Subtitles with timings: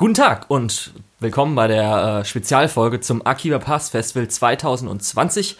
[0.00, 5.58] Guten Tag und willkommen bei der äh, Spezialfolge zum Akiba Pass Festival 2020.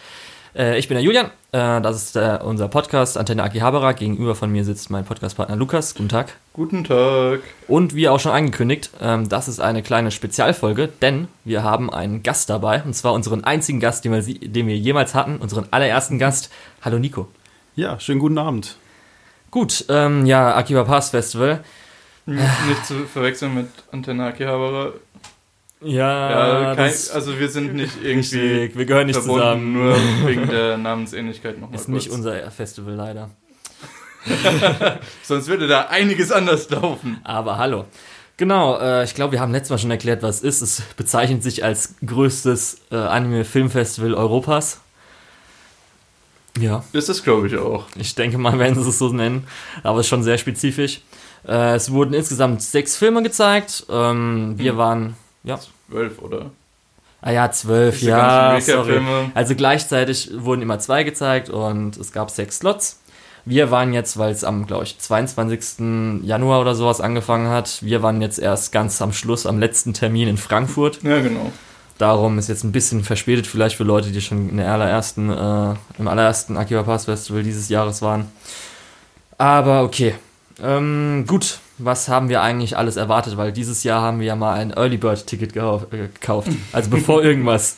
[0.57, 3.93] Äh, ich bin der Julian, äh, das ist äh, unser Podcast Antenne Akihabara.
[3.93, 5.95] Gegenüber von mir sitzt mein Podcastpartner Lukas.
[5.95, 6.33] Guten Tag.
[6.55, 7.41] Guten Tag.
[7.69, 12.23] Und wie auch schon angekündigt, ähm, das ist eine kleine Spezialfolge, denn wir haben einen
[12.23, 16.19] Gast dabei und zwar unseren einzigen Gast, den wir, den wir jemals hatten, unseren allerersten
[16.19, 16.51] Gast.
[16.81, 17.29] Hallo Nico.
[17.77, 18.79] Ja, schönen guten Abend.
[19.51, 21.63] Gut, ähm, ja, Akiba Pass Festival.
[22.27, 24.93] Nicht zu verwechseln mit Antenne Akihabara.
[25.83, 26.31] Ja,
[26.71, 29.73] Ja, kein, also wir sind nicht irgendwie richtig, wir gehören nicht zusammen.
[29.73, 33.31] nur wegen der Namensähnlichkeit nochmal ist nicht unser Festival leider.
[35.23, 37.19] Sonst würde da einiges anders laufen.
[37.25, 37.87] Aber hallo.
[38.37, 40.63] Genau, äh, ich glaube, wir haben letztes Mal schon erklärt, was es ist.
[40.63, 44.81] Es bezeichnet sich als größtes äh, Anime-Filmfestival Europas.
[46.59, 47.87] Ja, Das ist glaube ich auch.
[47.97, 49.47] ich denke mal, werden sie es so nennen.
[49.83, 51.01] Aber es ist schon sehr spezifisch.
[51.47, 53.87] Äh, es wurden insgesamt sechs Filme gezeigt.
[53.91, 54.79] Ähm, wir Hm.
[54.79, 55.59] waren, ja,
[55.89, 56.51] Zwölf, oder?
[57.23, 59.01] ah ja, zwölf, ja, sorry.
[59.35, 63.01] Also gleichzeitig wurden immer zwei gezeigt und es gab sechs Slots.
[63.47, 66.23] Wir waren jetzt, weil es am, glaube ich, 22.
[66.25, 70.29] Januar oder sowas angefangen hat, wir waren jetzt erst ganz am Schluss, am letzten Termin
[70.29, 71.03] in Frankfurt.
[71.03, 71.51] Ja, genau.
[71.99, 75.75] Darum ist jetzt ein bisschen verspätet vielleicht für Leute, die schon in der allerersten, äh,
[75.99, 78.31] im allerersten Akiba Pass Festival dieses Jahres waren.
[79.39, 80.15] Aber okay.
[80.63, 83.37] Ähm, gut, was haben wir eigentlich alles erwartet?
[83.37, 86.49] Weil dieses Jahr haben wir ja mal ein Early Bird Ticket äh, gekauft.
[86.73, 87.77] Also bevor irgendwas.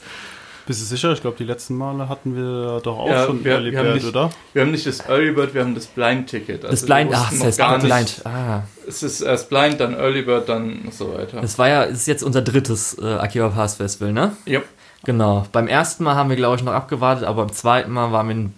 [0.64, 1.12] Bist du sicher?
[1.12, 4.06] Ich glaube, die letzten Male hatten wir doch auch Ja, schon wir- Early Bird, nicht-
[4.06, 4.30] oder?
[4.52, 6.64] Wir haben nicht das Early Bird, wir haben das Blind Ticket.
[6.64, 7.86] Also Das Blind, ach, das heißt gar nicht.
[7.86, 8.20] Blind.
[8.24, 8.62] Ah.
[8.86, 11.40] Es ist erst Blind, dann Early Bird, dann und so weiter.
[11.40, 14.36] Das war ja, ist jetzt unser drittes äh, Akiba Pass Festival, ne?
[14.46, 14.64] Yep.
[15.04, 15.46] Genau.
[15.50, 18.50] Beim ersten Mal haben wir, glaube ich, noch abgewartet, aber beim zweiten Mal waren wir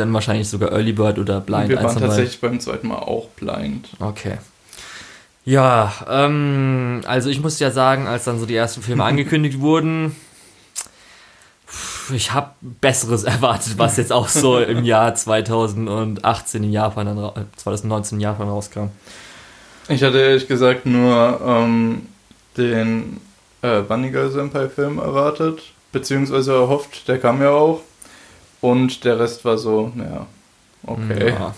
[0.00, 1.68] dann wahrscheinlich sogar Early Bird oder Blind.
[1.68, 2.00] wir waren beiden.
[2.00, 3.88] tatsächlich beim zweiten Mal auch Blind.
[4.00, 4.38] Okay.
[5.44, 10.14] Ja, ähm, also ich muss ja sagen, als dann so die ersten Filme angekündigt wurden,
[12.12, 17.34] ich habe Besseres erwartet, was jetzt auch so im Jahr 2018 in Japan, dann, ra-
[17.36, 18.88] äh, 2019 in Japan rauskam.
[19.88, 22.06] Ich hatte ehrlich gesagt nur ähm,
[22.56, 23.20] den
[23.62, 25.60] äh, Bunny Girl Senpai Film erwartet,
[25.92, 27.80] beziehungsweise erhofft, der kam ja auch.
[28.60, 30.26] Und der Rest war so, naja,
[30.86, 31.28] okay.
[31.30, 31.54] Ja.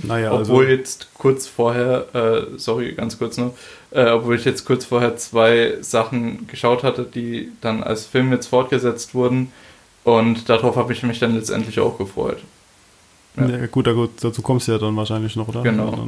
[0.00, 3.52] Naja, Obwohl also, jetzt kurz vorher, äh, sorry, ganz kurz noch,
[3.90, 8.46] äh, obwohl ich jetzt kurz vorher zwei Sachen geschaut hatte, die dann als Film jetzt
[8.46, 9.50] fortgesetzt wurden.
[10.04, 12.38] Und darauf habe ich mich dann letztendlich auch gefreut.
[13.36, 13.48] ja.
[13.48, 13.66] ja.
[13.66, 15.62] gut, da- gut, dazu kommst du ja dann wahrscheinlich noch, oder?
[15.62, 15.90] Genau.
[15.90, 15.98] Ja,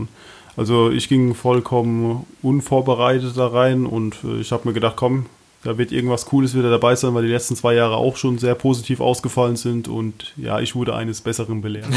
[0.57, 5.27] also ich ging vollkommen unvorbereitet da rein und äh, ich habe mir gedacht, komm,
[5.63, 8.55] da wird irgendwas Cooles wieder dabei sein, weil die letzten zwei Jahre auch schon sehr
[8.55, 11.89] positiv ausgefallen sind und ja, ich wurde eines Besseren belehrt.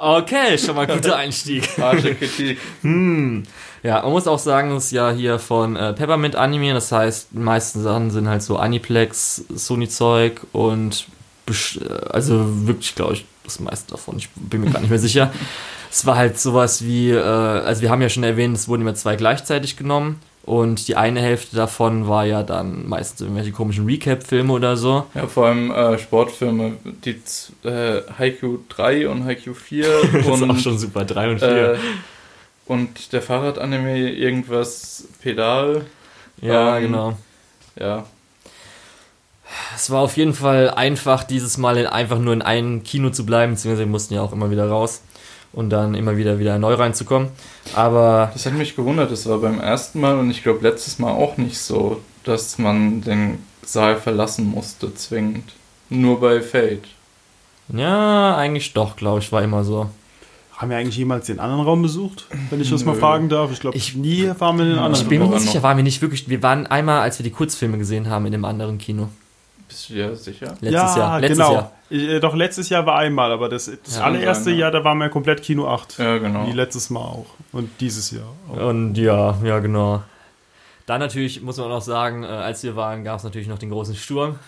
[0.00, 1.68] Okay, schon mal guter Einstieg.
[1.76, 2.58] Harsche Kritik.
[2.82, 3.42] Hm.
[3.82, 7.28] Ja, man muss auch sagen, es ist ja hier von äh, Peppermint Anime, das heißt,
[7.32, 11.08] die meisten Sachen sind halt so Aniplex, Sony-Zeug und
[11.48, 11.52] äh,
[12.10, 14.18] also wirklich, glaube ich, das meiste davon.
[14.18, 15.32] Ich bin mir gar nicht mehr sicher.
[15.90, 18.94] Es war halt sowas wie, äh, also wir haben ja schon erwähnt, es wurden immer
[18.94, 24.50] zwei gleichzeitig genommen und die eine Hälfte davon war ja dann meistens irgendwelche komischen Recap-Filme
[24.52, 25.04] oder so.
[25.14, 26.72] Ja, vor allem äh, Sportfilme,
[27.04, 27.20] die
[27.68, 31.74] äh, Haikyuu 3 und Haikyuu 4 Das ist auch schon super, drei und vier.
[31.74, 31.78] äh,
[32.64, 35.84] und der Fahrradanime irgendwas Pedal.
[36.40, 37.18] ja, ähm, genau.
[37.78, 38.06] Ja,
[39.76, 43.26] Es war auf jeden Fall einfach, dieses Mal in, einfach nur in einem Kino zu
[43.26, 45.02] bleiben, beziehungsweise wir mussten ja auch immer wieder raus
[45.58, 47.30] und dann immer wieder wieder neu reinzukommen.
[47.74, 49.10] Aber das hat mich gewundert.
[49.10, 53.00] Das war beim ersten Mal und ich glaube letztes Mal auch nicht so, dass man
[53.00, 55.52] den Saal verlassen musste, zwingend.
[55.90, 56.84] Nur bei Fate.
[57.74, 59.90] ja, eigentlich doch, glaube ich, war immer so.
[60.56, 62.98] Haben wir eigentlich jemals den anderen Raum besucht, wenn ich das mal Nö.
[63.00, 63.50] fragen darf?
[63.52, 65.02] Ich glaube, Ich- nie waren wir in den Ja, anderen.
[65.02, 66.28] Ich bin mir nicht sicher, waren wir nicht wirklich.
[66.28, 69.08] Wir waren einmal, als wir die Kurzfilme gesehen haben, in dem anderen Kino.
[69.68, 70.46] Bist du dir sicher?
[70.60, 71.20] Letztes ja, Jahr.
[71.20, 71.52] Letztes genau.
[71.52, 71.72] Jahr.
[71.90, 74.56] Ich, äh, doch, letztes Jahr war einmal, aber das, das Ja, allererste ja.
[74.56, 75.98] Jahr, da waren wir komplett Kino 8.
[75.98, 76.46] Ja, genau.
[76.46, 77.26] Wie letztes Mal auch.
[77.52, 78.56] Und dieses Jahr auch.
[78.68, 80.02] Und ja, ja, genau.
[80.86, 83.68] Dann natürlich muss man auch sagen, äh, als wir waren, gab es natürlich noch den
[83.68, 84.38] großen Sturm,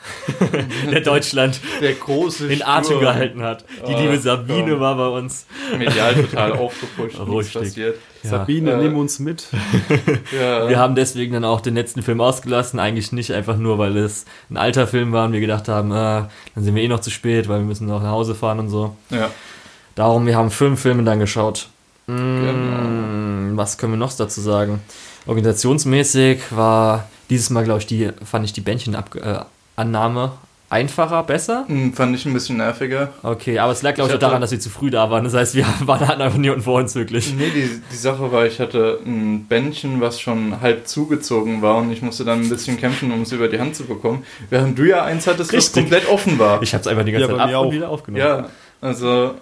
[0.90, 3.00] der Deutschland Der große in Atem Sturm.
[3.00, 3.66] gehalten hat.
[3.87, 4.81] Die Oh, liebe Sabine Gott.
[4.81, 5.44] war bei uns.
[5.76, 7.19] Medial total aufgepusht.
[7.19, 7.62] nichts Richtig.
[7.62, 7.96] passiert.
[8.22, 8.31] Ja.
[8.31, 9.46] Sabine, Äh, nimm uns mit.
[10.38, 10.69] Ja.
[10.69, 12.78] Wir haben deswegen dann auch den letzten Film ausgelassen.
[12.78, 15.94] Eigentlich nicht einfach nur, weil es ein alter Film war und wir gedacht haben, äh,
[15.94, 16.28] dann
[16.64, 18.96] sind wir eh noch zu spät, weil wir müssen noch nach Hause fahren und so.
[19.11, 19.31] ja.
[19.96, 21.69] Darum, wir haben fünf Filme dann geschaut.
[22.06, 23.56] Mm, Genau.
[23.58, 24.81] Was können wir noch dazu sagen?
[25.26, 30.32] Organisationsmäßig war dieses Mal, glaube ich, die, fand ich die Bändchenannahme
[30.70, 31.64] einfacher, besser?
[31.67, 33.12] Hm, Fand ich ein bisschen nerviger.
[33.22, 35.25] Okay, aber es lag, glaube ich, Ich auch daran, dass wir zu früh da waren.
[35.25, 37.34] Das heißt, wir waren hatten einfach niemanden vor uns wirklich.
[37.34, 41.93] Nee, die, die Sache war, ich hatte ein Bändchen, was schon halb zugezogen war und
[41.93, 44.25] ich musste dann ein bisschen kämpfen, um es über die Hand zu bekommen.
[44.49, 45.82] Während du ja eins hattest, was Richtig.
[45.82, 46.62] komplett offen war.
[46.62, 48.25] Ich habe es einfach die ganze Ja, Zeit ab und wieder aufgenommen.
[48.25, 48.46] Ja,
[48.81, 49.34] also,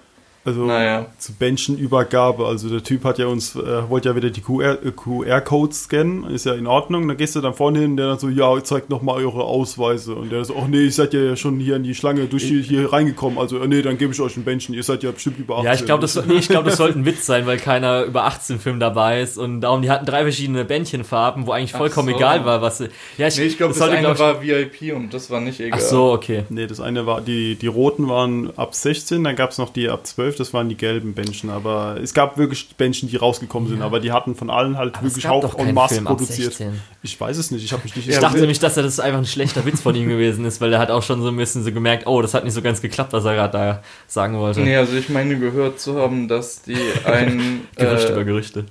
[0.44, 1.06] Also naja.
[1.18, 2.46] zu Bändchenübergabe.
[2.46, 6.24] Also der Typ hat ja uns, äh, wollte ja wieder die QR äh, QR-Codes scannen,
[6.24, 7.06] ist ja in Ordnung.
[7.08, 10.14] Dann gehst du dann vorne hin, der dann so, ja, zeigt nochmal eure Ausweise.
[10.14, 12.62] Und der so, ach nee, ihr seid ja schon hier in die Schlange durch die,
[12.62, 13.38] hier reingekommen.
[13.38, 15.66] Also, äh, nee, dann gebe ich euch ein Bändchen, ihr seid ja bestimmt über 18.
[15.66, 18.24] Ja, ich glaube, das, nee, ich glaub, das sollte ein Witz sein, weil keiner über
[18.24, 22.16] 18 Film dabei ist und darum, die hatten drei verschiedene Bändchenfarben, wo eigentlich vollkommen so.
[22.16, 22.88] egal war, was sie.
[23.16, 25.78] Ja, Nee, ich glaube, das, sollte, eine glaub war VIP und das war nicht egal.
[25.80, 26.44] Ach so, okay.
[26.48, 29.88] Nee, das eine war, die, die roten waren ab 16, dann gab es noch die
[29.88, 31.50] ab 12, das waren die gelben Bändchen.
[31.50, 35.04] Aber es gab wirklich Bändchen, die rausgekommen sind, aber die hatten von allen halt Aber
[35.04, 36.54] wirklich gab auch doch en keinen masse Film ab produziert.
[36.54, 36.80] 16.
[37.02, 38.08] Ich weiß es nicht, ich habe mich nicht.
[38.08, 40.60] Ich Ja, dachte nämlich, dass er das einfach ein schlechter Witz von ihm gewesen ist,
[40.60, 42.62] weil er hat auch schon so ein bisschen so gemerkt, oh, das hat nicht so
[42.62, 44.60] ganz geklappt, was er gerade da sagen wollte.
[44.60, 47.62] Nee, also ich meine gehört zu haben, dass die ein...
[47.76, 48.64] Gerüchte äh, über Gerüchte.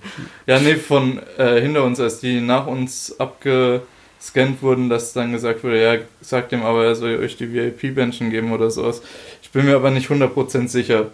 [0.46, 5.64] Ja, nee, von äh, hinter uns, als die nach uns abgescannt wurden, dass dann gesagt
[5.64, 9.02] wurde, ja, sagt dem aber, er soll euch die VIP-Bändchen geben oder sowas.
[9.42, 11.08] Ich bin mir aber nicht 100% sicher.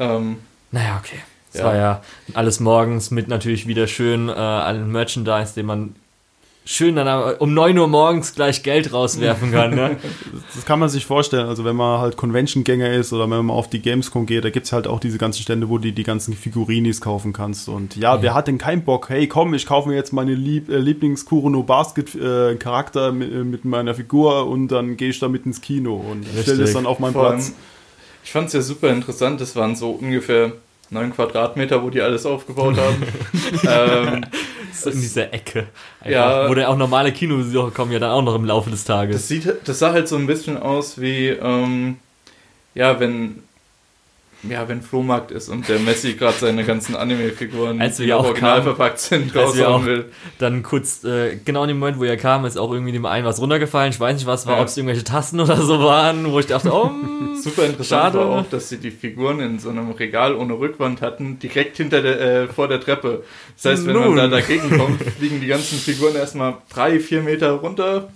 [0.00, 0.36] Ähm,
[0.72, 1.18] Naja, okay.
[1.52, 1.66] Es Ja.
[1.66, 2.02] war ja
[2.34, 5.94] alles morgens mit natürlich wieder schön äh, allen Merchandise, den man
[6.64, 9.74] schön dann um 9 Uhr morgens gleich Geld rauswerfen kann.
[9.74, 9.96] Ne?
[10.54, 11.48] Das kann man sich vorstellen.
[11.48, 14.66] Also wenn man halt Convention-Gänger ist oder wenn man auf die Gamescom geht, da gibt
[14.66, 17.68] es halt auch diese ganzen Stände, wo du die ganzen Figurinis kaufen kannst.
[17.68, 18.22] Und ja, Ja.
[18.22, 19.08] wer hat denn keinen Bock?
[19.08, 23.94] Hey, komm, ich kaufe mir jetzt meine Lieb äh, Lieblings-Kurono Basket-Charakter mit, äh, mit meiner
[23.94, 27.52] Figur und dann gehe ich damit ins Kino und stelle das dann auf meinen Platz.
[28.24, 30.52] Ich fand es ja super interessant, das waren so ungefähr
[30.90, 33.02] 9 Quadratmeter, wo die alles aufgebaut haben.
[34.14, 34.24] ähm,
[34.72, 35.66] So in dieser Ecke.
[36.00, 36.48] Einfach, Ja.
[36.48, 39.28] Wo der auch normale Kinobesucher kommen ja dann auch noch im Laufe des Das, Tages.
[39.28, 41.96] sieht, das sah halt so ein bisschen aus wie, ähm,
[42.74, 43.42] ja, wenn,
[44.48, 48.52] ja, wenn Flohmarkt ist und der Messi gerade seine ganzen Anime-Figuren, Als die auch original
[48.52, 50.04] kamen, verpackt sind, raushauen will.
[50.38, 53.26] Dann kurz, äh, genau in dem Moment, wo er kam, ist auch irgendwie dem einen
[53.26, 53.90] was runtergefallen.
[53.90, 54.60] Ich weiß nicht, was war, Ja.
[54.62, 58.18] ob es irgendwelche Tasten oder so waren, wo ich dachte, oh, mm, Super interessant Schade.
[58.18, 62.00] war auch, dass sie die Figuren in so einem Regal ohne Rückwand hatten, direkt hinter
[62.02, 63.24] der, äh, vor der Treppe.
[63.56, 64.14] Das heißt, wenn Nun.
[64.14, 68.08] man da dagegen kommt, fliegen die ganzen Figuren erstmal drei, vier Meter runter.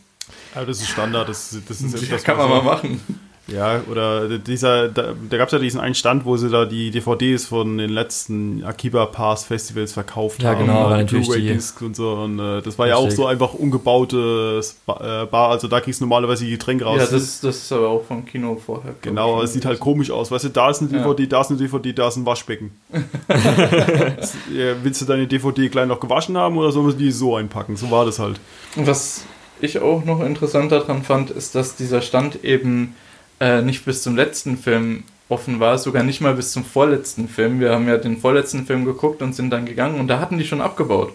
[0.54, 3.00] Ja, das ist Standard, das, das ist Das, das kann man mal machen.
[3.46, 6.90] Ja, oder dieser, da, da gab es ja diesen einen Stand, wo sie da die
[6.90, 10.60] DVDs von den letzten Akiba Pass Festivals verkauft Ja, haben.
[10.66, 12.12] genau, und natürlich die- Blu-ray-Disc und so.
[12.14, 13.16] Und äh, das war ja auch Richtig.
[13.16, 15.50] so einfach umgebautes Ba- äh, Bar.
[15.50, 16.96] Also da kriegst du normalerweise die Getränke raus.
[17.00, 18.94] Ja, das, das ist aber auch vom Kino vorher.
[19.02, 20.30] Genau, es sieht halt komisch aus.
[20.30, 20.98] Weißt du, da ist eine Ja.
[21.02, 22.70] DVD, da ist eine DVD, da ist ein Waschbecken.
[24.56, 27.76] Ja, Willst du deine DVD gleich noch gewaschen haben oder sollen wir die so einpacken?
[27.76, 28.40] So war das halt.
[28.76, 29.24] Was
[29.60, 32.94] ich auch noch interessant daran fand, ist, dass dieser Stand eben
[33.44, 37.60] äh, nicht bis zum letzten Film offen war, sogar nicht mal bis zum vorletzten Film.
[37.60, 40.46] Wir haben ja den vorletzten Film geguckt und sind dann gegangen und da hatten die
[40.46, 41.12] schon abgebaut.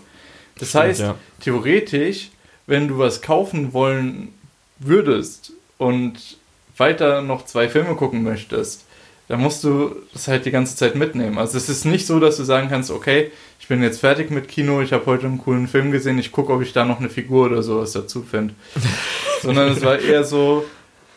[0.59, 1.15] Das heißt, ja.
[1.41, 2.29] theoretisch,
[2.67, 4.33] wenn du was kaufen wollen
[4.77, 6.37] würdest und
[6.77, 8.85] weiter noch zwei Filme gucken möchtest,
[9.27, 11.39] dann musst du das halt die ganze Zeit mitnehmen.
[11.39, 14.47] Also es ist nicht so, dass du sagen kannst, okay, ich bin jetzt fertig mit
[14.47, 17.09] Kino, ich habe heute einen coolen Film gesehen, ich gucke, ob ich da noch eine
[17.09, 18.53] Figur oder sowas dazu finde.
[19.41, 20.65] Sondern es war eher so,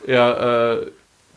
[0.07, 0.87] ja, äh,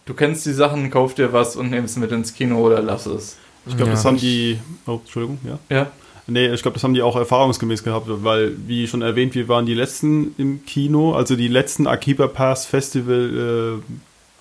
[0.06, 3.06] du kennst die Sachen, kauf dir was und nimm es mit ins Kino oder lass
[3.06, 3.38] es.
[3.68, 3.96] Ich glaube, Ja.
[3.96, 4.60] das haben die.
[4.86, 5.60] Oh, Entschuldigung, ja.
[5.70, 5.92] Ja,
[6.28, 9.68] Nee, ich glaube, das haben die auch erfahrungsgemäß gehabt, weil, wie schon erwähnt, wir waren
[9.68, 13.94] die letzten im Kino, also die letzten Akiba Pass Festival äh,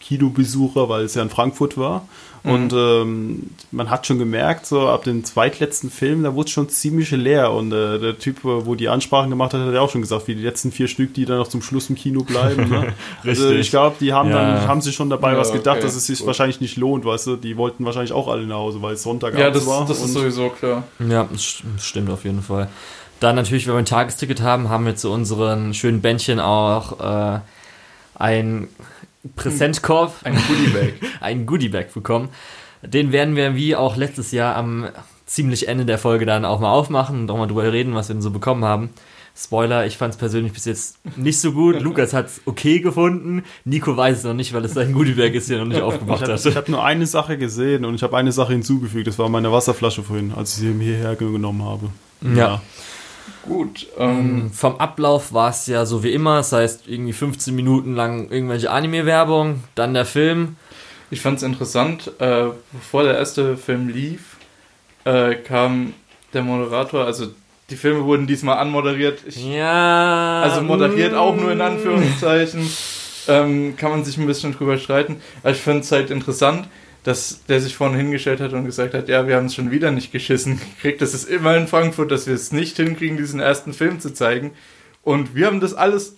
[0.06, 2.06] Kinobesucher, weil es ja in Frankfurt war.
[2.42, 2.52] Mhm.
[2.52, 6.68] Und ähm, man hat schon gemerkt, so ab dem zweitletzten Film, da wurde es schon
[6.68, 7.50] ziemlich leer.
[7.52, 10.28] Und äh, der Typ, äh, wo die Ansprachen gemacht hat, hat ja auch schon gesagt,
[10.28, 12.68] wie die letzten vier Stück, die dann noch zum Schluss im Kino bleiben.
[12.68, 12.92] Ne?
[13.25, 13.61] also Richtig.
[13.61, 14.37] ich glaube, die haben Ja.
[14.56, 16.26] dann haben sich schon dabei Ja, was gedacht, okay, dass es sich gut.
[16.26, 17.37] wahrscheinlich nicht lohnt, weißt du.
[17.37, 19.87] Die wollten wahrscheinlich auch alle nach Hause, weil es Sonntagabend ja das, war.
[19.87, 20.84] das ist sowieso klar.
[20.99, 22.68] Ja, das stimmt auf jeden Fall.
[23.20, 27.40] Dann natürlich, wenn wir ein Tagesticket haben, haben wir zu unseren schönen Bändchen auch äh,
[28.16, 28.68] ein
[29.36, 30.92] Präsentkorb, Ein Goodiebag.
[31.20, 32.28] ein Goodiebag bekommen.
[32.82, 34.88] Den werden wir wie auch letztes Jahr am
[35.26, 38.14] ziemlich Ende der Folge dann auch mal aufmachen und auch mal drüber reden, was wir
[38.14, 38.90] denn so bekommen haben.
[39.36, 41.80] Spoiler, ich fand es persönlich bis jetzt nicht so gut.
[41.80, 43.42] Lukas hat es okay gefunden.
[43.64, 46.22] Nico weiß es noch nicht, weil es sein Goodiebag ist, den er noch nicht aufgemacht
[46.22, 49.08] Ich habe hab nur eine Sache gesehen und ich habe eine Sache hinzugefügt.
[49.08, 51.88] Das war meine Wasserflasche vorhin, als ich sie hierher genommen habe.
[52.36, 52.62] Ja.
[53.46, 57.54] Gut, ähm, Ähm, Vom Ablauf war es ja so wie immer, das heißt irgendwie 15
[57.54, 60.56] Minuten lang irgendwelche Anime-Werbung, dann der Film.
[61.10, 64.36] Ich fand es interessant, äh, bevor der erste Film lief,
[65.04, 65.92] äh, kam
[66.32, 67.26] der Moderator, also
[67.70, 69.20] die Filme wurden diesmal anmoderiert.
[69.26, 70.42] Ich, Ja.
[70.42, 71.62] also moderiert auch nur in mm.
[71.62, 72.68] Anführungszeichen.
[73.26, 75.16] ähm, kann man sich ein bisschen drüber streiten.
[75.42, 76.68] Aber ich finde es halt interessant,
[77.04, 79.90] dass der sich vorne hingestellt hat und gesagt hat, ja, wir haben es schon wieder
[79.90, 81.00] nicht geschissen gekriegt.
[81.02, 84.52] Das ist immer in Frankfurt, dass wir es nicht hinkriegen, diesen ersten Film zu zeigen.
[85.02, 86.16] Und wir haben das alles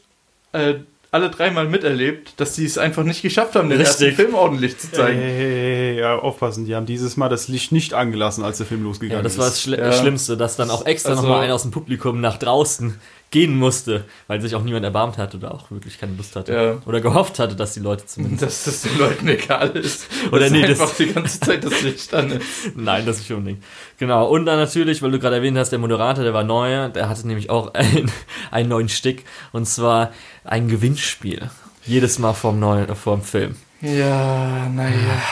[0.53, 0.75] äh,
[1.13, 4.09] alle dreimal miterlebt, dass sie es einfach nicht geschafft haben, den Richtig.
[4.09, 5.19] ersten Film ordentlich zu zeigen.
[5.19, 5.51] Hey, hey,
[5.95, 8.87] hey, ja, aufpassen, die haben dieses Mal das Licht nicht angelassen, als der Film Ja,
[8.89, 9.39] losgegangen das ist.
[9.39, 9.93] war das Schli Ja.
[9.93, 12.99] Schlimmste, dass dann auch extra Also- nochmal einer aus dem Publikum nach draußen
[13.31, 16.53] gehen musste, weil sich auch niemand erbarmt hat oder auch wirklich keine Lust hatte.
[16.53, 16.79] Ja.
[16.87, 18.43] Oder gehofft hatte, dass die Leute zumindest.
[18.43, 20.07] Dass das den Leuten egal ist.
[20.31, 22.47] Oder dass nee, das- einfach die ganze Zeit das Licht an ist.
[22.77, 23.63] Nein, das ist schon nicht.
[23.99, 24.29] Genau.
[24.29, 27.27] Und dann natürlich, weil du gerade erwähnt hast, der Moderator, der war neu, der hatte
[27.27, 28.11] nämlich auch ein,
[28.51, 30.13] einen neuen Stick und zwar
[30.45, 31.51] ein Gewinnspiel.
[31.85, 33.57] Jedes Mal vorm neuen, vorm Film.
[33.81, 35.23] Ja, naja.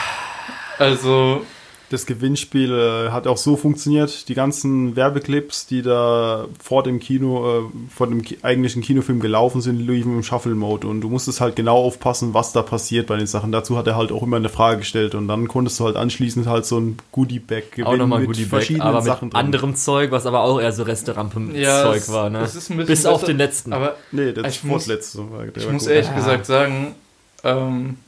[0.79, 1.47] Also,
[1.95, 4.29] Das Gewinnspiel äh, hat auch so funktioniert.
[4.29, 7.63] Die ganzen Werbeclips, die da vor dem Kino, äh,
[7.95, 10.89] vor dem ki eigentlichen Kinofilm gelaufen sind, liefen im Shuffle-Mode.
[10.89, 13.53] Und du musstest halt genau aufpassen, was da passiert bei den Sachen.
[13.53, 15.15] Dazu hat er halt auch immer eine Frage gestellt.
[15.15, 18.43] Und dann konntest du halt anschließend halt so ein Goodie-Bag gewinnen Auch nochmal mit Goodie
[18.43, 19.39] Bag, verschiedenen aber mit Sachen drin.
[19.41, 22.41] anderem Zeug, was aber auch eher so Resterampe-Zeug ja, war, ne?
[22.41, 23.73] es ist ein bisschen Bis auf den letzten.
[23.73, 24.87] Aber Nee, das Ich ist muss-.
[24.87, 26.15] Der ich muss ehrlich Ja.
[26.17, 26.97] gesagt sagen,
[27.45, 27.99] ähm,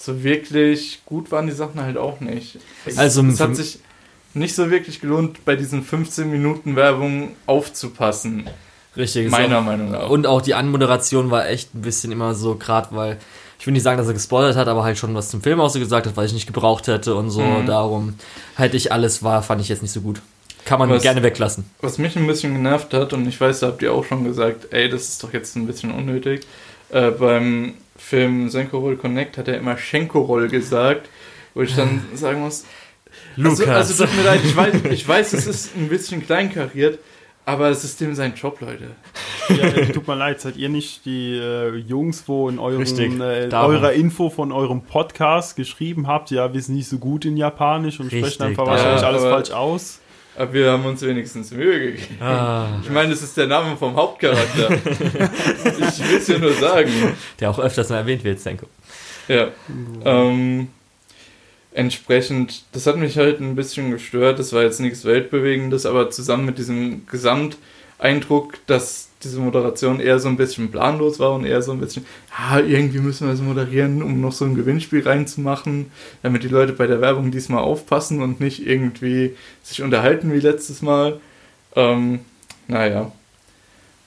[0.00, 2.58] so wirklich gut waren die Sachen halt auch nicht.
[2.86, 3.80] Es, Also, es hat sich
[4.34, 8.48] nicht so wirklich gelohnt, bei diesen 15 Minuten Werbung aufzupassen.
[8.96, 9.30] Richtig.
[9.30, 10.08] Meiner auch- Meinung nach.
[10.08, 13.16] Und auch die Anmoderation war echt ein bisschen immer so, gerade weil,
[13.58, 15.70] ich will nicht sagen, dass er gespoilert hat, aber halt schon was zum Film auch
[15.70, 17.40] so gesagt hat, weil ich nicht gebraucht hätte und so.
[17.42, 17.66] Mhm.
[17.66, 18.14] Darum
[18.56, 20.20] hätte ich alles war, fand ich jetzt nicht so gut.
[20.64, 21.64] Kann man Was- gerne weglassen.
[21.80, 24.68] Was mich ein bisschen genervt hat, und ich weiß, da habt ihr auch schon gesagt,
[24.72, 26.46] ey, das ist doch jetzt ein bisschen unnötig.
[26.90, 31.10] Äh, beim Film Senkorol Connect hat er immer Schenkorol gesagt,
[31.54, 32.64] wo ich dann sagen muss,
[33.36, 33.90] also, Lukas.
[33.90, 36.98] also tut mir leid, ich weiß, ich weiß, es ist ein bisschen kleinkariert,
[37.44, 38.90] aber es ist dem sein Job, Leute.
[39.48, 43.48] Ja, tut mir leid, seid ihr nicht die äh, Jungs, wo in eurem, Richtig, äh,
[43.52, 48.00] eurer Info von eurem Podcast geschrieben habt, ja, wir sind nicht so gut in Japanisch
[48.00, 50.00] und Richtig, sprechen einfach wahrscheinlich Ja, alles falsch aus.
[50.38, 52.16] Aber wir haben uns wenigstens Mühe gegeben.
[52.22, 54.70] ah, Ich meine, es ist der Name vom Hauptcharakter.
[54.72, 56.92] ich will es ja nur sagen.
[57.40, 58.66] der auch öfters mal erwähnt wird, Senko.
[59.26, 59.48] Ja.
[60.04, 60.68] Ähm,
[61.72, 64.38] entsprechend, das hat mich halt ein bisschen gestört.
[64.38, 70.28] Das war jetzt nichts Weltbewegendes, aber zusammen mit diesem Gesamteindruck, dass diese Moderation eher so
[70.28, 72.06] ein bisschen planlos war und eher so ein bisschen,
[72.38, 75.90] ja, irgendwie müssen wir es moderieren, um noch so ein Gewinnspiel reinzumachen,
[76.22, 80.82] damit die Leute bei der Werbung diesmal aufpassen und nicht irgendwie sich unterhalten wie letztes
[80.82, 81.20] Mal.
[81.74, 82.20] Ähm,
[82.68, 83.10] naja,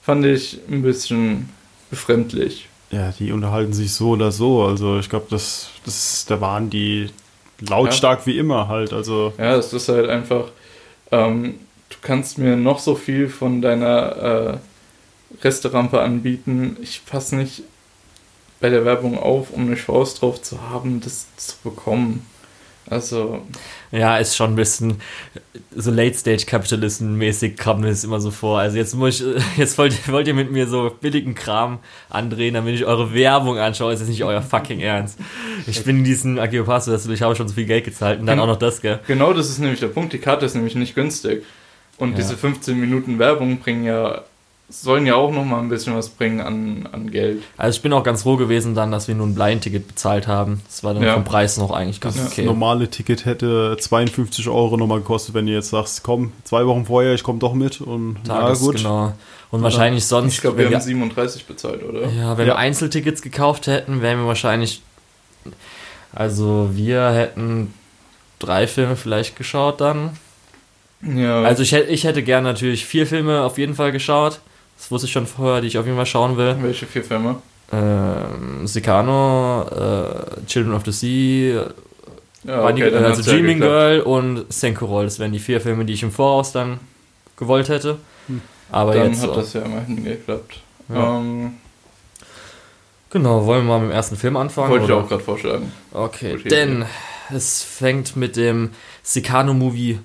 [0.02, 1.50] fand ich ein bisschen
[1.90, 2.70] befremdlich.
[2.92, 4.64] Ja, die unterhalten sich so oder so.
[4.64, 7.10] Also ich glaube, das, das, da waren die
[7.62, 8.94] lautstark wie immer halt.
[8.94, 10.46] Also Ja, es ist halt einfach,
[11.12, 11.56] ähm,
[11.90, 14.58] du kannst mir noch so viel von deiner äh,
[15.44, 16.78] Resterampe anbieten.
[16.82, 17.64] Ich passe nicht
[18.60, 22.26] bei der Werbung auf, um eine Chance drauf zu haben, das zu bekommen.
[22.90, 23.42] Also,
[23.92, 25.00] Ja, ist schon ein bisschen
[25.76, 28.60] so Late-Stage-Capitalism-mäßig kam mir das immer so vor.
[28.60, 29.26] Also jetzt muss ich,
[29.58, 33.58] jetzt wollt, ihr- wollt ihr mit mir so billigen Kram andrehen, damit ich eure Werbung
[33.60, 33.94] anschaue.
[33.94, 35.20] Ist jetzt nicht euer fucking Ernst.
[35.68, 38.48] Ich bin in diesen Agiopasso, ich habe schon so viel Geld gezahlt und dann auch
[38.48, 39.00] noch das, gell?
[39.08, 40.12] genau das ist nämlich der Punkt.
[40.14, 41.44] Die Karte ist nämlich nicht günstig.
[41.98, 42.16] Und Ja.
[42.18, 44.24] diese 15 Minuten Werbung bringen ja,
[44.72, 47.44] sollen ja auch nochmal ein bisschen was bringen an, an Geld.
[47.58, 50.62] Also ich bin auch ganz froh gewesen dann, dass wir nur ein Blind-Ticket bezahlt haben.
[50.68, 51.14] Das war dann Ja.
[51.14, 52.44] vom Preis noch eigentlich ganz das okay.
[52.46, 57.14] normale Ticket hätte 52 Euro nochmal gekostet, wenn ihr jetzt sagst, komm, zwei Wochen vorher,
[57.14, 58.76] ich komme doch mit und Tages, ja gut.
[58.78, 59.14] genau.
[59.52, 62.08] Und wahrscheinlich sonst, Ich glaube, wir haben 37 bezahlt, oder?
[62.10, 62.54] Ja, wenn Ja.
[62.54, 64.82] wir Einzeltickets gekauft hätten, wären wir wahrscheinlich.
[66.14, 67.74] Also, wir hätten
[68.40, 70.12] drei Filme vielleicht geschaut dann.
[71.02, 71.42] Ja.
[71.44, 74.40] Also, ich, hätte- ich hätte gern natürlich vier Filme auf jeden Fall geschaut.
[74.82, 76.58] Das wusste ich schon vorher, die ich auf jeden Fall schauen will.
[76.60, 77.36] welche vier Filme?
[77.72, 81.68] Ähm, Sicano, äh, Children of the Sea,
[82.44, 83.72] Ja, Bunny- dann also hat's ja Dreaming geklappt.
[83.72, 85.04] Girl und Senkorol.
[85.04, 86.80] Das wären die vier Filme, die ich im Voraus dann
[87.38, 87.98] gewollt hätte.
[88.28, 88.42] Hm.
[88.72, 89.22] Aber Dann jetzt.
[89.22, 90.60] hat das ja immerhin geklappt.
[90.90, 91.18] Ja.
[91.20, 91.54] Ähm,
[93.12, 94.70] Genau, wollen wir mal mit dem ersten Film anfangen?
[94.72, 95.02] wollte ich oder?
[95.04, 95.72] auch gerade vorschlagen.
[95.94, 96.48] Okay, Okay.
[96.50, 96.86] denn
[97.30, 98.70] es fängt mit dem
[99.04, 100.00] Sicano-Movie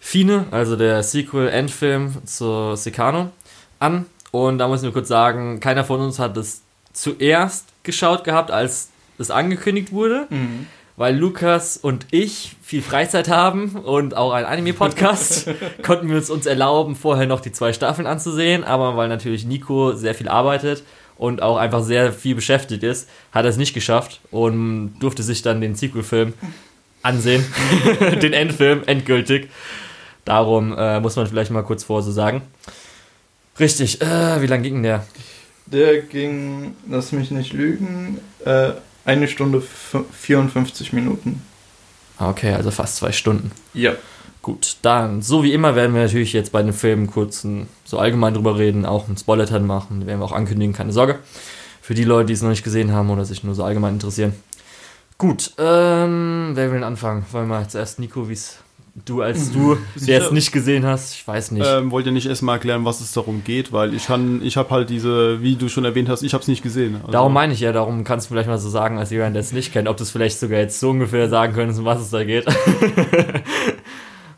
[0.00, 3.30] Fine, also der Sequel-Endfilm zu Sicano,
[3.78, 4.06] an.
[4.30, 8.88] Und da müssen wir kurz sagen, keiner von uns hat es zuerst geschaut gehabt, als
[9.18, 10.66] es angekündigt wurde, Mhm.
[10.96, 15.48] weil Lukas und ich viel Freizeit haben und auch ein Anime-Podcast,
[15.82, 19.92] konnten wir uns, uns erlauben, vorher noch die zwei Staffeln anzusehen, aber weil natürlich Nico
[19.92, 20.82] sehr viel arbeitet
[21.16, 25.42] und auch einfach sehr viel beschäftigt ist, hat er es nicht geschafft und durfte sich
[25.42, 26.34] dann den Sequel-Film
[27.02, 27.44] ansehen,
[28.22, 29.48] den Endfilm, endgültig.
[30.24, 32.42] Darum äh, muss man vielleicht mal kurz vor so sagen.
[33.60, 35.04] Richtig, äh, wie lang ging der?
[35.66, 38.70] Der ging, lass mich nicht lügen, äh,
[39.04, 41.42] eine Stunde 54 Minuten.
[42.18, 43.52] Okay, also fast zwei Stunden.
[43.74, 43.92] Ja.
[44.42, 47.46] Gut, dann, so wie immer werden wir natürlich jetzt bei den Filmen kurz
[47.84, 51.18] so allgemein drüber reden, auch einen Spoiler-Teil machen, werden wir auch ankündigen, keine Sorge.
[51.82, 54.34] Für die Leute, die es noch nicht gesehen haben oder sich nur so allgemein interessieren.
[55.16, 57.26] Gut, ähm, wer will denn anfangen?
[57.32, 58.58] Wollen wir zuerst Nico, wie es
[59.04, 61.66] du als du, der es nicht gesehen hast, ich weiß nicht.
[61.66, 64.70] Ähm, wollt ihr nicht erstmal erklären, was es darum geht, weil ich kann, ich habe
[64.70, 66.96] halt diese, wie du schon erwähnt hast, ich habe es nicht gesehen.
[66.96, 69.40] Also darum meine ich ja, darum kannst du vielleicht mal so sagen, als jemand, der
[69.40, 72.00] es nicht kennt, ob du es vielleicht sogar jetzt so ungefähr sagen könntest, um was
[72.00, 72.46] es da geht.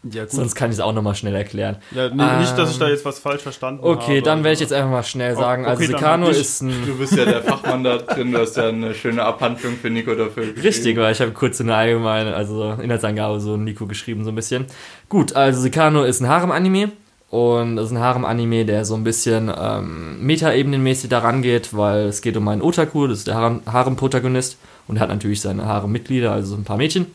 [0.03, 0.33] Ja, gut.
[0.33, 1.77] Sonst kann ich es auch nochmal schnell erklären.
[1.91, 4.03] Ja, nee, ähm, nicht, dass ich da jetzt was falsch verstanden okay, habe.
[4.03, 5.67] Okay, dann werde ich jetzt einfach mal schnell sagen.
[5.67, 6.87] Also okay, also Secano ist ein...
[6.87, 10.15] Du bist ja der Fachmann da drin, du hast ja eine schöne Abhandlung für Nico
[10.15, 10.61] dafür geschrieben.
[10.63, 14.65] Richtig, weil ich habe kurz eine allgemeine, also Inhaltsangabe so Nico geschrieben, so ein bisschen.
[15.11, 16.93] Gut, also Secano ist ein Harem-Anime.
[17.29, 22.23] Und das ist ein Harem-Anime, der so ein bisschen ähm, Meta-Ebenenmäßig daran geht, weil es
[22.23, 24.59] geht um einen Otaku, das ist der Harem-Protagonist.
[24.89, 27.07] Und er hat natürlich seine Harem-Mitglieder, also so ein paar Mädchen.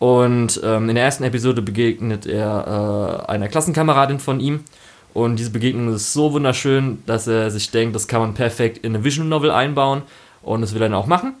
[0.00, 4.64] Und ähm, in der ersten Episode begegnet er äh, einer Klassenkameradin von ihm.
[5.12, 8.94] Und diese Begegnung ist so wunderschön, dass er sich denkt, das kann man perfekt in
[8.94, 10.00] eine Vision Novel einbauen.
[10.40, 11.34] Und das will er dann auch machen.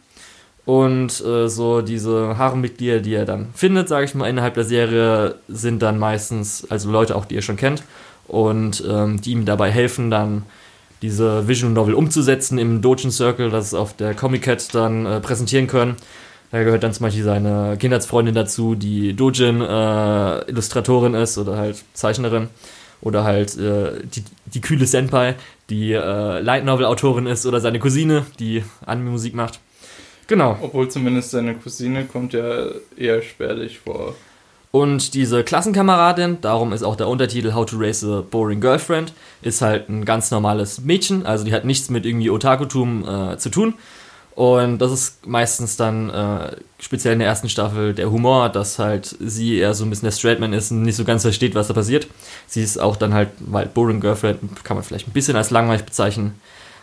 [0.66, 5.36] Und äh, so diese Haremmitglieder, die er dann findet, sage ich mal, innerhalb der Serie,
[5.48, 7.82] sind dann meistens, also Leute auch, die ihr schon kennt.
[8.28, 10.42] Und ähm, die ihm dabei helfen, dann
[11.00, 15.66] diese Vision Novel umzusetzen im Dojin Circle, das auf der Comic Cat dann äh, präsentieren
[15.66, 15.96] können.
[16.50, 21.82] Da gehört dann zum Beispiel seine Kindheitsfreundin dazu, die Dojin äh, Illustratorin ist oder halt
[21.94, 22.48] Zeichnerin.
[23.02, 25.36] Oder halt äh, die, die kühle Senpai,
[25.70, 27.46] die äh, Light Novel Autorin ist.
[27.46, 29.60] Oder seine Cousine, die Anime-Musik macht.
[30.26, 30.58] Genau.
[30.60, 32.66] Obwohl zumindest seine Cousine kommt ja
[32.96, 34.14] eher spärlich vor.
[34.72, 39.62] Und diese Klassenkameradin, darum ist auch der Untertitel How to Raise a Boring Girlfriend, ist
[39.62, 43.74] halt ein ganz normales Mädchen, also die hat nichts mit irgendwie Otakutum äh, zu tun,
[44.34, 49.16] und das ist meistens dann, äh, speziell in der ersten Staffel, der Humor, dass halt
[49.20, 51.74] sie eher so ein bisschen der Straightman ist und nicht so ganz versteht, was da
[51.74, 52.06] passiert.
[52.46, 55.84] Sie ist auch dann halt, weil Boring Girlfriend kann man vielleicht ein bisschen als langweilig
[55.84, 56.40] bezeichnen,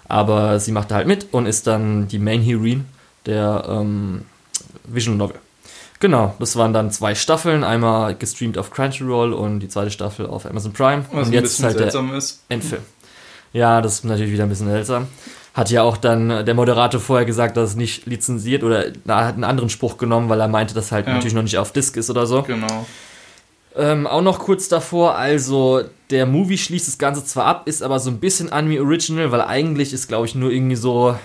[0.08, 2.86] aber sie macht da halt mit und ist dann die Main Heroine
[3.26, 4.24] der ähm,
[4.86, 5.40] Vision Novel.
[6.00, 10.46] Genau, das waren dann zwei Staffeln, einmal gestreamt auf Crunchyroll und die zweite Staffel auf
[10.46, 11.06] Amazon Prime.
[11.12, 12.44] Was und jetzt ist halt der ist.
[12.50, 12.84] Endfilm.
[13.52, 15.08] Ja, das ist natürlich wieder ein bisschen seltsam
[15.58, 19.34] hat ja auch dann der Moderator vorher gesagt, dass es nicht lizenziert oder er hat
[19.34, 21.14] einen anderen Spruch genommen, weil er meinte, dass halt ja.
[21.14, 22.44] natürlich noch nicht auf Disc ist oder so.
[22.44, 22.86] Genau.
[23.76, 28.00] Ähm, auch noch kurz davor, also der Movie schließt das Ganze zwar ab, ist aber
[28.00, 31.18] so ein bisschen Anime Original, weil eigentlich ist, glaube ich, nur irgendwie so,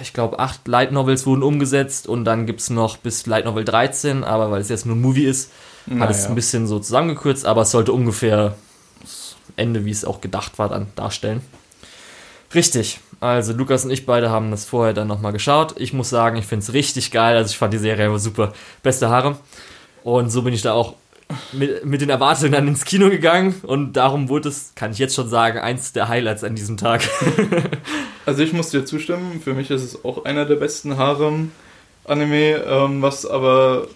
[0.00, 3.64] ich glaube, acht Light Novels wurden umgesetzt und dann gibt es noch bis Light Novel
[3.64, 5.52] 13, aber weil es jetzt nur ein Movie ist,
[5.84, 6.04] naja.
[6.04, 8.54] hat es ein bisschen so zusammengekürzt, aber es sollte ungefähr
[9.02, 11.42] das Ende, wie es auch gedacht war, dann darstellen.
[12.54, 13.00] Richtig.
[13.20, 15.74] Also Lukas und ich beide haben das vorher dann nochmal geschaut.
[15.78, 17.36] Ich muss sagen, ich finde es richtig geil.
[17.36, 18.52] Also ich fand die Serie immer super.
[18.82, 19.36] Beste Haare.
[20.04, 20.94] Und so bin ich da auch
[21.52, 23.56] mit, mit den Erwartungen dann ins Kino gegangen.
[23.62, 27.02] Und darum wurde es, kann ich jetzt schon sagen, eins der Highlights an diesem Tag.
[28.26, 29.40] also ich muss dir zustimmen.
[29.42, 32.64] Für mich ist es auch einer der besten Harem-Anime.
[32.66, 33.88] Ähm, was aber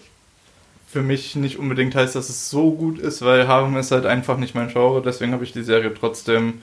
[0.85, 4.37] für mich nicht unbedingt heißt, dass es so gut ist, weil Harem ist halt einfach
[4.37, 5.01] nicht mein Genre.
[5.01, 6.61] Deswegen habe ich die Serie trotzdem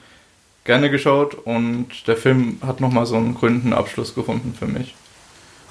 [0.65, 4.95] gerne geschaut und der Film hat nochmal so einen gründen Abschluss gefunden für mich.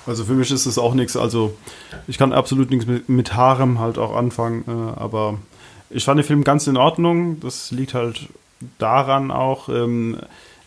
[0.06, 1.56] Also für mich ist es auch nichts, also
[2.08, 5.38] ich kann absolut nichts mit, mit Harem halt auch anfangen, äh, aber
[5.89, 7.39] ich fand den Film ganz in Ordnung.
[7.39, 8.28] Das liegt halt
[8.78, 10.17] daran auch, ähm,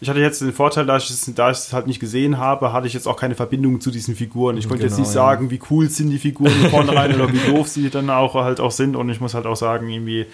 [0.00, 2.72] ich hatte jetzt den Vorteil, da ich, es, da ich es halt nicht gesehen habe,
[2.72, 4.56] hatte ich jetzt auch keine Verbindung zu diesen Figuren.
[4.56, 5.22] Ich konnte genau, jetzt nicht ja.
[5.22, 8.72] sagen, wie cool sind die Figuren vornherein oder wie doof sie dann auch halt auch
[8.72, 8.96] sind.
[8.96, 10.26] Und ich muss halt auch sagen, irgendwie,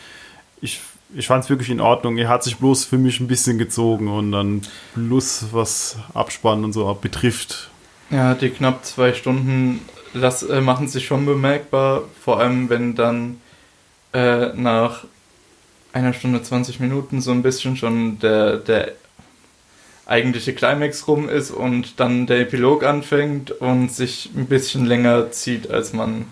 [0.63, 0.81] ich
[1.15, 2.19] ich fand es wirklich in Ordnung.
[2.19, 4.63] Er hat sich bloß für mich ein bisschen gezogen und dann
[4.95, 7.71] plus was Abspann und so betrifft.
[8.11, 9.81] Ja, die knapp zwei Stunden
[10.15, 13.41] das, äh, machen sich schon bemerkbar, vor allem wenn dann
[14.13, 15.05] äh, nach
[15.93, 18.93] einer Stunde 20 Minuten so ein bisschen schon der, der
[20.07, 25.71] eigentliche Climax rum ist und dann der Epilog anfängt und sich ein bisschen länger zieht,
[25.71, 26.27] als man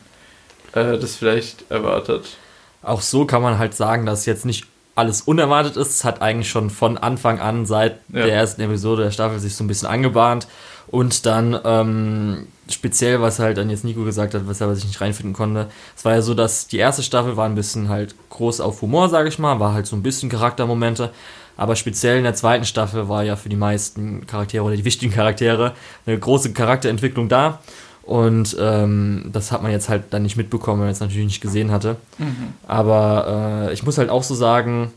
[0.72, 2.38] äh, das vielleicht erwartet
[2.87, 5.90] auch so kann man halt sagen, dass jetzt nicht alles unerwartet ist.
[5.90, 8.25] Es hat eigentlich schon von Anfang an, seit ja.
[8.25, 10.49] der ersten Episode der Staffel, sich so ein bisschen angebahnt.
[10.88, 15.01] Und dann ähm, speziell, was halt dann jetzt Nico gesagt hat, weshalb er sich nicht
[15.01, 15.66] reinfinden konnte.
[15.96, 19.09] Es war ja so, dass die erste Staffel war ein bisschen halt groß auf Humor,
[19.09, 21.11] sage ich mal, war halt so ein bisschen Charaktermomente.
[21.57, 25.12] Aber speziell in der zweiten Staffel war ja für die meisten Charaktere oder die wichtigen
[25.12, 25.72] Charaktere
[26.07, 27.61] eine große Charakterentwicklung da.
[28.06, 31.40] Und ähm, das hat man jetzt halt dann nicht mitbekommen, weil man es natürlich nicht
[31.40, 31.96] gesehen hatte.
[32.18, 32.54] Mhm.
[32.68, 34.92] Aber äh, ich muss halt auch so sagen,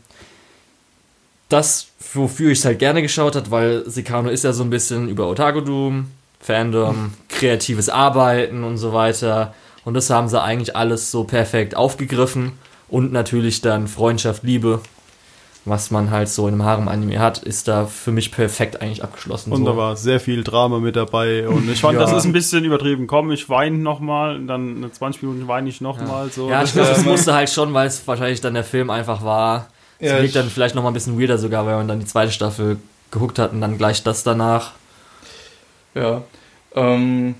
[1.48, 5.08] das, wofür ich es halt gerne geschaut hat, weil Sekano ist ja so ein bisschen
[5.08, 6.06] über Otaku-Doom,
[6.38, 9.54] Fandom, kreatives Arbeiten und so weiter.
[9.84, 12.52] Und das haben sie eigentlich alles so perfekt aufgegriffen.
[12.88, 14.80] Und natürlich dann Freundschaft, Liebe,
[15.64, 19.52] was man halt so in einem Harem-Anime hat, ist da für mich perfekt eigentlich abgeschlossen.
[19.52, 19.70] Und so.
[19.70, 21.46] da war sehr viel Drama mit dabei.
[21.48, 22.00] Und ich fand, Ja.
[22.00, 23.06] das ist ein bisschen übertrieben.
[23.06, 26.30] Komm, ich weine nochmal, dann eine 20 Minuten weine ich nochmal.
[26.30, 26.48] So.
[26.48, 29.22] ja, Das ich glaube, das musste halt schon, weil es wahrscheinlich dann der Film einfach
[29.22, 29.68] war.
[29.98, 32.32] Es Ja, ich- dann vielleicht nochmal ein bisschen weirder sogar, weil man dann die zweite
[32.32, 32.78] Staffel
[33.10, 34.72] geguckt hat und dann gleich das danach.
[35.94, 36.22] Ja.
[36.74, 37.34] Ähm,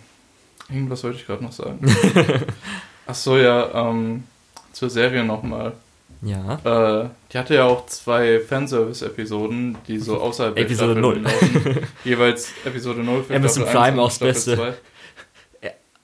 [0.68, 1.78] irgendwas wollte ich gerade noch sagen.
[3.06, 4.24] Ach so, ja, ähm,
[4.72, 5.72] zur Serie nochmal.
[6.22, 7.02] Ja.
[7.04, 11.20] Äh, die hatte ja auch zwei Fanservice-Episoden, die so außerhalb der Episode Staffel null.
[11.22, 11.78] laufen.
[12.04, 14.56] Jeweils Episode 0 für Amazon Staffel 1 Prime aufs Staffel Beste.
[14.56, 14.74] 2.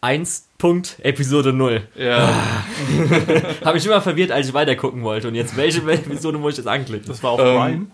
[0.02, 0.48] 1.
[0.59, 1.83] Punkt, Episode 0.
[1.96, 2.29] Ja,
[3.64, 5.29] Habe ich immer verwirrt, als ich weitergucken wollte.
[5.29, 7.07] Und jetzt, welche Episode muss ich jetzt anklicken?
[7.09, 7.87] das war auf Ähm, Prime.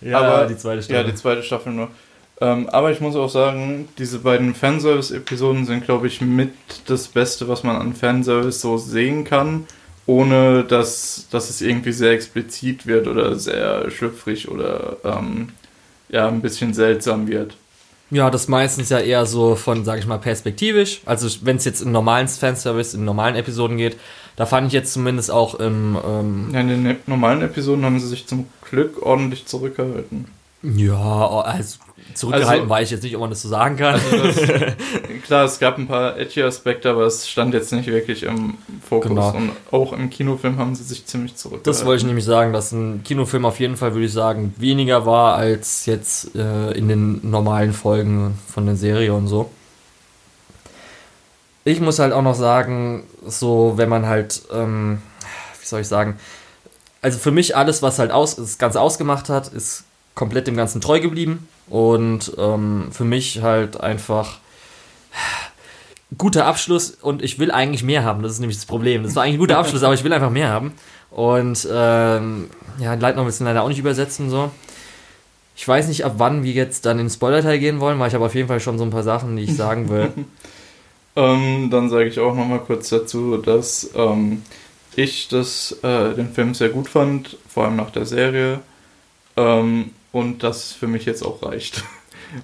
[0.00, 1.04] Ja, aber- die zweite ja, Staffel.
[1.04, 1.88] die zweite Staffel nur.
[2.40, 6.50] Ähm, aber ich muss auch sagen, diese beiden Fanservice-Episoden sind, glaube ich, mit
[6.86, 9.66] das Beste, was man an Fanservice so sehen kann,
[10.06, 15.50] ohne dass, dass es irgendwie sehr explizit wird oder sehr schlüpfrig oder ähm,
[16.08, 17.56] ja, ein bisschen seltsam wird.
[18.10, 21.00] Ja, das meistens ja eher so von, sag ich mal, perspektivisch.
[21.06, 23.96] Also wenn es jetzt in normalen Fanservice, in normalen Episoden geht,
[24.36, 28.08] da fand ich jetzt zumindest auch im, ähm, Ja, in den normalen Episoden haben sie
[28.08, 30.26] sich zum Glück ordentlich zurückgehalten.
[30.62, 31.78] ja, also
[32.12, 34.00] zurückgehalten Also- war ich jetzt nicht, ob man das so sagen kann.
[34.10, 34.36] Das,
[35.24, 38.54] klar, es gab ein paar edgy Aspekte, aber es stand jetzt nicht wirklich im
[38.88, 39.08] Fokus.
[39.08, 39.30] Genau.
[39.34, 41.70] Und auch im Kinofilm haben sie sich ziemlich zurückgehalten.
[41.72, 45.06] Das wollte ich nämlich sagen, dass ein Kinofilm auf jeden Fall, würde ich sagen, weniger
[45.06, 49.50] war als jetzt äh, in den normalen Folgen von der Serie und so.
[51.64, 55.00] Ich muss halt auch noch sagen, so wenn man halt, ähm,
[55.60, 56.18] wie soll ich sagen,
[57.00, 60.80] also für mich alles, was halt aus, das Ganze ausgemacht hat, ist komplett dem Ganzen
[60.80, 64.38] treu geblieben und ähm, für mich halt einfach
[66.18, 68.22] guter Abschluss und ich will eigentlich mehr haben.
[68.22, 69.02] Das ist nämlich das Problem.
[69.02, 70.72] Das war eigentlich ein guter Abschluss, aber ich will einfach mehr haben.
[71.10, 74.50] Und ähm, ja, Light Novels sind leider auch nicht übersetzen so.
[75.56, 78.14] Ich weiß nicht, ab wann wir jetzt dann in den Spoiler-Teil gehen wollen, weil ich
[78.14, 80.12] habe auf jeden Fall schon so ein paar Sachen, die ich sagen will.
[81.16, 84.42] Ähm, dann sage ich auch nochmal kurz dazu, dass ähm,
[84.96, 88.60] ich das, äh, den Film sehr gut fand, vor allem nach der Serie.
[89.36, 91.84] Ähm, und das für mich jetzt auch reicht.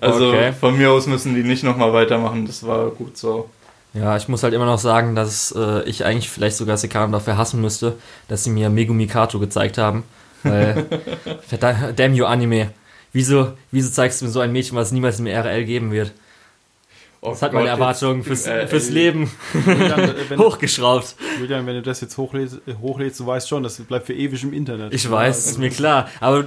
[0.01, 0.53] Also Okay.
[0.53, 3.51] von mir aus müssen die nicht nochmal weitermachen, das war gut so.
[3.93, 7.37] Ja, ich muss halt immer noch sagen, dass äh, ich eigentlich vielleicht sogar Sekano dafür
[7.37, 7.97] hassen müsste,
[8.29, 10.05] dass sie mir Megumi Kato gezeigt haben.
[10.45, 10.87] Weil,
[11.49, 12.71] verdammt, damn you Anime.
[13.13, 16.13] Wieso, wieso zeigst du mir so ein Mädchen, was es niemals im RL geben wird?
[17.23, 19.31] Oh Das hat meine Gott, Erwartungen jetzt- fürs, äh, fürs äh, Leben
[19.67, 21.17] Julian, hochgeschraubt.
[21.41, 24.43] Julian, wenn du das jetzt hochlädst, äh, hochlädst, du weißt schon, das bleibt für ewig
[24.45, 24.95] im Internet.
[24.95, 26.09] Ich weiß, ist mir klar.
[26.21, 26.45] Aber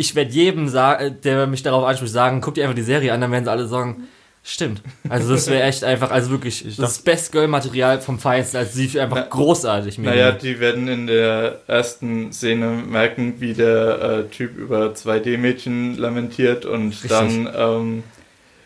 [0.00, 3.20] ich werde jedem, sa- der mich darauf anspricht, sagen, guck dir einfach die Serie an,
[3.20, 4.04] dann werden sie alle sagen,
[4.42, 4.80] stimmt.
[5.08, 8.56] Also das wäre echt einfach, also wirklich, Ich das Best Girl-Material vom Feinsten.
[8.56, 9.98] Also sie ist einfach Na- großartig.
[9.98, 10.40] Naja, Megumi.
[10.54, 16.88] die werden in der ersten Szene merken, wie der äh, Typ über 2D-Mädchen lamentiert und
[16.88, 17.10] Richtig.
[17.10, 18.02] dann ähm,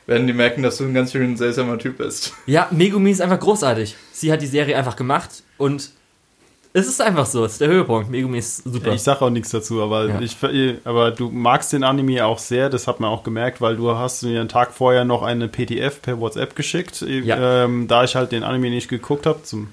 [0.07, 2.33] werden die merken, dass du ein ganz schön seltsamer Typ bist.
[2.47, 3.97] Ja, Megumi ist einfach großartig.
[4.12, 5.90] Sie hat die Serie einfach gemacht und
[6.76, 8.10] es ist einfach so, es ist der Höhepunkt.
[8.10, 8.92] Megumi ist super.
[8.92, 10.20] Ich sage auch nichts dazu, aber, Ja.
[10.20, 10.37] ich,
[10.84, 14.22] aber du magst den Anime auch sehr, das hat man auch gemerkt, weil du hast
[14.24, 17.64] mir einen Tag vorher noch eine PDF per WhatsApp geschickt, Ja.
[17.64, 19.68] ähm, da ich halt den Anime nicht geguckt habe, zum,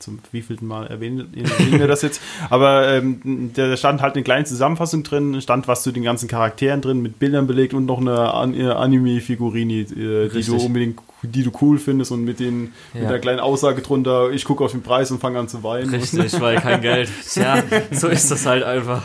[0.00, 1.32] zum wievielten Mal erwähnen,
[1.70, 5.92] wir das jetzt, aber ähm, da stand halt eine kleine Zusammenfassung drin, stand was zu
[5.92, 10.42] den ganzen Charakteren drin, mit Bildern belegt und noch eine An äh, Anime-Figurini, äh, die
[10.42, 13.08] du unbedingt, die du cool findest und mit, den, mit Ja.
[13.08, 15.94] einer kleinen Aussage drunter, ich gucke auf den Preis und fange an zu weinen.
[15.94, 17.10] Richtig, weil kein Geld.
[17.32, 19.02] Tja, so ist das halt einfach.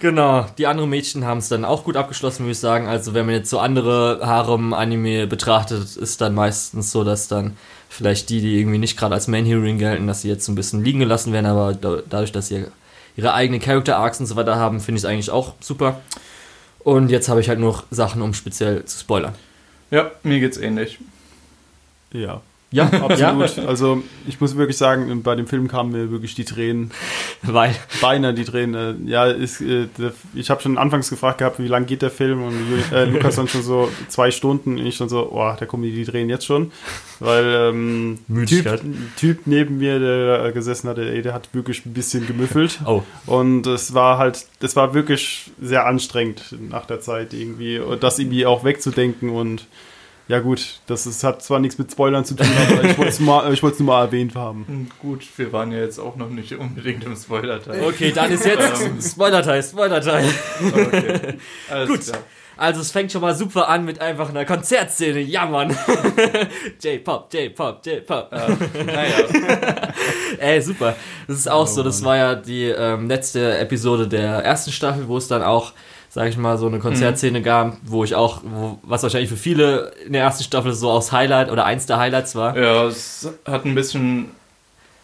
[0.00, 2.86] Genau, die anderen Mädchen haben es dann auch gut abgeschlossen, würde ich sagen.
[2.86, 7.56] Also wenn man jetzt so andere Harem-Anime betrachtet, ist dann meistens so, dass dann
[7.88, 10.84] vielleicht die, die irgendwie nicht gerade als Main-Heroine gelten, dass sie jetzt so ein bisschen
[10.84, 12.66] liegen gelassen werden, aber da, dadurch, dass sie
[13.16, 16.00] ihre eigenen Character-Arcs und so weiter haben, finde ich es eigentlich auch super.
[16.80, 19.34] Und jetzt habe ich halt noch Sachen, um speziell zu spoilern.
[19.90, 20.98] Ja, mir geht's ähnlich.
[22.12, 22.42] Ja,
[22.76, 23.58] Ja, absolut.
[23.66, 26.90] Also ich muss wirklich sagen, bei dem Film kamen mir wirklich die Tränen,
[27.42, 29.06] Weil, beinahe die Tränen.
[29.06, 29.86] Äh, Ja, ist, äh,
[30.34, 32.42] ich habe schon anfangs gefragt gehabt, wie lang geht der Film?
[32.42, 32.54] Und
[32.92, 34.78] äh, Lukas dann schon so zwei Stunden.
[34.78, 36.72] Und ich schon so, oh, da kommen die, die Tränen jetzt schon,
[37.20, 38.80] weil ähm, typ,
[39.16, 42.80] typ neben mir, der da gesessen hat, der hat wirklich ein bisschen gemüffelt.
[42.86, 48.18] Oh, und es war halt, das war wirklich sehr anstrengend nach der Zeit irgendwie, das
[48.18, 49.66] irgendwie auch wegzudenken und
[50.28, 53.78] Ja gut, das ist, hat zwar nichts mit Spoilern zu tun, aber ich wollte es
[53.78, 54.64] nur mal erwähnt haben.
[54.66, 57.84] Hm, Gut, wir waren ja jetzt auch noch nicht unbedingt im Spoiler-Teil.
[57.84, 60.24] Okay, dann ist jetzt Spoiler-Teil, Spoiler-Teil.
[60.64, 61.34] Okay.
[61.70, 62.00] Alles Gut.
[62.02, 62.18] klar.
[62.56, 65.20] Also es fängt schon mal super an mit einfach einer Konzertszene.
[65.20, 65.70] Ja, Mann.
[66.82, 68.32] J-Pop, J-Pop, J-Pop.
[68.32, 69.14] Naja,
[70.38, 70.96] Ey, super.
[71.26, 75.18] Das ist auch so, das war ja die ähm, letzte Episode der ersten Staffel, wo
[75.18, 75.72] es dann auch,
[76.08, 79.92] sag ich mal, so eine Konzertszene gab, wo ich auch, wo, was wahrscheinlich für viele
[80.06, 82.56] in der ersten Staffel so aus Highlight oder eins der Highlights war.
[82.56, 84.30] ja, es hat ein bisschen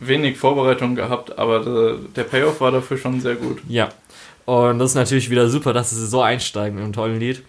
[0.01, 3.61] wenig Vorbereitung gehabt, aber der, der Payoff war dafür schon sehr gut.
[3.69, 3.88] Ja.
[4.45, 7.43] Und das ist natürlich wieder super, dass sie so einsteigen mit einem tollen Lied.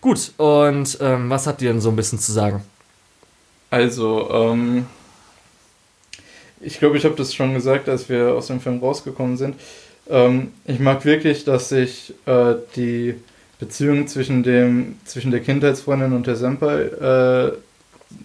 [0.00, 2.62] Gut, und ähm, was habt ihr denn so ein bisschen zu sagen?
[3.70, 4.86] Also, ähm,
[6.60, 9.56] ich glaube, ich habe das schon gesagt, als wir aus dem Film rausgekommen sind.
[10.08, 13.14] Ähm, ich mag wirklich, dass sich äh, die
[13.58, 17.52] Beziehung zwischen dem zwischen der Kindheitsfreundin und der Senpai äh,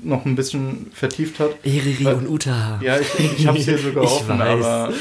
[0.03, 1.51] noch ein bisschen vertieft hat.
[1.63, 2.79] Eriri und Uta.
[2.83, 4.65] Ja, ich, ich habe es hier sogar Ich offen, weiß.
[4.65, 4.93] aber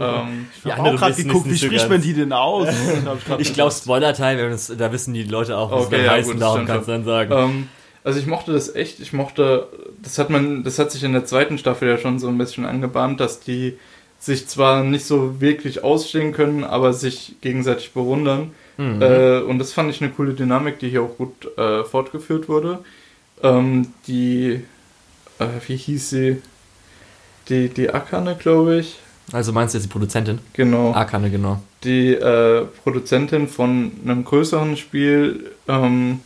[0.00, 1.88] ähm, Ich habe auch gerade geguckt, wie spricht ganz.
[1.90, 2.68] man die denn aus?
[3.38, 6.88] Ich glaube, Spoiler-Teil, da wissen die Leute auch, was Okay, ja, heißen, gut, darum kannst
[6.88, 7.32] du dann sagen.
[7.32, 7.68] Ähm,
[8.04, 9.66] also ich mochte das echt, ich mochte,
[10.02, 12.64] das hat man, das hat sich in der zweiten Staffel ja schon so ein bisschen
[12.64, 13.76] angebahnt, dass die
[14.20, 18.50] sich zwar nicht so wirklich ausstehen können, aber sich gegenseitig bewundern.
[18.76, 19.00] Mhm.
[19.02, 22.80] Äh, und das fand ich eine coole Dynamik, die hier auch gut äh, fortgeführt wurde.
[23.42, 24.62] Ähm, die,
[25.38, 26.42] äh, wie hieß sie?
[27.48, 28.98] Die, die Akane, glaube ich.
[29.32, 30.38] Also meinst du jetzt die Produzentin?
[30.54, 30.92] Genau.
[30.92, 31.60] Akane, genau.
[31.84, 36.20] die äh, Produzentin von einem größeren Spiel, ähm,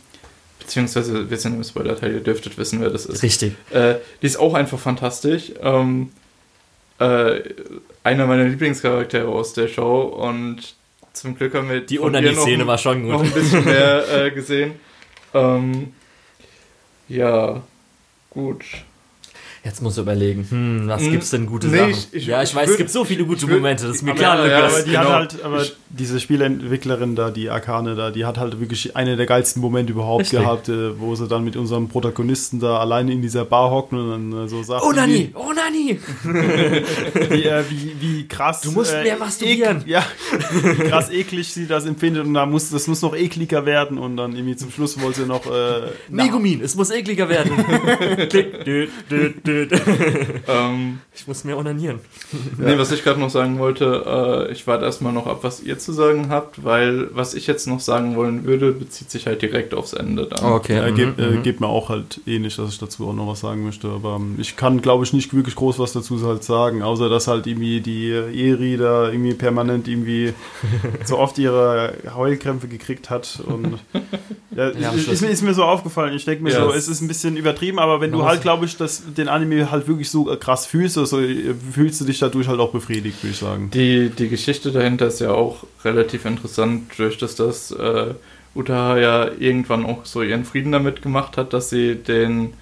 [0.59, 3.21] beziehungsweise wir sind im Spoiler-Teil, ihr dürftet wissen, wer das ist.
[3.23, 3.55] Richtig.
[3.71, 5.51] Äh, die ist auch einfach fantastisch.
[5.61, 6.11] Ähm,
[6.99, 7.41] äh,
[8.03, 10.75] einer meiner Lieblingscharaktere aus der Show und
[11.13, 13.27] zum Glück haben wir Die noch Unani-Szene war schon noch gut.
[13.27, 14.73] ein bisschen mehr äh, gesehen.
[15.33, 15.93] Ähm,
[17.07, 17.61] ja,
[18.29, 18.65] gut.
[19.65, 21.91] Jetzt muss ich überlegen, hm, was Hm, gibt's denn gute nee, Sachen?
[21.91, 23.95] ich- ich- ja, ich, ich weiß, würd- es gibt so viele gute würd- Momente, das
[23.95, 24.73] ist mir aber- klar, ja, Lukas.
[24.73, 25.03] aber die genau.
[25.03, 29.15] hat halt, aber Ich- diese Spieleentwicklerin da, die Akane da, die hat halt wirklich eine
[29.15, 30.39] der geilsten Momente überhaupt Richtig.
[30.39, 34.31] gehabt, äh, wo sie dann mit unserem Protagonisten da alleine in dieser Bar hocken und
[34.33, 35.97] dann äh, so sagt, Oh Nani, oh Nani.
[37.29, 38.61] wie, äh, wie, wie krass.
[38.61, 39.83] Du musst mehr masturbieren.
[39.85, 40.03] Ja,
[40.51, 44.17] wie krass eklig sie das empfindet und da muss, das muss noch ekliger werden und
[44.17, 45.45] dann irgendwie zum Schluss wollte sie noch.
[45.45, 47.51] Äh, Megumin, es muss ekliger werden.
[48.29, 49.71] Klick, düt, düt, düt.
[50.47, 51.99] Ähm, Ich muss mehr onanieren.
[52.57, 55.77] Nee, was ich gerade noch sagen wollte, äh, ich warte erstmal noch ab, was ihr
[55.79, 59.73] zu sagen habt, weil was ich jetzt noch sagen wollen würde, bezieht sich halt direkt
[59.73, 60.43] aufs Ende dann.
[60.43, 61.43] Okay, Ja, mhm, geht, äh, mhm.
[61.43, 63.87] geht mir auch halt ähnlich, dass ich dazu auch noch was sagen möchte.
[63.89, 67.27] Aber ähm, ich kann, glaube ich, nicht wirklich groß was dazu halt sagen, außer dass
[67.27, 70.33] halt irgendwie die Eri da irgendwie permanent irgendwie
[71.05, 73.39] so oft ihre Heulkrämpfe gekriegt hat.
[73.45, 73.79] Und
[74.55, 76.13] ja, Ja, ist, ist, mir, ist mir so aufgefallen.
[76.15, 78.41] Ich denke mir Ja, so, es- ist ein bisschen übertrieben, aber wenn Man du halt,
[78.41, 82.19] glaube ich, das, den Anime halt wirklich so krass fühlst, also, äh, fühlst du dich
[82.19, 83.69] dadurch halt auch befriedigt, würde ich sagen.
[83.73, 88.13] Die, die Geschichte dahinter ist ja auch relativ interessant, durch das das äh,
[88.55, 92.53] Utaha ja irgendwann auch so ihren Frieden damit gemacht hat, dass sie den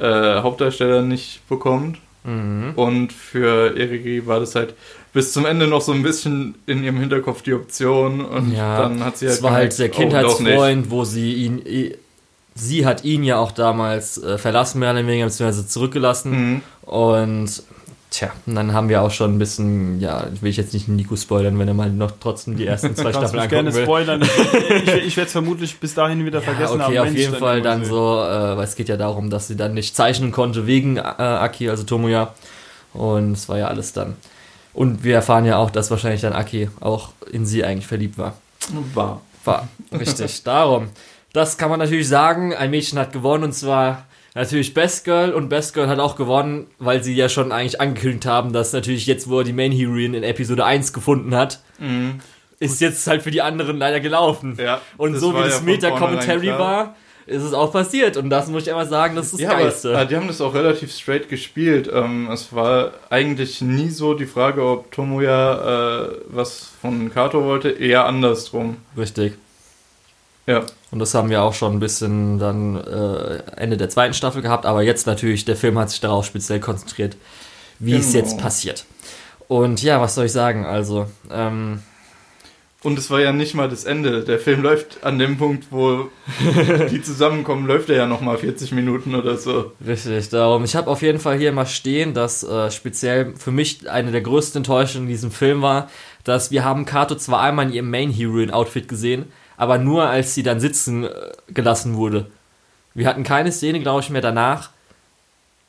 [0.00, 1.98] äh, Hauptdarsteller nicht bekommt.
[2.24, 2.72] Mhm.
[2.74, 4.74] Und für Erigi war das halt
[5.12, 9.02] bis zum Ende noch so ein bisschen in ihrem Hinterkopf die Option und Ja, dann
[9.04, 9.92] hat sie halt Es war halt der oh.
[9.92, 11.94] Kindheitsfreund, wo sie ihn, i-
[12.56, 16.30] sie hat ihn ja auch damals äh, verlassen, mehr oder weniger, beziehungsweise zurückgelassen.
[16.30, 16.62] Mhm.
[16.88, 17.62] Und
[18.10, 21.16] tja, und dann haben wir auch schon ein bisschen, ja, will ich jetzt nicht Nico
[21.16, 23.82] spoilern, wenn er mal noch trotzdem die ersten zwei Staffeln gerne angucken will.
[23.84, 24.22] spoilern.
[24.22, 26.98] Ich, ich, werde es vermutlich bis dahin wieder Ja, vergessen okay, haben.
[26.98, 27.90] auf wenn ich jeden Fall dann sehe.
[27.90, 31.00] so, äh, weil es geht ja darum, dass sie dann nicht zeichnen konnte wegen äh,
[31.00, 32.34] Aki, also Tomoya.
[32.94, 34.16] Und es war ja alles dann.
[34.72, 38.34] Und wir erfahren ja auch, dass wahrscheinlich dann Aki auch in sie eigentlich verliebt war.
[38.94, 39.20] War.
[39.44, 40.42] War richtig.
[40.42, 40.88] Darum.
[41.36, 42.54] Das kann man natürlich sagen.
[42.54, 46.66] Ein Mädchen hat gewonnen und zwar natürlich Best Girl und Best Girl hat auch gewonnen,
[46.78, 50.16] weil sie ja schon eigentlich angekündigt haben, dass natürlich jetzt, wo er die Main Heroine
[50.16, 52.20] in Episode 1 gefunden hat, Mhm.
[52.58, 54.56] ist jetzt halt für die anderen leider gelaufen.
[54.58, 56.96] Ja, Und so wie das ja Meta-Commentary war,
[57.26, 58.16] ist es auch passiert.
[58.16, 59.92] Und das muss ich einfach sagen, das ist das Ja, aber Geilste.
[59.94, 61.90] äh, die haben das auch relativ straight gespielt.
[61.92, 67.68] Ähm, es war eigentlich nie so die Frage, ob Tomoya äh, was von Kato wollte,
[67.70, 68.76] eher andersrum.
[68.96, 69.34] Richtig.
[70.46, 74.42] Ja, Und das haben wir auch schon ein bisschen dann äh, Ende der zweiten Staffel
[74.42, 77.16] gehabt, aber jetzt natürlich, der Film hat sich darauf speziell konzentriert,
[77.80, 78.24] wie es Genau.
[78.24, 78.84] jetzt passiert.
[79.48, 80.64] Und ja, was soll ich sagen?
[80.64, 81.80] Also, ähm,
[82.82, 84.22] und es war ja nicht mal das Ende.
[84.22, 86.08] Der Film läuft an dem Punkt, wo
[86.90, 89.72] die zusammenkommen, läuft er ja nochmal 40 Minuten oder so.
[89.84, 90.62] richtig, darum.
[90.62, 94.20] Ich habe auf jeden Fall hier mal stehen, dass äh, speziell für mich eine der
[94.20, 95.90] größten Enttäuschungen in diesem Film war,
[96.22, 99.24] dass wir haben Kato zwar einmal in ihrem Main Heroine Outfit gesehen,
[99.56, 101.10] aber nur als sie dann sitzen äh,
[101.48, 102.26] gelassen wurde.
[102.94, 104.70] Wir hatten keine Szene, glaube ich, mehr danach,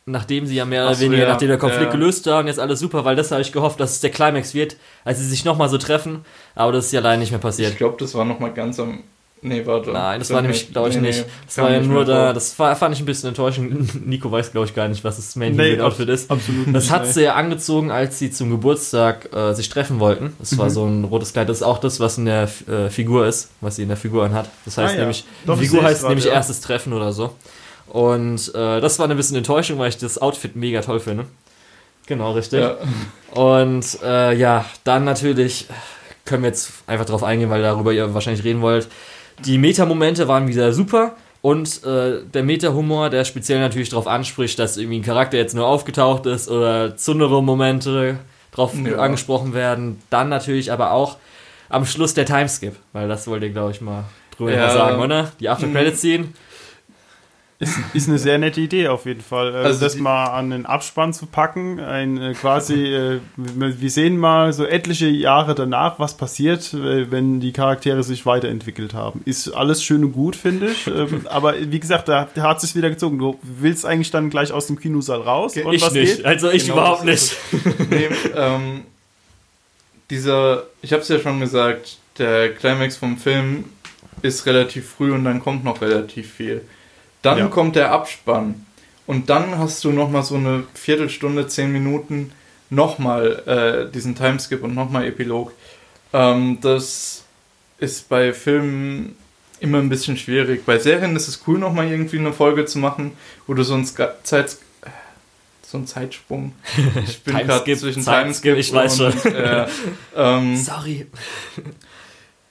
[0.06, 1.92] nachdem sie ja mehr oder so, weniger, ja, nachdem der Konflikt ja.
[1.92, 4.54] gelöst war und jetzt alles super, weil das habe ich gehofft, dass es der Climax
[4.54, 7.72] wird, als sie sich nochmal so treffen, aber das ist ja leider nicht mehr passiert.
[7.72, 9.04] Ich glaube, das war nochmal ganz am.
[9.42, 9.92] Nee, warte.
[9.92, 11.20] Nein, das war nämlich, glaube ich, Nee, nicht.
[11.26, 12.34] nee, das war ja nur da, vor.
[12.34, 14.06] das war, fand ich ein bisschen enttäuschend.
[14.08, 16.30] Nico weiß, glaube ich, gar nicht, was das Main Nee, Outfit ist.
[16.32, 17.12] Absolut Das nicht, hat nee.
[17.12, 20.34] sie ja angezogen, als sie zum Geburtstag äh, sich treffen wollten.
[20.40, 20.58] Das Mhm.
[20.58, 21.50] war so ein rotes Kleid.
[21.50, 24.26] Das ist auch das, was in der äh, Figur ist, was sie in der Figur
[24.26, 24.50] anhat.
[24.66, 25.00] Das heißt Ah, ja.
[25.02, 26.34] nämlich, Doch, Figur heißt grad, nämlich ja.
[26.34, 27.36] erstes Treffen oder so.
[27.88, 31.26] Und äh, das war eine bisschen Enttäuschung, weil ich das Outfit mega toll finde.
[32.08, 32.62] Genau, richtig.
[32.62, 32.78] Ja.
[33.34, 35.68] Und äh, ja, dann natürlich
[36.26, 38.88] können wir jetzt einfach drauf eingehen, weil darüber ihr wahrscheinlich reden wollt.
[39.46, 44.78] Die Meta-Momente waren wieder super und äh, der Meta-Humor, der speziell natürlich darauf anspricht, dass
[44.78, 48.18] irgendwie ein Charakter jetzt nur aufgetaucht ist oder zundere Momente
[48.52, 48.98] drauf Ja.
[48.98, 50.02] angesprochen werden.
[50.10, 51.18] Dann natürlich aber auch
[51.70, 54.70] am Schluss der Timeskip, weil das wollt ihr, glaube ich, mal drüber Ja.
[54.70, 55.32] sagen, oder?
[55.40, 56.30] Die After-Credit-Scene.
[57.60, 59.48] Ist, ist eine sehr nette Idee auf jeden Fall.
[59.56, 64.18] Also Also das mal an den Abspann zu packen, ein äh, quasi, äh, wir sehen
[64.18, 69.22] mal so etliche Jahre danach, was passiert, äh, wenn die Charaktere sich weiterentwickelt haben.
[69.26, 70.86] Ist alles schön und gut, finde ich.
[70.86, 73.18] Ähm, aber wie gesagt, da, da hat es sich wieder gezogen.
[73.18, 75.56] Du willst eigentlich dann gleich aus dem Kinosaal raus.
[75.56, 76.26] Ich und Ich was nicht, geht?
[76.26, 77.36] also ich Genau, überhaupt nicht.
[77.90, 78.84] Nee, ähm,
[80.12, 83.66] dieser, ich habe es ja schon gesagt, der Climax vom Film
[84.22, 86.62] ist relativ früh und dann kommt noch relativ viel.
[87.22, 87.48] Dann Ja.
[87.48, 88.66] kommt der Abspann
[89.06, 92.32] und dann hast du noch mal so eine Viertelstunde, zehn Minuten
[92.70, 95.54] nochmal äh, diesen Timeskip und nochmal Epilog.
[96.14, 97.24] Ähm, das
[97.80, 99.16] ist bei Filmen
[99.60, 100.66] immer ein bisschen schwierig.
[100.66, 103.12] Bei Serien ist es cool, nochmal irgendwie eine Folge zu machen,
[103.48, 104.58] wo du so einen Zeit
[105.70, 106.54] so einen Zeitsprung.
[107.06, 109.66] Ich bin gerade zwischen Timeskip ich weiß und, Äh,
[110.16, 111.08] ähm, Sorry.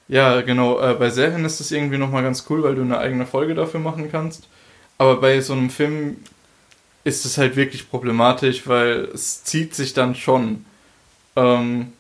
[0.08, 0.78] ja, genau.
[0.80, 3.80] Äh, bei Serien ist das irgendwie nochmal ganz cool, weil du eine eigene Folge dafür
[3.80, 4.48] machen kannst.
[4.98, 6.16] Aber bei so einem Film
[7.04, 10.64] ist es halt wirklich problematisch, weil es zieht sich dann schon.
[11.36, 11.92] Ähm,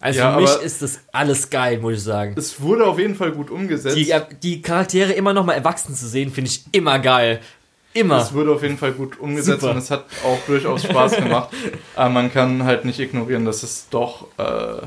[0.00, 2.34] Also Ja, für mich ist das alles geil, muss ich sagen.
[2.36, 3.96] es wurde auf jeden Fall gut umgesetzt.
[3.96, 7.40] Die, die Charaktere immer noch mal erwachsen zu sehen, finde ich immer geil.
[7.94, 8.18] Immer.
[8.22, 9.72] Es wurde auf jeden Fall gut umgesetzt Super.
[9.72, 11.50] und es hat auch durchaus Spaß gemacht.
[11.94, 14.86] Aber man kann halt nicht ignorieren, dass es doch äh,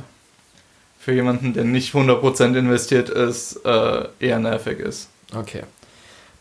[1.00, 5.10] für jemanden, der nicht 100% investiert ist, äh, eher nervig ist.
[5.36, 5.62] Okay.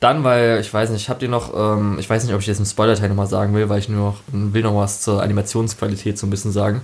[0.01, 2.59] Dann, weil, ich weiß nicht, habt ihr noch, ähm, ich weiß nicht, ob ich jetzt
[2.59, 6.27] im Spoiler-Teil nochmal sagen will, weil ich nur noch, will noch was zur Animationsqualität so
[6.27, 6.83] ein bisschen sagen.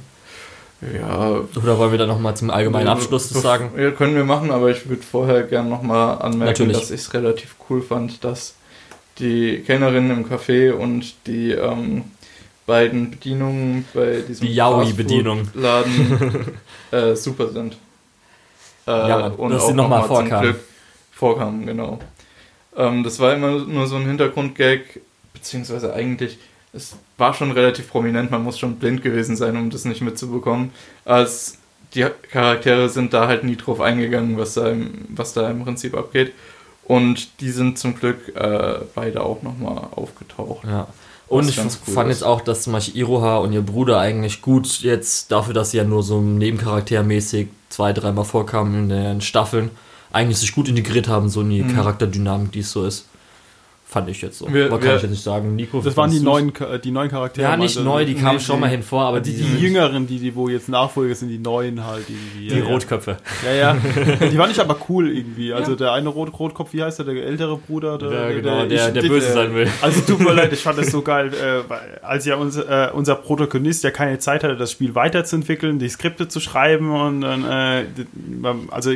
[0.81, 3.73] Ja, Oder wollen wir dann nochmal zum allgemeinen Abschluss das sagen?
[3.79, 6.79] Ja, können wir machen, aber ich würde vorher gerne nochmal anmerken, Natürlich.
[6.79, 8.55] dass ich es relativ cool fand, dass
[9.19, 12.05] die Kellnerin im Café und die ähm,
[12.65, 15.49] beiden Bedienungen bei diesem Die Yaoi-Bedienung.
[15.53, 16.47] Laden
[16.93, 17.77] äh, super sind.
[18.87, 20.55] Äh, Ja, Mann, dass sie noch mal zum vorkamen.
[21.13, 21.99] Vorkamen, genau.
[22.77, 25.01] Ähm, das war immer nur so ein Hintergrundgag,
[25.33, 26.39] beziehungsweise eigentlich,
[26.73, 30.73] es war schon relativ prominent, man muss schon blind gewesen sein, um das nicht mitzubekommen.
[31.05, 31.59] Als
[31.95, 35.97] die Charaktere sind da halt nie drauf eingegangen, was da im, was da im Prinzip
[35.97, 36.33] abgeht.
[36.85, 40.67] Und die sind zum Glück äh, beide auch nochmal aufgetaucht.
[40.67, 40.89] Ja.
[41.29, 42.19] Und ich cool fand ist.
[42.19, 45.77] jetzt auch, dass zum Beispiel Iroha und ihr Bruder eigentlich gut jetzt dafür, dass sie
[45.77, 49.71] ja nur so nebencharaktermäßig zwei, dreimal vorkamen in den Staffeln,
[50.13, 51.75] eigentlich sich gut integriert haben, so in die Mhm.
[51.75, 53.07] Charakterdynamik, die es so ist.
[53.91, 54.47] Fand ich jetzt so.
[54.53, 55.57] Wir- Aber kann wir- ich jetzt nicht sagen.
[55.57, 57.51] Nico, Das waren die neuen, Cha- die neuen Charaktere.
[57.51, 58.61] Ja, nicht also, neu, die kamen nee, schon nee.
[58.61, 61.39] mal hin vor, aber Die, die, die jüngeren, die, die wo jetzt Nachfolger sind, die
[61.39, 62.49] neuen halt irgendwie.
[62.55, 62.71] die ja, ja.
[62.71, 63.17] Rotköpfe.
[63.45, 63.77] Ja, ja.
[64.31, 65.53] Die waren nicht aber cool irgendwie.
[65.53, 67.99] Also der eine Rot Rotkopf, wie heißt der, der ältere Bruder?
[67.99, 69.69] Der, Ja, genau, der, ich- der böse sein will.
[69.83, 72.93] Also tut mir leid, ich fand das so geil, äh, weil, als ja unser, äh,
[72.93, 77.43] unser Protagonist ja keine Zeit hatte, das Spiel weiterzuentwickeln, die Skripte zu schreiben und dann,
[77.45, 77.85] äh,
[78.71, 78.91] also,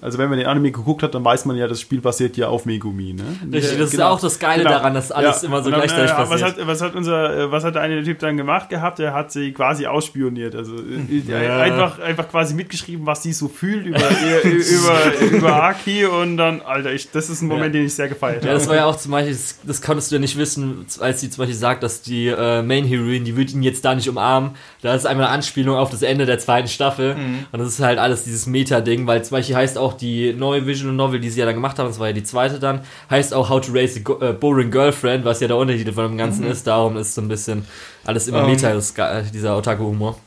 [0.00, 2.48] also wenn man den Anime geguckt hat, dann weiß man ja, das Spiel basiert ja
[2.48, 3.22] auf Megumi, ne?
[3.52, 4.10] Richtig, Ja, das ist genau.
[4.10, 4.70] auch das Geile Genau.
[4.76, 6.40] daran, dass alles immer so dann, gleichzeitig äh, passiert.
[6.40, 9.00] Was hat, was hat unser, äh, was hat der eine Typ dann gemacht gehabt?
[9.00, 10.54] Er hat sie quasi ausspioniert.
[10.54, 11.58] Also äh, Ja.
[11.60, 13.98] einfach, einfach quasi mitgeschrieben, was sie so fühlt über,
[14.44, 17.80] über, über Aki und dann, Alter, ich, das ist ein Moment, Ja.
[17.80, 18.58] den ich sehr gefeiert Ja, habe.
[18.58, 21.30] das war ja auch zum Beispiel, das, das konntest du ja nicht wissen, als sie
[21.30, 24.52] zum Beispiel sagt, dass die äh, Main Heroine, die wird ihn jetzt da nicht umarmen.
[24.82, 27.16] Da ist einmal eine Anspielung auf das Ende der zweiten Staffel.
[27.52, 30.92] Und das ist halt alles dieses Meta-Ding, weil zum Beispiel heißt auch die neue Visual
[30.92, 33.48] Novel, die sie ja dann gemacht haben, das war ja die zweite dann, heißt auch
[33.50, 36.44] How to Raise a Go äh, Boring Girlfriend, was ja der Untertitel von dem Ganzen
[36.44, 36.66] ist.
[36.66, 37.66] Darum ist so ein bisschen
[38.04, 38.46] alles immer Ähm.
[38.50, 40.18] Meta, Ge- dieser Otaku-Humor.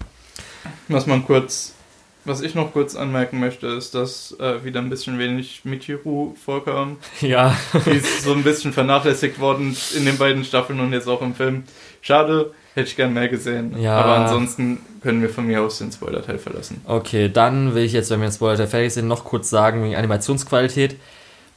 [0.88, 1.74] Was man kurz,
[2.26, 6.98] was ich noch kurz anmerken möchte, ist, dass äh, wieder ein bisschen wenig Michiru vorkam.
[7.22, 7.56] Ja,
[7.86, 11.34] Die ist so ein bisschen vernachlässigt worden in den beiden Staffeln und jetzt auch im
[11.36, 11.64] Film.
[12.02, 13.76] Schade, hätte ich gern mehr gesehen.
[13.80, 13.98] Ja.
[14.00, 16.82] Aber ansonsten können wir von mir aus den Spoiler-Teil verlassen.
[16.86, 19.96] Okay, dann will ich jetzt, wenn wir jetzt Spoiler fertig sind, noch kurz sagen wegen
[19.96, 20.96] Animationsqualität.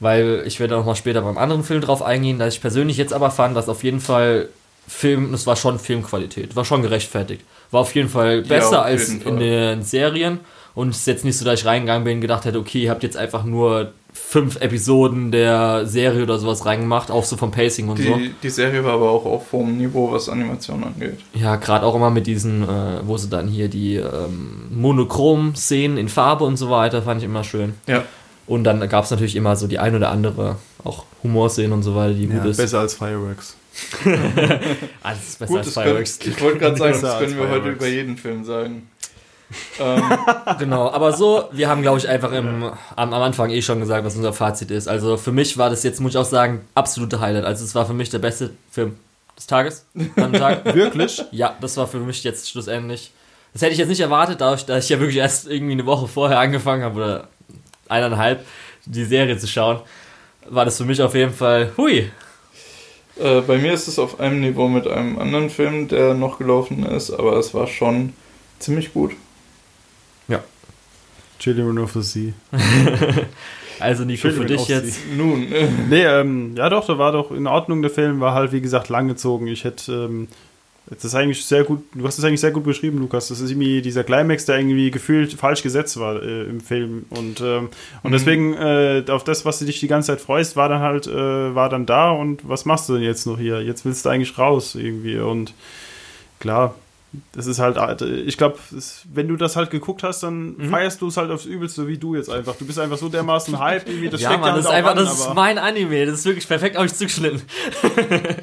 [0.03, 3.13] Weil ich werde auch mal später beim anderen Film drauf eingehen, dass ich persönlich jetzt
[3.13, 4.49] aber fand, dass auf jeden Fall
[4.87, 7.41] Film, das war schon Filmqualität, war schon gerechtfertigt.
[7.71, 9.39] War auf jeden Fall besser Ja, als jeden in Fall.
[9.39, 10.39] den Serien
[10.75, 12.89] und es ist jetzt nicht so, dass ich reingegangen bin und gedacht hätte, okay, ihr
[12.89, 17.89] habt jetzt einfach nur fünf Episoden der Serie oder sowas reingemacht, auch so vom Pacing
[17.89, 18.15] und so.
[18.15, 21.17] Die, die Serie war aber auch auf hohem Niveau, was Animation angeht.
[21.33, 26.09] Ja, gerade auch immer mit diesen, äh, wo sie dann hier die ähm, Monochrom-Szenen in
[26.09, 27.73] Farbe und so weiter, fand ich immer schön.
[27.87, 28.03] Ja.
[28.45, 31.95] Und dann gab es natürlich immer so die ein oder andere, auch Humorszenen und so
[31.95, 32.57] weiter, die Ja, gut ist.
[32.57, 33.55] besser als Fireworks.
[35.03, 36.19] Alles ist besser Gut, als das können, Fireworks.
[36.25, 37.75] ich wollte gerade sagen, das können wir heute Fireworks.
[37.77, 38.89] über jeden Film sagen.
[39.79, 40.01] ähm,
[40.59, 44.03] Genau, aber so, wir haben, glaube ich, einfach im, am, am Anfang eh schon gesagt,
[44.05, 44.87] was unser Fazit ist.
[44.87, 47.45] Also für mich war das jetzt, muss ich auch sagen, absolute Highlight.
[47.45, 48.95] Also es war für mich der beste Film
[49.37, 49.85] des Tages
[50.15, 50.65] am Tag.
[50.75, 51.23] Wirklich?
[51.31, 53.11] Ja, das war für mich jetzt schlussendlich.
[53.53, 56.07] Das hätte ich jetzt nicht erwartet, dadurch, dass ich ja wirklich erst irgendwie eine Woche
[56.07, 57.27] vorher angefangen habe oder
[57.93, 58.45] eineinhalb
[58.85, 59.79] die Serie zu schauen,
[60.49, 62.11] war das für mich auf jeden Fall hui.
[63.17, 66.85] äh, bei mir ist es auf einem Niveau mit einem anderen Film, der noch gelaufen
[66.85, 68.13] ist, aber es war schon
[68.59, 69.11] ziemlich gut.
[71.39, 72.33] Children of the Sea.
[73.79, 74.99] Also Nico, für dich jetzt.
[75.17, 77.81] Nun, äh, Nee, ähm, ja doch, da war doch in Ordnung.
[77.81, 79.47] Der Film war halt, wie gesagt, langgezogen.
[79.47, 80.27] Ich hätte, ähm,
[80.87, 83.29] das ist eigentlich sehr gut, du hast es eigentlich sehr gut beschrieben, Lukas.
[83.29, 87.05] Das ist irgendwie dieser Climax, der irgendwie gefühlt falsch gesetzt war äh, im Film.
[87.09, 87.69] Und, ähm,
[88.03, 88.13] und Mhm.
[88.13, 91.55] deswegen, äh, auf das, was du dich die ganze Zeit freust, war dann halt, äh,
[91.55, 93.61] war dann da und was machst du denn jetzt noch hier?
[93.61, 95.17] Jetzt willst du eigentlich raus irgendwie.
[95.19, 95.53] Und
[96.39, 96.75] klar,
[97.33, 98.57] das ist halt, äh, ich glaube,
[99.13, 100.69] wenn du das halt geguckt hast, dann Mhm.
[100.69, 102.55] feierst du es halt aufs Übelste, wie du jetzt einfach.
[102.55, 104.91] Du bist einfach so dermaßen hyped, irgendwie, das ja, steckt Mann, halt das ist einfach,
[104.91, 106.05] an, das ist mein Anime.
[106.05, 107.41] Das ist wirklich perfekt auf mich zugeschnitten.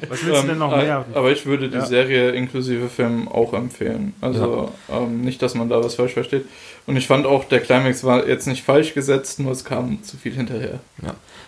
[0.09, 1.05] Was willst du denn noch ähm, mehr?
[1.13, 1.85] äh, Aber ich würde die Ja.
[1.85, 4.13] Serie inklusive Film auch empfehlen.
[4.21, 6.45] Also ähm, nicht, dass man da was falsch versteht.
[6.87, 10.17] Und ich fand auch, der Climax war jetzt nicht falsch gesetzt, nur es kam zu
[10.17, 10.79] viel hinterher.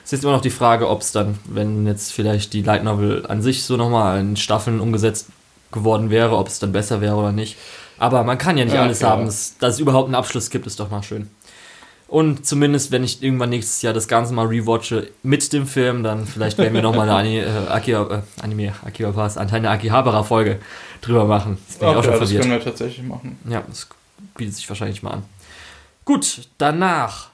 [0.05, 3.25] Es ist immer noch die Frage, ob es dann, wenn jetzt vielleicht die Light Novel
[3.27, 5.27] an sich so nochmal in Staffeln umgesetzt
[5.73, 7.57] geworden wäre, ob es dann besser wäre oder nicht.
[7.99, 9.11] Aber man kann ja nicht Ja, alles klar.
[9.11, 9.25] haben.
[9.25, 11.29] Das, dass es überhaupt einen Abschluss gibt, ist doch mal schön.
[12.07, 16.27] Und zumindest, wenn ich irgendwann nächstes Jahr das Ganze mal rewatche mit dem Film, dann
[16.27, 20.59] vielleicht werden wir nochmal eine Ani, äh, Akiba, äh, Anime, Akiba Pass, eine Akihabara-Folge
[21.01, 21.57] drüber machen.
[21.67, 22.43] Das bin ich auch schon ja, das verwirrt.
[22.43, 23.39] können wir tatsächlich machen.
[23.49, 23.87] Ja, das
[24.37, 25.23] bietet sich wahrscheinlich mal an.
[26.05, 27.29] Gut, danach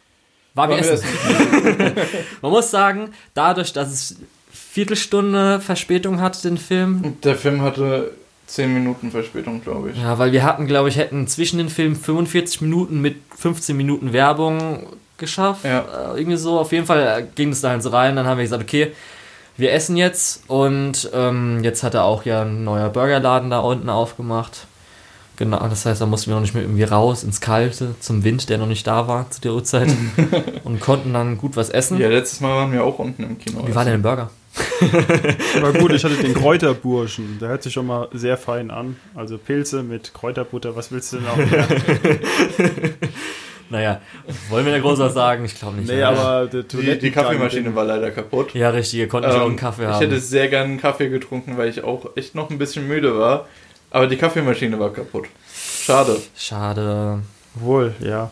[0.53, 1.05] war wir wir essen.
[2.41, 4.15] Man muss sagen, dadurch, dass es
[4.51, 7.17] Viertelstunde Verspätung hat, den Film.
[7.23, 8.11] Der Film hatte
[8.49, 10.01] 10 Minuten Verspätung, glaube ich.
[10.01, 14.11] Ja, weil wir hatten, glaube ich, hätten zwischen den Filmen 45 Minuten mit 15 Minuten
[14.11, 14.87] Werbung
[15.17, 15.65] geschafft.
[15.65, 15.81] Ja.
[15.81, 16.59] Äh, irgendwie so.
[16.59, 18.15] Auf jeden Fall äh, ging es da halt so rein.
[18.15, 18.91] Dann haben wir gesagt, okay,
[19.55, 20.43] wir essen jetzt.
[20.47, 24.65] Und ähm, jetzt hat er auch ja ein neuer Burgerladen da unten aufgemacht.
[25.35, 28.49] Genau, das heißt, da mussten wir noch nicht mehr irgendwie raus ins Kalte, zum Wind,
[28.49, 29.89] der noch nicht da war zu der Uhrzeit.
[30.65, 31.97] und konnten dann gut was essen.
[31.97, 33.65] Ja, letztes Mal waren wir auch unten im Kino.
[33.65, 34.31] Wie war denn der Burger?
[35.57, 37.37] Aber gut, ich hatte den Kräuterburschen.
[37.39, 38.97] Der hört sich schon mal sehr fein an.
[39.15, 41.67] Also Pilze mit Kräuterbutter, was willst du denn auch mehr?
[43.71, 44.01] Naja,
[44.49, 45.45] wollen wir da groß was sagen?
[45.45, 45.87] Ich glaube nicht.
[45.87, 46.07] Nee, oder?
[46.09, 48.55] aber Die, die Kaffeemaschine war leider kaputt.
[48.55, 49.99] Ja, richtig, ihr konntet nicht auch einen Ähm, Kaffee ich haben.
[50.01, 53.47] hätte sehr gerne einen Kaffee getrunken, weil ich auch echt noch ein bisschen müde war.
[53.91, 55.27] Aber die Kaffeemaschine war kaputt.
[55.53, 56.17] Schade.
[56.35, 57.19] Schade.
[57.53, 58.31] Wohl, ja.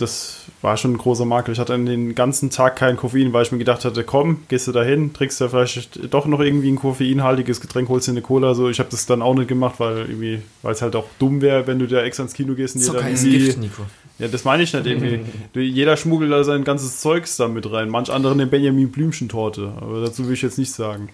[0.00, 1.52] Das war schon ein großer Makel.
[1.52, 4.72] Ich hatte den ganzen Tag kein Koffein, weil ich mir gedacht hatte, komm, gehst du
[4.72, 8.54] da hin, trinkst da vielleicht doch noch irgendwie ein koffeinhaltiges Getränk, holst dir eine Cola.
[8.54, 11.40] So, ich habe das dann auch nicht gemacht, weil irgendwie, weil es halt auch dumm
[11.42, 13.82] wäre, wenn du da extra ins Kino gehst und dir dann irgendwie- Gift, Nico.
[14.18, 15.20] Ja, das meine ich nicht irgendwie.
[15.60, 17.88] Jeder schmuggelt da sein ganzes Zeugs da mit rein.
[17.88, 19.72] Manch andere eine Benjamin Blümchen-Torte.
[19.80, 21.08] Aber dazu will ich jetzt nicht sagen.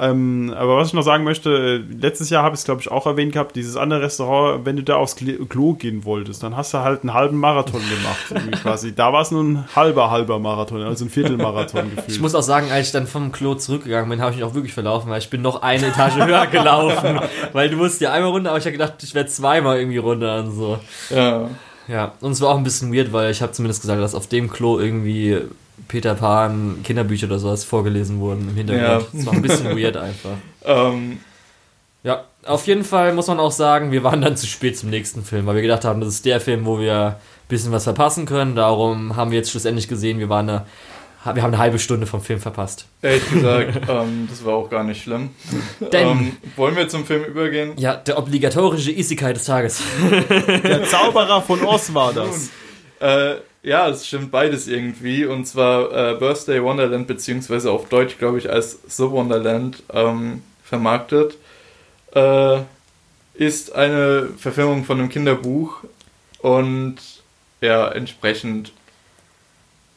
[0.00, 2.90] Ähm, aber was ich noch sagen möchte, äh, letztes Jahr habe ich es, glaube ich,
[2.90, 6.72] auch erwähnt gehabt, dieses andere Restaurant, wenn du da aufs Klo gehen wolltest, dann hast
[6.72, 8.94] du halt einen halben Marathon gemacht, quasi.
[8.94, 12.10] Da war es nur ein halber, halber Marathon, also ein Viertelmarathon gefühlt.
[12.10, 14.54] Ich muss auch sagen, als ich dann vom Klo zurückgegangen bin, habe ich mich auch
[14.54, 17.20] wirklich verlaufen, weil ich bin noch eine Etage höher gelaufen.
[17.52, 20.38] weil du musst ja einmal runter, aber ich habe gedacht, ich werde zweimal irgendwie runter
[20.40, 20.78] und so.
[21.10, 21.48] Ja.
[21.88, 24.26] Ja, und es war auch ein bisschen weird, weil ich habe zumindest gesagt, dass auf
[24.26, 25.38] dem Klo irgendwie
[25.86, 29.06] Peter Pan Kinderbücher oder sowas vorgelesen wurden im Hintergrund.
[29.12, 29.18] Ja.
[29.20, 30.30] Es war ein bisschen weird einfach.
[30.64, 31.20] Ähm,
[32.02, 35.24] Ja, auf jeden Fall muss man auch sagen, wir waren dann zu spät zum nächsten
[35.24, 37.16] Film, weil wir gedacht haben, das ist der Film, wo wir ein
[37.48, 38.54] bisschen was verpassen können.
[38.54, 40.66] Darum haben wir jetzt schlussendlich gesehen, wir waren eine,
[41.34, 42.86] wir haben eine halbe Stunde vom Film verpasst.
[43.02, 45.30] ehrlich gesagt, ähm, das war auch gar nicht schlimm.
[45.92, 47.72] Denn- ähm, wollen wir zum Film übergehen?
[47.76, 49.82] Ja, der obligatorische Isekai des Tages.
[50.64, 52.50] Der Zauberer von Oz war das.
[53.00, 53.36] Äh,
[53.68, 55.26] ja, es stimmt beides irgendwie.
[55.26, 61.36] Und zwar äh, Birthday Wonderland, beziehungsweise auf Deutsch, glaube ich, als The Wonderland ähm, vermarktet.
[62.14, 62.60] Äh,
[63.34, 65.84] ist eine Verfilmung von einem Kinderbuch
[66.40, 66.96] und
[67.60, 68.72] ja, entsprechend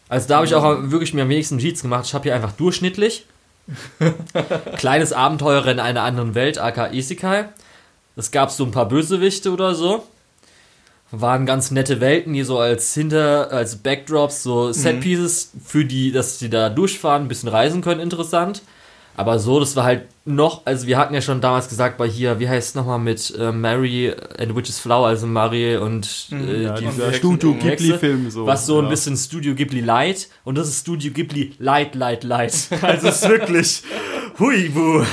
[0.09, 2.05] Also da habe ich auch wirklich mir am wenigsten Notizen gemacht.
[2.05, 3.25] Ich habe hier einfach durchschnittlich.
[4.77, 7.45] Kleines Abenteuer in einer anderen Welt, aka Isekai.
[8.17, 10.05] Es gab so ein paar Bösewichte oder so.
[11.11, 16.37] Waren ganz nette Welten, die so als Hinter, als Backdrops, so Setpieces für die, dass
[16.37, 18.61] die da durchfahren, ein bisschen reisen können, interessant.
[19.17, 22.39] Aber so, das war halt noch, also wir hatten ja schon damals gesagt bei hier,
[22.39, 26.73] wie heißt es nochmal mit äh, Mary and Witch's Flower, also Mary und äh, Ja,
[26.73, 28.45] die dieser Studio Ghibli-Film so.
[28.45, 28.89] was so ein ja.
[28.91, 32.53] bisschen Studio Ghibli Light und das ist Studio Ghibli Light, Light, Light.
[32.81, 33.83] Also es ist wirklich
[34.39, 35.03] huibu.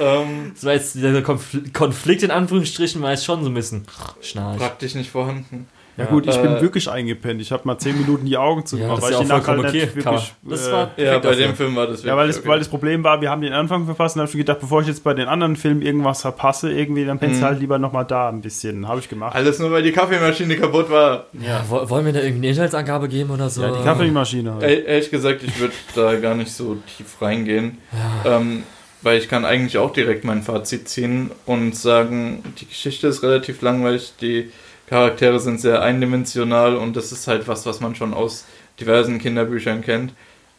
[0.00, 3.84] Ähm, Das war jetzt dieser Konfl Konflikt in Anführungsstrichen war jetzt schon so ein bisschen
[4.20, 4.58] schnarch.
[4.58, 5.68] praktisch nicht vorhanden.
[5.98, 7.40] Ja gut, ich bin Äh, wirklich eingepennt.
[7.40, 9.72] Ich habe mal zehn Minuten die Augen Ja, zugemacht, das weil ja ich halt vollkommen
[9.72, 10.02] nicht okay.
[10.04, 10.32] Man- wirklich...
[10.42, 12.48] Das äh, war Ja, perfekt bei dem Film war das wirklich Ja, weil das, okay.
[12.48, 14.88] weil das Problem war, wir haben den Anfang verpasst und habe ich gedacht, bevor ich
[14.88, 17.48] jetzt bei den anderen Filmen irgendwas verpasse, irgendwie, dann pennst du Mhm.
[17.48, 18.86] halt lieber nochmal da ein bisschen.
[18.86, 19.34] Habe ich gemacht.
[19.34, 21.26] Alles nur, weil die Kaffeemaschine kaputt war.
[21.32, 23.62] Ja, wo- wollen wir da irgendwie eine Inhaltsangabe geben oder so?
[23.62, 24.64] Ja, die Kaffeemaschine halt.
[24.64, 27.78] E- Ehrlich gesagt, ich würde da gar nicht so tief reingehen.
[28.26, 28.64] Ähm,
[29.02, 33.62] weil ich kann eigentlich auch direkt mein Fazit ziehen und sagen, die Geschichte ist relativ
[33.62, 34.50] langweilig, die
[34.86, 38.44] Charaktere sind sehr eindimensional und das ist halt was, was man schon aus
[38.80, 40.12] diversen Kinderbüchern kennt.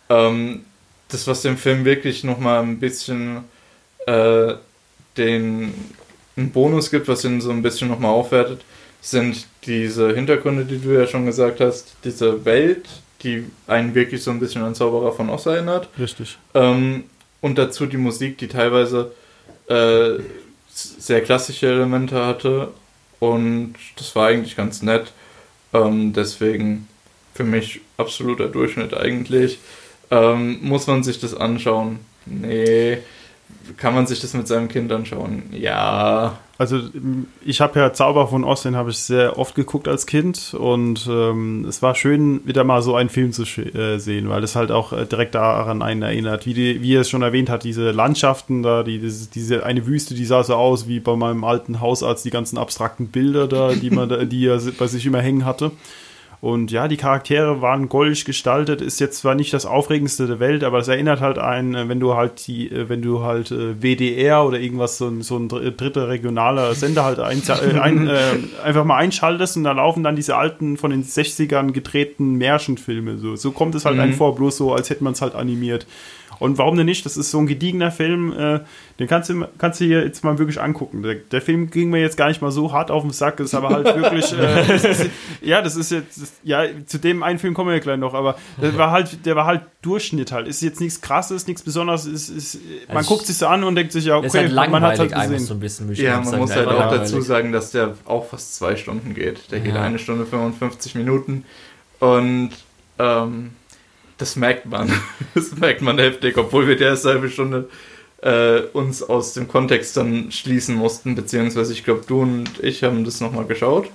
[0.09, 0.65] Ähm,
[1.09, 3.43] das, was dem Film wirklich nochmal ein bisschen
[4.05, 4.53] äh,
[5.17, 5.73] den
[6.35, 8.61] einen Bonus gibt, was ihn so ein bisschen nochmal aufwertet,
[9.01, 12.87] sind diese Hintergründe, die du ja schon gesagt hast, diese Welt,
[13.23, 15.89] die einen wirklich so ein bisschen an Zauberer von Oz erinnert.
[15.97, 16.37] Richtig.
[16.53, 17.05] Ähm,
[17.41, 19.11] und dazu die Musik, die teilweise
[19.67, 20.19] äh,
[20.69, 22.69] sehr klassische Elemente hatte.
[23.19, 25.11] Und das war eigentlich ganz nett.
[25.73, 26.87] Ähm, deswegen
[27.33, 29.59] für mich absoluter Durchschnitt eigentlich.
[30.09, 31.99] Ähm, muss man sich das anschauen?
[32.25, 32.99] Nee.
[33.75, 35.43] Kann man sich das mit seinem Kind anschauen?
[35.51, 36.37] Ja.
[36.59, 36.79] Also
[37.45, 41.65] ich habe ja Zauber von Ost, habe ich sehr oft geguckt als Kind und ähm,
[41.69, 44.91] es war schön, wieder mal so einen Film zu äh, sehen, weil es halt auch
[44.91, 46.47] äh, direkt daran einen erinnert.
[46.47, 49.85] Wie, die, wie er es schon erwähnt hat, diese Landschaften da, die, diese, diese eine
[49.85, 53.73] Wüste, die sah so aus wie bei meinem alten Hausarzt, die ganzen abstrakten Bilder da,
[53.73, 55.71] die man da, die er bei sich immer hängen hatte.
[56.39, 60.63] Und ja, die Charaktere waren goldig gestaltet, ist jetzt zwar nicht das Aufregendste der Welt,
[60.63, 63.81] aber es erinnert halt einen, äh, wenn du halt die, äh, wenn du halt äh,
[63.81, 67.41] WDR oder irgendwas, so ein, so ein dr- dritter regionaler Sender halt ein,
[67.81, 68.19] ein, äh,
[68.63, 73.17] einfach mal einschaltest und da laufen dann diese alten von den 60ern gedrehten Märchenfilme.
[73.17, 74.01] So, so kommt es halt Mhm.
[74.03, 75.87] einem vor, bloß so, als hätte man es halt animiert.
[76.39, 77.05] Und warum denn nicht?
[77.05, 78.59] Das ist so ein gediegener Film, äh,
[78.99, 81.03] den kannst du, kannst du hier jetzt mal wirklich angucken.
[81.03, 83.53] Der, der Film ging mir jetzt gar nicht mal so hart auf den Sack, ist
[83.55, 85.09] aber halt wirklich, äh, das ist,
[85.41, 88.13] ja, das ist jetzt, das, ja, zu dem einen Film kommen wir ja gleich noch,
[88.13, 90.47] aber der war halt, der war halt Durchschnitt halt.
[90.47, 93.75] Ist jetzt nichts krasses, nichts Besonderes, ist, ist, man Also guckt sich so an und
[93.75, 95.45] denkt sich, ja, ist okay, halt man hat halt einfach gesehen.
[95.47, 95.93] so ein bisschen.
[95.95, 96.37] Ja, man sagen.
[96.41, 97.01] muss halt auch langweilig.
[97.03, 99.51] dazu sagen, dass der auch fast zwei Stunden geht.
[99.51, 99.81] Der geht Ja.
[99.81, 101.45] eine Stunde 55 Minuten
[101.99, 102.51] und
[102.99, 103.51] ähm,
[104.17, 104.91] das merkt man.
[105.35, 107.69] Das merkt man heftig, obwohl wir die erste halbe Stunde
[108.21, 113.03] äh, uns aus dem Kontext dann schließen mussten, beziehungsweise ich glaube, du und ich haben
[113.05, 113.87] das nochmal geschaut.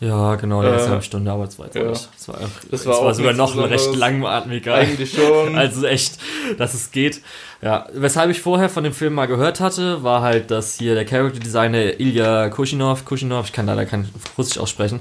[0.00, 1.90] Ja, genau, die erste Äh, halbe Stunde, aber das war jetzt ja.
[1.90, 2.08] nicht.
[2.14, 4.74] Das war, Das das war war, auch sogar noch ein recht langatmiger.
[4.74, 5.56] Eigentlich schon.
[5.56, 6.18] Also echt,
[6.56, 7.20] dass es geht.
[7.60, 11.04] Ja, weshalb ich vorher von dem Film mal gehört hatte, war halt, dass hier der
[11.04, 15.00] Character Designer Ilya Kushinov, Kushinov, ich kann leider kein Russisch aussprechen.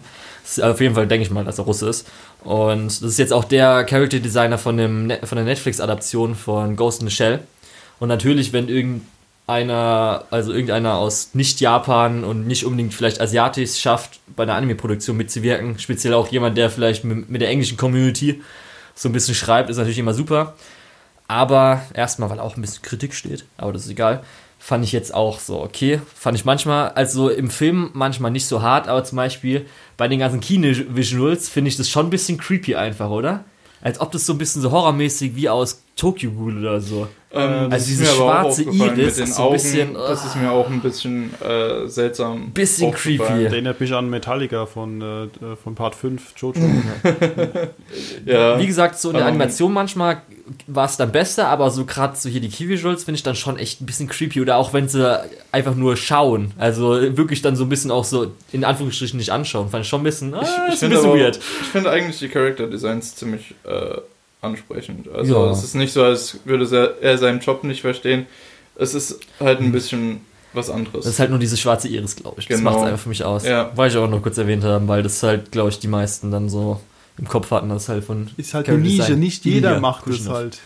[0.62, 2.08] Auf jeden Fall denke ich mal, dass er Russe ist.
[2.44, 6.76] Und das ist jetzt auch der Character Designer von, dem, Net- von der Netflix-Adaption von
[6.76, 7.40] Ghost in the Shell.
[8.00, 14.44] Und natürlich, wenn irgendeiner, also irgendeiner aus Nicht-Japan und nicht unbedingt vielleicht asiatisch schafft, bei
[14.44, 18.42] einer Anime-Produktion mitzuwirken, speziell auch jemand, der vielleicht mit, mit der englischen Community
[18.96, 20.56] so ein bisschen schreibt, ist natürlich immer super.
[21.28, 24.24] Aber erstmal, weil auch ein bisschen Kritik steht, aber das ist egal,
[24.60, 26.02] fand ich jetzt auch so okay.
[26.16, 29.66] Fand ich manchmal, also im Film manchmal nicht so hart, aber zum Beispiel
[29.98, 33.44] bei den ganzen Kino-Visuals finde ich das schon ein bisschen creepy einfach, oder?
[33.82, 37.08] Als ob das so ein bisschen so horrormäßig wie aus Tokyo Ghoul oder so.
[37.32, 41.32] Ähm, Also dieses schwarze Iris ist so ein bisschen, das ist mir auch ein bisschen
[41.42, 42.52] äh, seltsam.
[42.52, 43.46] Bisschen creepy.
[43.46, 46.60] Erinnert mich an Metallica von, äh, von Part 5, Jojo.
[48.26, 48.60] Ja.
[48.60, 50.22] Wie gesagt, so in der Animation manchmal
[50.68, 53.58] war es dann besser, aber so gerade so hier die Key-Visuals finde ich dann schon
[53.58, 54.42] echt ein bisschen creepy.
[54.42, 55.20] Oder auch wenn sie
[55.52, 56.52] einfach nur schauen.
[56.58, 59.70] Also wirklich dann so ein bisschen auch so in Anführungsstrichen nicht anschauen.
[59.70, 61.38] Fand ich schon ein bisschen, ah, Ich, ich ein finde bisschen aber- weird.
[61.62, 63.98] Ich finde eigentlich die Character Designs ziemlich äh,
[64.42, 65.08] ansprechend.
[65.14, 65.52] Also Ja.
[65.52, 68.26] es ist nicht so, als würde er seinen Job nicht verstehen.
[68.76, 70.22] Es ist halt ein bisschen
[70.54, 71.06] was anderes.
[71.06, 72.48] Das ist halt nur diese schwarze Iris, glaube ich.
[72.48, 72.72] Das Genau.
[72.72, 73.46] macht es einfach für mich aus.
[73.46, 73.72] Ja.
[73.76, 76.50] Wollte ich auch noch kurz erwähnt haben, weil das halt, glaube ich, die meisten dann
[76.50, 76.80] so
[77.18, 78.30] im Kopf hatten, das halt von.
[78.38, 79.20] Ist halt Character eine Nische, Design.
[79.20, 80.34] nicht jeder Ilya macht es Kushinov.
[80.36, 80.60] halt.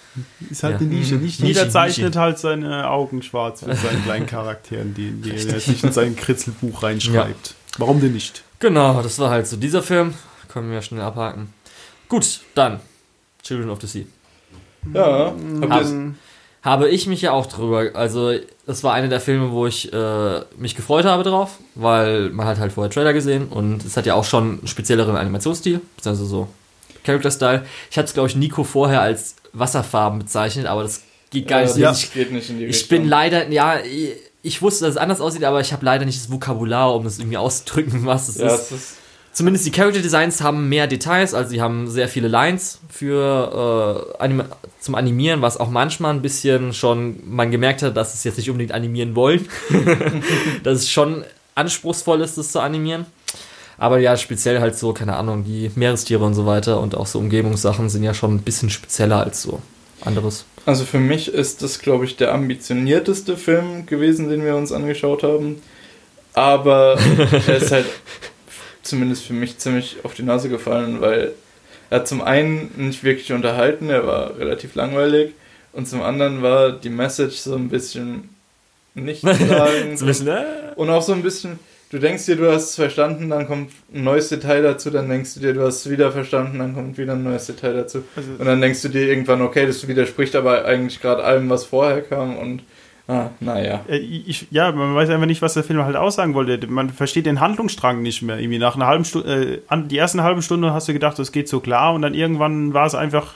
[0.49, 0.79] Ist halt Ja.
[0.87, 1.71] eine Nische, nicht Nische, jeder Nische.
[1.73, 6.15] zeichnet halt seine Augen schwarz mit seinen kleinen Charakteren, die, die er sich in sein
[6.15, 7.55] Kritzelbuch reinschreibt.
[7.77, 8.43] Warum denn nicht?
[8.59, 10.13] Genau, das war halt so dieser Film.
[10.49, 11.53] Können wir schnell abhaken.
[12.09, 12.81] Gut, dann.
[13.43, 14.05] Children of the Sea.
[14.93, 16.15] Ja, habt ihr es- Ähm,
[16.63, 18.33] Habe ich mich ja auch drüber, also
[18.67, 22.59] das war einer der Filme, wo ich äh, mich gefreut habe drauf, weil man hat
[22.59, 26.47] halt vorher Trailer gesehen und es hat ja auch schon einen spezielleren Animationsstil, beziehungsweise so
[27.03, 27.65] Character-Style.
[27.89, 31.01] Ich hatte es, glaube ich, Nico vorher als Wasserfarben bezeichnet, aber das
[31.31, 31.77] geht gar äh, nicht.
[31.77, 31.91] Ja.
[31.93, 35.21] Ich, geht nicht in die ich bin leider, ja, ich- ich wusste, dass es anders
[35.21, 38.47] aussieht, aber ich habe leider nicht das Vokabular, um das irgendwie auszudrücken, was es Ja,
[38.47, 38.61] ist.
[38.63, 38.97] es ist.
[39.33, 44.21] Zumindest die Character Designs haben mehr Details, also sie haben sehr viele Lines für äh,
[44.21, 44.45] Anima
[44.81, 48.49] zum Animieren, was auch manchmal ein bisschen schon man gemerkt hat, dass es jetzt nicht
[48.49, 49.47] unbedingt animieren wollen.
[50.63, 51.23] dass es schon
[51.55, 53.05] anspruchsvoll ist, das zu animieren.
[53.77, 57.19] Aber ja, speziell halt so, keine Ahnung, die Meerestiere und so weiter und auch so
[57.19, 59.61] Umgebungssachen sind ja schon ein bisschen spezieller als so
[60.01, 60.45] anderes.
[60.65, 65.23] Also für mich ist das, glaube ich, der ambitionierteste Film gewesen, den wir uns angeschaut
[65.23, 65.61] haben.
[66.33, 66.97] Aber
[67.47, 67.85] er ist halt
[68.91, 71.31] zumindest für mich ziemlich auf die Nase gefallen, weil
[71.89, 75.31] er hat zum einen nicht wirklich unterhalten, er war relativ langweilig.
[75.73, 78.29] Und zum anderen war die Message so ein bisschen
[78.93, 79.93] nicht sagen.
[79.93, 79.95] Äh,
[80.75, 84.03] Und auch so ein bisschen, du denkst dir, du hast es verstanden, dann kommt ein
[84.03, 87.13] neues Detail dazu, dann denkst du dir, du hast es wieder verstanden, dann kommt wieder
[87.13, 88.03] ein neues Detail dazu.
[88.15, 91.63] Also- und dann denkst du dir irgendwann, okay, das widerspricht aber eigentlich gerade allem, was
[91.65, 92.63] vorher kam und
[93.07, 93.81] ah, naja.
[93.87, 96.67] Äh, Ich, ja, man weiß einfach nicht, was der Film halt aussagen wollte.
[96.67, 98.39] Man versteht den Handlungsstrang nicht mehr.
[98.39, 101.47] Irgendwie nach einer halben Stunde, äh, die ersten halben Stunde hast du gedacht, das geht
[101.49, 103.33] so klar und dann irgendwann war es einfach,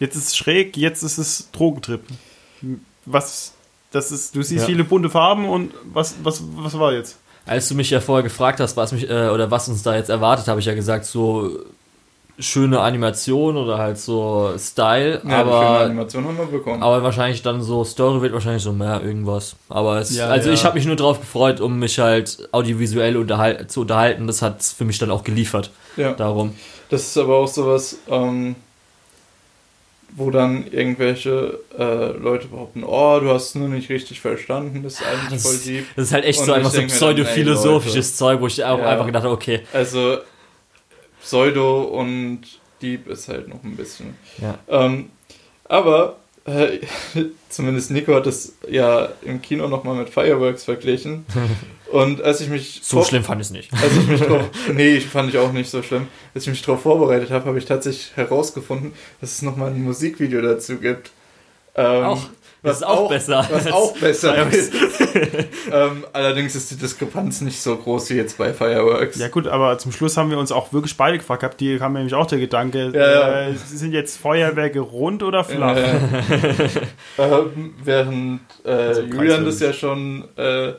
[0.00, 2.00] jetzt ist es schräg, jetzt ist es Drogentrip.
[3.04, 3.54] Was,
[3.92, 4.66] das ist, du siehst Ja.
[4.66, 7.18] viele bunte Farben und was, was, was war jetzt?
[7.46, 10.10] Als du mich ja vorher gefragt hast, was mich äh, oder was uns da jetzt
[10.10, 11.60] erwartet, habe ich ja gesagt, so
[12.38, 16.82] schöne Animation oder halt so Style, Ja, die schöne aber Animation haben wir bekommen.
[16.82, 19.56] aber wahrscheinlich dann so Story wird wahrscheinlich so mehr irgendwas.
[19.70, 20.54] Aber es, Ja, also ja.
[20.54, 24.26] ich habe mich nur drauf gefreut, um mich halt audiovisuell unterhal zu unterhalten.
[24.26, 25.70] Das hat für mich dann auch geliefert.
[25.96, 26.54] ja, Darum.
[26.90, 28.54] das ist aber auch sowas, ähm,
[30.18, 34.94] wo dann irgendwelche äh, Leute behaupten, oh, du hast es nur nicht richtig verstanden, das
[34.94, 35.84] ist eigentlich das- voll deep.
[35.96, 39.24] Das ist halt echt Und so einfach so pseudo-philosophisches Zeug, wo ich auch einfach gedacht
[39.24, 40.18] habe, okay, Also
[41.26, 42.42] Pseudo und
[42.80, 44.16] Deep ist halt noch ein bisschen.
[44.38, 44.58] ja.
[44.68, 45.10] Ähm,
[45.64, 46.78] aber äh,
[47.48, 51.26] zumindest Nico hat es ja im Kino nochmal mit Fireworks verglichen.
[51.92, 53.72] Und als ich mich So schlimm fand ich es nicht.
[53.72, 56.08] als ich mich drauf, nee, fand ich auch nicht so schlimm.
[56.34, 60.40] Als ich mich darauf vorbereitet habe, habe ich tatsächlich herausgefunden, dass es nochmal ein Musikvideo
[60.42, 61.10] dazu gibt.
[61.76, 62.28] Ähm, Auch.
[62.62, 64.72] Das ist auch besser Was auch besser ist.
[65.72, 69.18] ähm, allerdings ist die Diskrepanz nicht so groß wie jetzt bei Fireworks.
[69.18, 71.92] Ja gut, aber zum Schluss haben wir uns auch wirklich beide gefragt gehabt, die kam
[71.92, 73.48] nämlich auch der Gedanke, Ja, ja.
[73.48, 75.76] Äh, sind jetzt Feuerwerke rund oder flach?
[75.76, 75.98] Äh,
[77.18, 80.72] ähm, während äh, Also Julian das ja schon äh,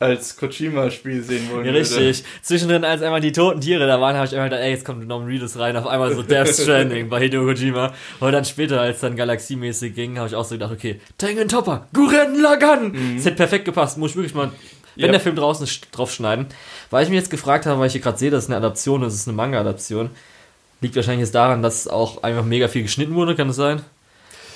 [0.00, 2.24] als Kojima-Spiel sehen wollen Ja, richtig.
[2.42, 5.06] Zwischendrin, als einmal die toten Tiere da waren, habe ich einmal gedacht, ey, jetzt kommt
[5.06, 7.92] Norman Reedus rein, auf einmal so Death Stranding bei Hideo Kojima.
[8.18, 11.86] Und dann später, als dann galaxiemäßig ging, habe ich auch so gedacht, okay, Tengen Topper,
[11.92, 12.94] Guren Lagan.
[13.16, 13.98] Das hätte perfekt gepasst.
[13.98, 14.50] Muss ich wirklich mal,
[14.96, 15.12] wenn Ja.
[15.12, 16.46] der Film draußen ist, draufschneiden.
[16.88, 19.02] Weil ich mir jetzt gefragt habe, weil ich hier gerade sehe, das ist eine Adaption,
[19.02, 20.08] das ist eine Manga-Adaption.
[20.80, 23.82] Liegt wahrscheinlich jetzt daran, dass auch einfach mega viel geschnitten wurde, kann das sein?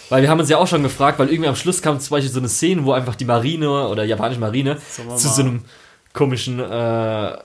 [0.08, 2.30] Weil wir haben uns ja auch schon gefragt, weil irgendwie am Schluss kam zum Beispiel
[2.30, 4.78] so eine Szene, wo einfach die Marine oder japanische Marine
[5.16, 5.64] zu so einem
[6.12, 7.38] komischen äh,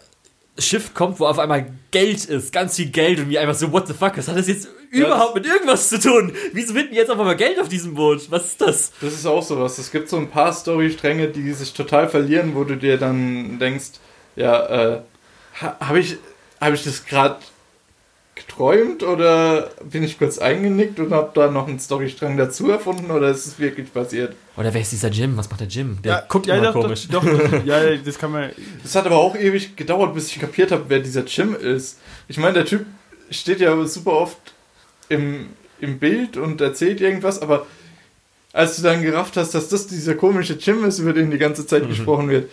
[0.57, 3.88] Schiff kommt, wo auf einmal Geld ist, ganz viel Geld und wie einfach so, what
[3.88, 6.34] the fuck, was hat das jetzt überhaupt mit irgendwas zu tun?
[6.53, 8.30] Wieso finden jetzt auf einmal Geld auf diesem Boot?
[8.30, 8.91] Was ist das?
[9.01, 9.78] Das ist auch sowas.
[9.78, 13.91] Es gibt so ein paar Storystränge, die sich total verlieren, wo du dir dann denkst,
[14.36, 15.01] ja, äh,
[15.62, 16.18] ha, habe ich,
[16.60, 17.38] hab ich das gerade
[18.39, 23.29] geträumt oder bin ich kurz eingenickt und habe da noch einen Storystrang dazu erfunden oder
[23.29, 24.35] ist es wirklich passiert?
[24.57, 25.37] Oder wer ist dieser Jim?
[25.37, 25.97] Was macht der Jim?
[26.03, 27.07] Der Ja, guckt ja, immer doch, komisch.
[27.09, 28.49] Doch, doch, ja, das kann man.
[28.83, 31.99] Das hat aber auch ewig gedauert, bis ich kapiert habe, wer dieser Jim ist.
[32.27, 32.85] Ich meine, der Typ
[33.29, 34.53] steht ja super oft
[35.09, 35.47] im,
[35.79, 37.65] im Bild und erzählt irgendwas, aber
[38.53, 41.67] als du dann gerafft hast, dass das dieser komische Jim ist, über den die ganze
[41.67, 42.49] Zeit gesprochen wird,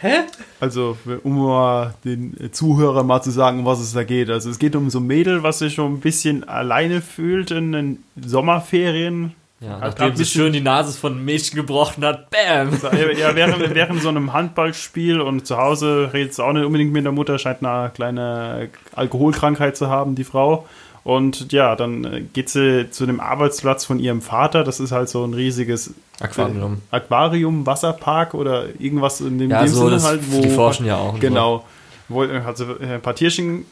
[0.00, 0.24] hä?
[0.60, 4.30] Also, um mal den Zuhörern mal zu sagen, um was es da geht.
[4.30, 7.72] Also, es geht um so ein Mädel, was sich schon ein bisschen alleine fühlt in
[7.72, 9.34] den Sommerferien.
[9.60, 12.70] Ja, Hat nachdem sie schön die Nase von einem Mädchen gebrochen hat, bam!
[13.18, 17.04] Ja, während, während so einem Handballspiel und zu Hause redet sie auch nicht unbedingt mit
[17.04, 20.66] der Mutter, scheint eine kleine Alkoholkrankheit zu haben, die Frau.
[21.02, 24.64] Und ja, dann äh, geht sie zu dem Arbeitsplatz von ihrem Vater.
[24.64, 26.82] Das ist halt so ein riesiges Aquarium.
[26.90, 30.40] Aquarium, Wasserpark oder irgendwas in dem, Ja, dem so, Sinne das, halt, wo.
[30.42, 31.18] die forschen ja auch.
[31.18, 31.64] Genau.
[32.08, 33.64] Wo, äh, hat sie äh, ein paar Tierchen,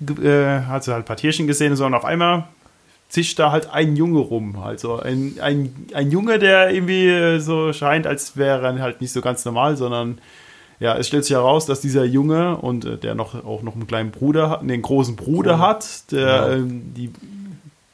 [0.00, 2.44] äh, hat sie halt ein paar Tierchen gesehen, so, und auf einmal
[3.08, 4.58] zischt da halt ein Junge rum.
[4.62, 9.12] Also ein, ein, ein Junge, der irgendwie äh, so scheint, als wäre er halt nicht
[9.12, 10.18] so ganz normal, sondern
[10.80, 13.86] ja, es stellt sich heraus, dass dieser Junge und äh, der noch auch noch einen
[13.86, 15.58] kleinen Bruder hat, nee, einen großen Bruder Bruder.
[15.58, 16.18] hat, der
[16.48, 16.48] Genau.
[16.50, 17.10] ähm, die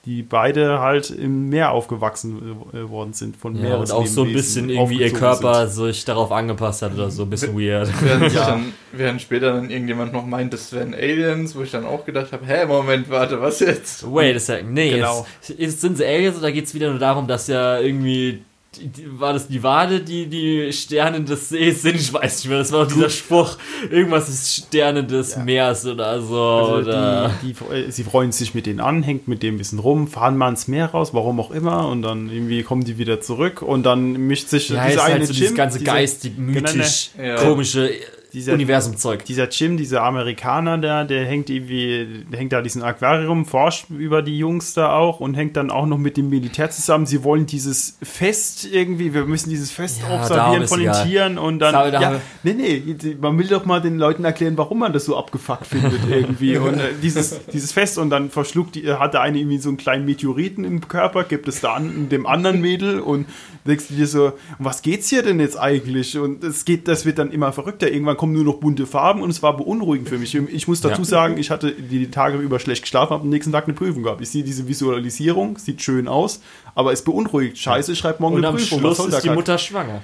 [0.07, 2.37] die beide halt im Meer aufgewachsen
[2.75, 6.31] äh, worden sind von Ja, und auch so ein bisschen irgendwie ihr Körper sich darauf
[6.31, 7.89] angepasst hat oder so, ein bisschen weird.
[8.03, 8.49] Während, Ja.
[8.49, 12.33] dann, während später dann irgendjemand noch meint, das wären Aliens, wo ich dann auch gedacht
[12.33, 14.05] habe, hä, Moment, warte, was jetzt?
[14.13, 14.75] Wait a second.
[14.75, 15.25] Nee, Genau.
[15.41, 18.43] jetzt, jetzt sind sie Aliens oder geht es wieder nur darum, dass ja irgendwie.
[18.81, 21.97] Die, die, war das die Wade, die die Sterne des Sees sind?
[21.97, 22.59] Ich weiß nicht mehr.
[22.59, 23.57] Das war doch dieser Spruch.
[23.91, 25.43] Irgendwas ist Sterne des Ja.
[25.43, 26.41] Meers oder so.
[26.41, 29.79] Also oder die, äh, sie freuen sich mit denen an, hängt mit dem ein bisschen
[29.79, 33.21] rum, fahren mal ins Meer raus, warum auch immer, und dann irgendwie kommen die wieder
[33.21, 36.33] zurück und dann mischt sich ja, dieser ist eine halt so dieses Jim, ganze geistig,
[36.37, 37.37] mythisch, Ja.
[37.37, 37.91] komische
[38.35, 39.25] Dieser- Universumzeug.
[39.25, 44.21] dieser Jim, dieser Amerikaner da, der hängt irgendwie, der hängt da diesen Aquarium, forscht über
[44.23, 47.07] die Jungs da auch und hängt dann auch noch mit dem Militär zusammen.
[47.07, 51.07] Sie wollen dieses Fest irgendwie, wir müssen dieses Fest Ja, observieren von den egal.
[51.07, 54.59] Tieren und dann, Da- da ja, nee, nee, man will doch mal den Leuten erklären,
[54.59, 58.75] warum man das so abgefuckt findet irgendwie und äh, dieses, dieses Fest und dann verschluckt
[58.75, 62.09] die, hat der eine irgendwie so einen kleinen Meteoriten im Körper, gibt es da an
[62.09, 63.27] dem anderen Mädel und
[63.67, 64.27] denkst du dir so,
[64.59, 66.19] um was geht's hier denn jetzt eigentlich?
[66.19, 67.91] Und es geht, das wird dann immer verrückter.
[67.91, 70.35] Irgendwann kommen nur noch bunte Farben und es war beunruhigend für mich.
[70.35, 71.05] Ich muss dazu Ja.
[71.05, 74.23] sagen, ich hatte die Tage über schlecht geschlafen, habe am nächsten Tag eine Prüfung gehabt.
[74.23, 76.41] Ich sehe diese Visualisierung, sieht schön aus,
[76.75, 77.59] aber es beunruhigt.
[77.59, 78.79] Scheiße, ich schreibe morgen Und eine am Prüfung.
[78.79, 79.31] Schluss soll der ist die?
[79.31, 80.03] Mutter schwanger.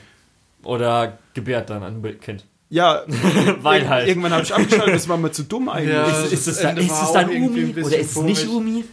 [0.64, 2.45] Oder gebärt dann ein Kind.
[2.68, 3.05] Ja,
[3.62, 4.07] Weil halt.
[4.07, 5.95] irgendwann habe ich abgeschaltet, das war mir zu dumm eigentlich.
[5.95, 6.05] Ja.
[6.05, 8.47] Ist, ist, das es, dann, Ende ist es dann Umi oder ist es nicht.
[8.49, 8.85] Umi?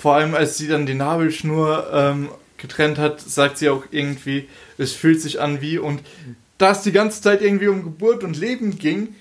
[0.00, 4.92] Vor allem, als sie dann die Nabelschnur ähm, getrennt hat, sagt sie auch irgendwie, es
[4.94, 6.00] fühlt sich an wie und
[6.60, 9.14] da es die ganze Zeit irgendwie um Geburt und Leben ging,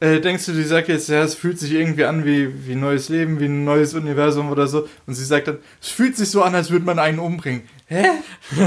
[0.00, 3.08] äh, denkst du, die sagt jetzt, ja, es fühlt sich irgendwie an wie, wie neues
[3.08, 4.86] Leben, wie ein neues Universum oder so.
[5.06, 7.62] Und sie sagt dann, es fühlt sich so an, als würde man einen umbringen.
[7.86, 8.04] Hä?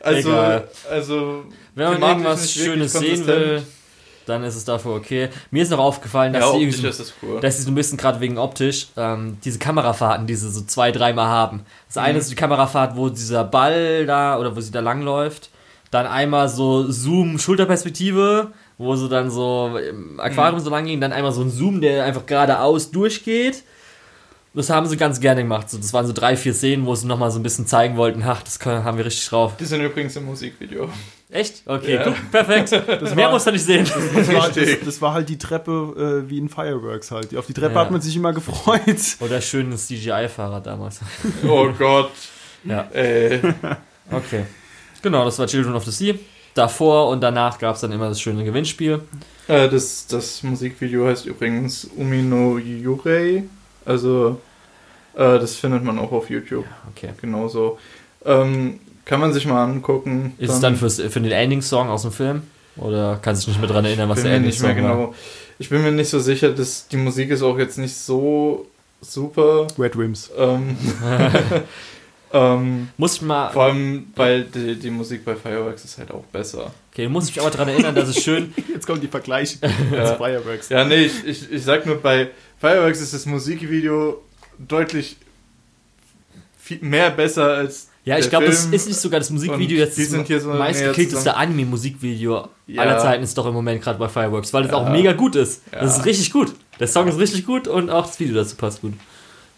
[0.00, 0.68] also, Egal.
[0.90, 1.44] also.
[1.76, 3.62] Wenn man irgendwas Schönes sehen will,
[4.26, 5.28] dann ist es dafür okay.
[5.52, 7.40] Mir ist noch aufgefallen, dass Ja, sie irgendwie das cool.
[7.40, 10.90] dass sie so ein bisschen gerade wegen optisch ähm, diese Kamerafahrten, die sie so zwei,
[10.90, 11.62] dreimal haben.
[11.86, 15.50] Das eine ist die Kamerafahrt, wo dieser Ball da oder wo sie da langläuft.
[15.90, 21.00] Dann einmal so Zoom, Schulterperspektive, wo sie dann so im Aquarium so lang ging.
[21.00, 23.64] Dann einmal so ein Zoom, der einfach geradeaus durchgeht.
[24.52, 25.70] Das haben sie ganz gerne gemacht.
[25.70, 28.20] So, das waren so drei, vier Szenen, wo sie nochmal so ein bisschen zeigen wollten,
[28.24, 29.56] ach, das können, haben wir richtig drauf.
[29.60, 30.88] Die sind übrigens im Musikvideo.
[31.30, 31.62] Echt?
[31.66, 32.02] Okay, Ja.
[32.02, 32.72] guck, perfekt.
[33.14, 33.84] Mehr war- muss er nicht sehen.
[33.84, 34.84] Das war, das, Richtig.
[34.84, 37.36] das war halt die Treppe äh, wie in Fireworks halt.
[37.36, 37.80] Auf die Treppe Ja.
[37.82, 38.96] hat man sich immer gefreut.
[39.20, 40.98] Oder schönes CGI-Fahrrad damals.
[41.46, 42.10] Oh Gott.
[42.64, 42.88] Ja.
[42.92, 43.40] Ey.
[44.10, 44.46] Okay.
[45.02, 46.14] Genau, das war Children of the Sea.
[46.54, 49.00] Davor und danach gab es dann immer das schöne Gewinnspiel.
[49.46, 53.44] Äh, das, das Musikvideo heißt übrigens Umi no Yurei.
[53.84, 54.40] Also,
[55.14, 56.64] äh, das findet man auch auf YouTube.
[56.90, 57.10] Okay.
[57.20, 57.78] Genauso.
[58.24, 60.34] Ähm, kann man sich mal angucken.
[60.38, 62.42] Ist es dann fürs, für den Ending-Song aus dem Film?
[62.76, 64.96] Oder kannst du dich nicht mehr dran erinnern, was der Ending-Song mehr war?
[64.96, 65.14] genau.
[65.58, 68.66] Ich bin mir nicht so sicher, dass die Musik ist auch jetzt nicht so
[69.00, 69.66] super.
[69.78, 70.30] Red Rims.
[70.36, 70.76] Ähm,
[72.32, 76.24] ähm, Muss ich mal, vor allem, weil die, die Musik bei Fireworks ist halt auch
[76.26, 76.72] besser.
[76.92, 79.58] okay, muss ich mich aber daran erinnern, dass es schön, Jetzt kommen die Vergleiche
[79.92, 80.06] Ja.
[80.06, 80.68] zu Fireworks.
[80.68, 84.22] Ja, nee, ich, ich, ich sag nur, bei Fireworks ist das Musikvideo
[84.58, 85.16] deutlich
[86.58, 87.88] viel mehr besser als.
[88.04, 88.74] ja, ich glaube, das Film.
[88.74, 92.82] ist nicht sogar das Musikvideo jetzt die das sind hier so meistgeklickteste Anime-Musikvideo Ja.
[92.82, 94.76] aller Zeiten ist doch im Moment gerade bei Fireworks, weil es Ja.
[94.76, 95.62] auch mega gut ist.
[95.72, 95.80] Ja.
[95.80, 96.54] Das ist richtig gut.
[96.78, 98.92] Der Song ist richtig gut und auch das Video dazu passt gut.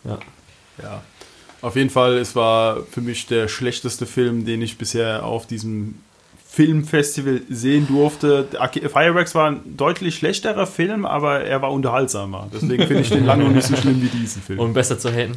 [0.05, 1.03] Ja.
[1.63, 5.95] Auf jeden Fall, es war für mich der schlechteste Film, den ich bisher auf diesem
[6.53, 8.47] Filmfestival sehen durfte.
[8.93, 12.49] Fireworks war ein deutlich schlechterer Film, aber er war unterhaltsamer.
[12.53, 14.59] Deswegen finde ich den lange noch nicht so schlimm wie diesen Film.
[14.59, 15.35] Um besser zu haten.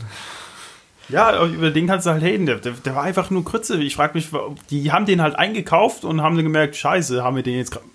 [1.07, 2.47] Ja, über den kannst du halt haten.
[2.47, 3.81] Der, der, der war einfach nur Krütze.
[3.81, 4.29] Ich frage mich,
[4.71, 7.85] die haben den halt eingekauft und haben dann gemerkt, scheiße, haben wir den jetzt gerade.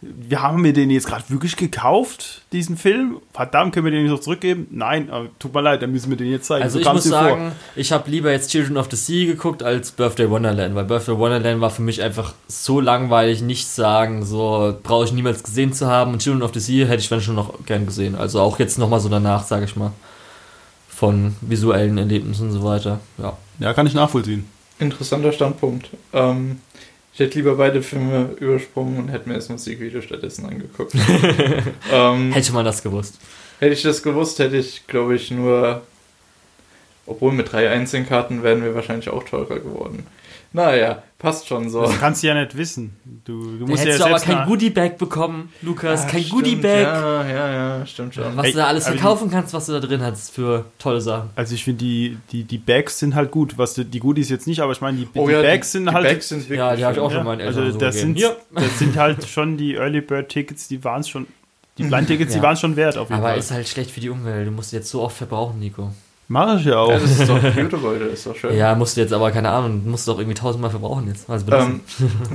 [0.00, 3.16] Wir haben mir den jetzt gerade wirklich gekauft, diesen Film.
[3.32, 4.66] Verdammt, können wir den nicht noch zurückgeben?
[4.70, 6.62] Nein, aber tut mir leid, dann müssen wir den jetzt zeigen.
[6.62, 7.20] Also So ich muss mir vor.
[7.20, 11.16] sagen, ich habe lieber jetzt Children of the Sea geguckt als Birthday Wonderland, weil Birthday
[11.16, 15.86] Wonderland war für mich einfach so langweilig, nichts sagen, so brauche ich niemals gesehen zu
[15.86, 18.14] haben und Children of the Sea hätte ich dann schon noch gern gesehen.
[18.14, 19.92] Also auch jetzt nochmal so danach, sage ich mal,
[20.88, 23.00] von visuellen Erlebnissen und so weiter.
[23.18, 23.36] Ja.
[23.58, 24.46] Ja, kann ich nachvollziehen.
[24.78, 25.88] Interessanter Standpunkt.
[26.12, 26.60] Ähm,
[27.16, 30.92] ich hätte lieber beide Filme übersprungen und hätte mir das Musikvideo stattdessen angeguckt.
[31.90, 33.14] ähm, Hätte man das gewusst.
[33.58, 35.80] hätte ich das gewusst, hätte ich, glaube ich, nur.
[37.06, 40.06] Obwohl mit drei Einzelkarten wären wir wahrscheinlich auch teurer geworden.
[40.56, 41.82] Naja, passt schon so.
[41.82, 42.96] Das kannst du ja nicht wissen.
[43.26, 46.82] Du, du musst ja hättest du aber kein Goodie-Bag bekommen, Lukas, Ah, kein Goodie-Bag.
[46.82, 48.34] Ja, ja, ja, stimmt schon.
[48.36, 50.64] Was Ey, du da alles aber die- verkaufen kannst, was du da drin hast für
[50.78, 51.28] tolle Sachen.
[51.36, 53.58] Also ich finde die, die, die Bags sind halt gut.
[53.58, 55.84] Was die, die Goodies jetzt nicht, aber ich meine, die, Oh die ja, Bags sind
[55.86, 56.04] die halt.
[56.08, 58.20] Bags sind wirklich Ja, die habe ich auch schon meinen also Eltern so das sind,
[58.54, 61.26] das sind halt schon die Early Bird Tickets, die waren es schon.
[61.76, 62.40] Die Blind Tickets, Ja.
[62.40, 63.38] die waren schon wert auf jeden Aber Fall.
[63.38, 64.46] ist halt schlecht für die Umwelt.
[64.46, 65.92] Du musst jetzt so oft verbrauchen, Nico.
[66.28, 66.90] Mache ich ja auch.
[66.90, 68.56] Ja, das ist doch beautiful, das ist doch schön.
[68.56, 71.30] Ja, musst du jetzt aber, keine Ahnung, musst du doch irgendwie tausendmal verbrauchen jetzt.
[71.30, 71.46] Also.
[71.52, 71.80] Ähm,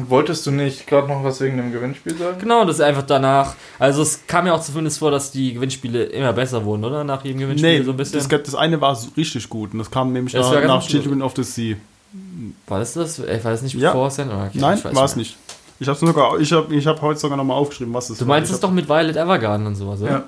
[0.08, 2.38] wolltest du nicht gerade noch was wegen dem Gewinnspiel sagen?
[2.40, 3.56] Genau, das ist einfach danach.
[3.80, 7.04] Also es kam ja auch zumindest vor, dass die Gewinnspiele immer besser wurden, oder?
[7.04, 8.20] Nach jedem Gewinnspiel Nee, so ein bisschen.
[8.20, 10.88] das, das eine war so richtig gut und das kam nämlich Das nach, nach.
[10.88, 11.76] Children of the Sea.
[12.68, 13.20] war das das?
[13.20, 13.92] War das nicht Ja.
[13.92, 14.30] bevor es denn?
[14.30, 15.36] Okay, Nein, ich weiß war es nicht.
[15.82, 18.36] Ich habe sogar, ich habe, ich habe heute sogar nochmal aufgeschrieben, was es Du war.
[18.36, 20.12] meinst ich es doch mit Violet Evergarden und sowas, oder?
[20.12, 20.24] Ja.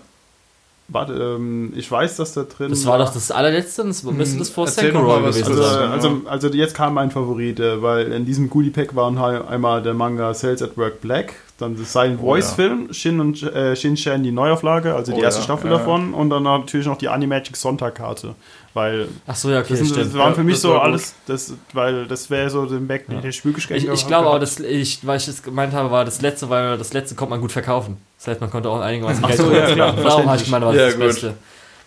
[0.89, 2.69] Warte, ähm, ich weiß, dass da drin.
[2.69, 5.91] Das war doch das allerletzte, das müsste das vor was gewesen Also, Das sein.
[5.91, 9.81] also, also jetzt kam mein Favorit, äh, weil in diesem Goodie Pack waren halt einmal
[9.81, 12.55] der Manga Sales at Work Black, dann das Silent Oh, Voice ja.
[12.55, 15.77] Film, Shin und äh, Shin Chan die Neuauflage, also die Oh, erste ja, Staffel ja.
[15.77, 18.35] davon und dann natürlich noch die Animagic Sonntagkarte,
[18.73, 21.53] weil Ach so, ja, okay, das, das waren Ja, für mich das so alles, das,
[21.73, 23.21] weil das wäre so den Back, Ja.
[23.21, 23.79] der Spülgeschenk.
[23.81, 26.77] Ich, ich glaube aber, das, ich, weil ich das gemeint habe, war das letzte, weil
[26.77, 27.97] das letzte konnte man gut verkaufen.
[28.17, 29.75] Das heißt, man konnte auch einigermaßen Ach Geld so, ja, verdienen.
[29.75, 31.03] klar, Darum habe ich gemeint, war Ja, das, gut.
[31.03, 31.33] das Beste.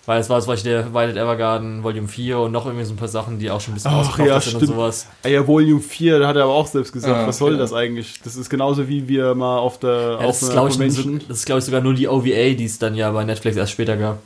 [0.08, 2.96] Weil es war zum Beispiel der Violet Evergarden Volume 4 und noch irgendwie so ein
[2.96, 4.76] paar Sachen, die auch schon ein bisschen Ach, ja, sind und stimmt.
[4.76, 5.08] sowas.
[5.24, 7.58] Ah ja, Volume 4, da hat er aber auch selbst gesagt, Ah, was soll okay.
[7.58, 8.20] das eigentlich?
[8.22, 11.38] Das ist genauso wie wir mal auf der Ja, auf das, ist, ich, so, das
[11.38, 13.96] ist, glaube ich, sogar nur die OVA, die es dann ja bei Netflix erst später
[13.96, 14.18] gab.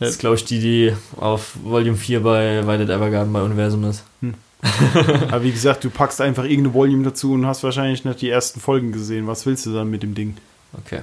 [0.00, 4.04] Das ist, glaube ich, die, die auf Volume 4 bei Violet Evergarden bei Universum ist.
[5.28, 8.60] Aber wie gesagt, du packst einfach irgendeine Volume dazu und hast wahrscheinlich nicht die ersten
[8.60, 9.26] Folgen gesehen.
[9.26, 10.36] Was willst du dann mit dem Ding?
[10.72, 11.00] Okay.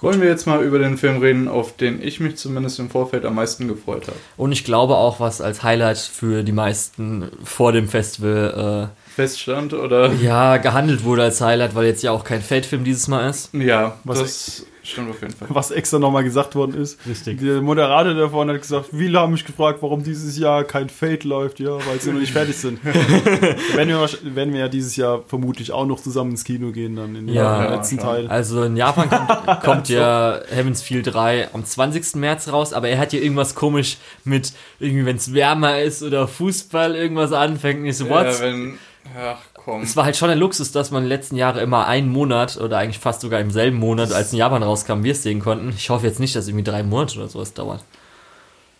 [0.00, 3.24] Wollen wir jetzt mal über den Film reden, auf den ich mich zumindest im Vorfeld
[3.24, 4.18] am meisten gefreut habe?
[4.36, 10.12] Und ich glaube auch, was als Highlight für die meisten vor dem Festival Feststand oder?
[10.12, 13.50] ja gehandelt wurde als Highlight, weil jetzt ja auch kein Fate-Film dieses Mal ist.
[13.54, 15.48] Ja, Was- das stimmt auf jeden Fall.
[15.50, 16.98] Was extra nochmal gesagt worden ist.
[17.08, 17.40] Richtig.
[17.40, 21.58] Der Moderator davon hat gesagt, viele haben mich gefragt, warum dieses Jahr kein Fate läuft,
[21.60, 22.84] ja, weil sie noch nicht fertig sind.
[22.84, 27.14] werden wir, werden wir ja dieses Jahr vermutlich auch noch zusammen ins Kino gehen, dann
[27.16, 28.02] in Ja, dem letzten ja.
[28.02, 28.26] Teil.
[28.28, 32.16] Also in Japan kommt, kommt ja Heaven's Feel 3 am 20.
[32.16, 36.28] März raus, aber er hat ja irgendwas komisch mit irgendwie, wenn es wärmer ist oder
[36.28, 37.80] Fußball irgendwas anfängt.
[37.80, 38.26] Und ich so, what?
[38.26, 38.78] Ja, wenn,
[39.18, 39.82] ach komm.
[39.82, 42.56] Es war halt schon ein Luxus, dass man in den letzten Jahren immer einen Monat
[42.56, 45.70] oder eigentlich fast sogar im selben Monat, als in Japan rauskam, wir es sehen konnten.
[45.76, 47.84] Ich hoffe jetzt nicht, dass irgendwie drei Monate oder sowas dauert.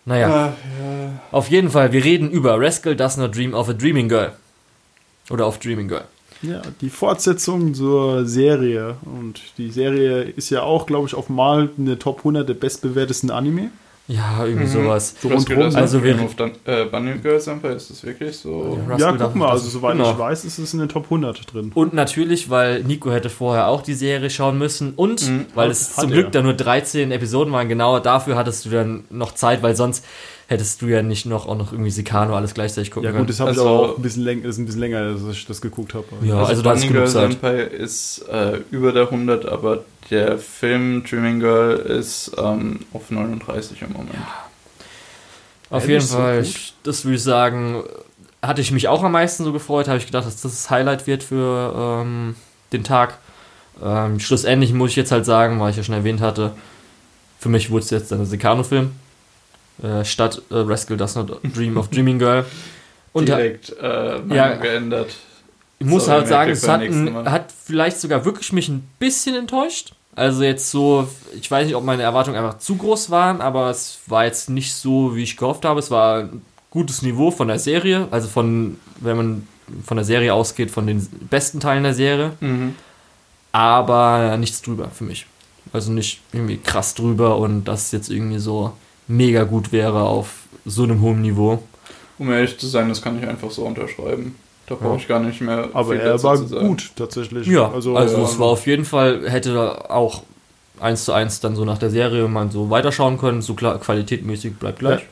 [0.05, 1.19] Naja, Ah, ja.
[1.31, 4.33] auf jeden Fall, wir reden über Rascal Does Not Dream of a Dreaming Girl.
[5.31, 6.03] Oder of Dreaming Girl.
[6.43, 8.97] Ja, die Fortsetzung zur Serie.
[9.03, 13.31] Und die Serie ist ja auch, glaube ich, auf mal eine Top 100 der bestbewertesten
[13.31, 13.71] Anime.
[14.07, 14.83] Ja, irgendwie Mhm.
[14.83, 15.15] sowas.
[15.19, 15.29] So.
[15.29, 18.77] Does Not Also wir- of Dun äh, Bunny Girls Empire, ist das wirklich so?
[18.89, 18.97] Ja.
[18.97, 20.11] ja, guck mal, also soweit genau.
[20.11, 21.71] ich weiß, ist es in der Top 100 drin.
[21.73, 25.45] Und natürlich, weil Nico hätte vorher auch die Serie schauen müssen und Mhm.
[25.55, 26.13] weil Hat- es zum er.
[26.13, 30.05] Glück dann nur 13 Episoden waren, genau dafür hattest du dann noch Zeit, weil sonst
[30.47, 33.27] hättest du ja nicht noch auch noch irgendwie Sikano alles gleichzeitig gucken Ja gut, können.
[33.27, 35.21] das habe ich Also- aber auch ein bisschen länger, das ist ein bisschen länger, dass
[35.31, 36.05] ich das geguckt habe.
[36.21, 37.31] Ja, also da hast Bunny du genug Girls Zeit.
[37.31, 43.81] Empire ist äh, über der 100, aber der Film Dreaming Girl ist ähm, auf 39
[43.81, 44.11] im Moment.
[45.71, 46.47] Auf Ja, jeden nicht so Fall, gut.
[46.47, 47.83] ich- das würde ich sagen,
[48.43, 51.07] hatte ich mich auch am meisten so gefreut, habe ich gedacht, dass das das Highlight
[51.07, 52.35] wird für ähm,
[52.71, 53.17] den Tag.
[53.83, 56.51] Ähm, schlussendlich muss ich jetzt halt sagen, weil ich ja schon erwähnt hatte,
[57.39, 58.91] für mich wurde es jetzt dann ein Sikano-Film.
[59.83, 62.45] Äh, statt äh, Rascal Does Not Dream of Dreaming Girl.
[63.13, 64.55] Und Direkt äh, Ja.
[64.55, 65.13] geändert.
[65.79, 69.35] ich muss Sorry, halt sagen, es hat, ein, hat vielleicht sogar wirklich mich ein bisschen
[69.35, 69.93] enttäuscht.
[70.17, 71.07] Also jetzt so,
[71.37, 74.73] ich weiß nicht, ob meine Erwartungen einfach zu groß waren, aber es war jetzt nicht
[74.73, 75.79] so, wie ich gehofft habe.
[75.79, 79.47] Es war ein gutes Niveau von der Serie, also von, wenn man
[79.85, 82.75] von der Serie ausgeht, von den besten Teilen der Serie, Mhm.
[83.51, 85.25] aber nichts drüber für mich.
[85.73, 88.73] Also nicht irgendwie krass drüber und das jetzt irgendwie so
[89.07, 91.61] mega gut wäre auf so einem hohen Niveau.
[92.17, 94.35] Um ehrlich zu sein, das kann ich einfach so unterschreiben.
[94.67, 94.95] Da brauche Ja.
[94.95, 96.67] ich gar nicht mehr Aber viel er dazu war zu sagen.
[96.67, 97.45] gut, tatsächlich.
[97.47, 100.23] Ja, also, ähm, es war auf jeden Fall, hätte auch
[100.79, 104.55] eins zu eins dann so nach der Serie man so weiterschauen können, so klar, qualitätmäßig
[104.55, 105.01] bleibt gleich.
[105.01, 105.05] Ja,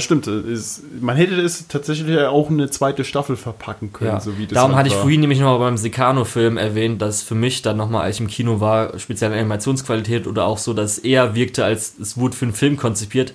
[0.00, 0.26] stimmt.
[0.26, 4.20] Es, man hätte es tatsächlich auch eine zweite Staffel verpacken können, Ja.
[4.20, 5.02] so wie das Darum halt hatte ich war.
[5.02, 8.60] vorhin nämlich noch beim Secano-Film erwähnt, dass für mich dann nochmal, als ich im Kino
[8.60, 12.54] war, speziell Animationsqualität oder auch so, dass es eher wirkte, als es wurde für einen
[12.54, 13.34] Film konzipiert,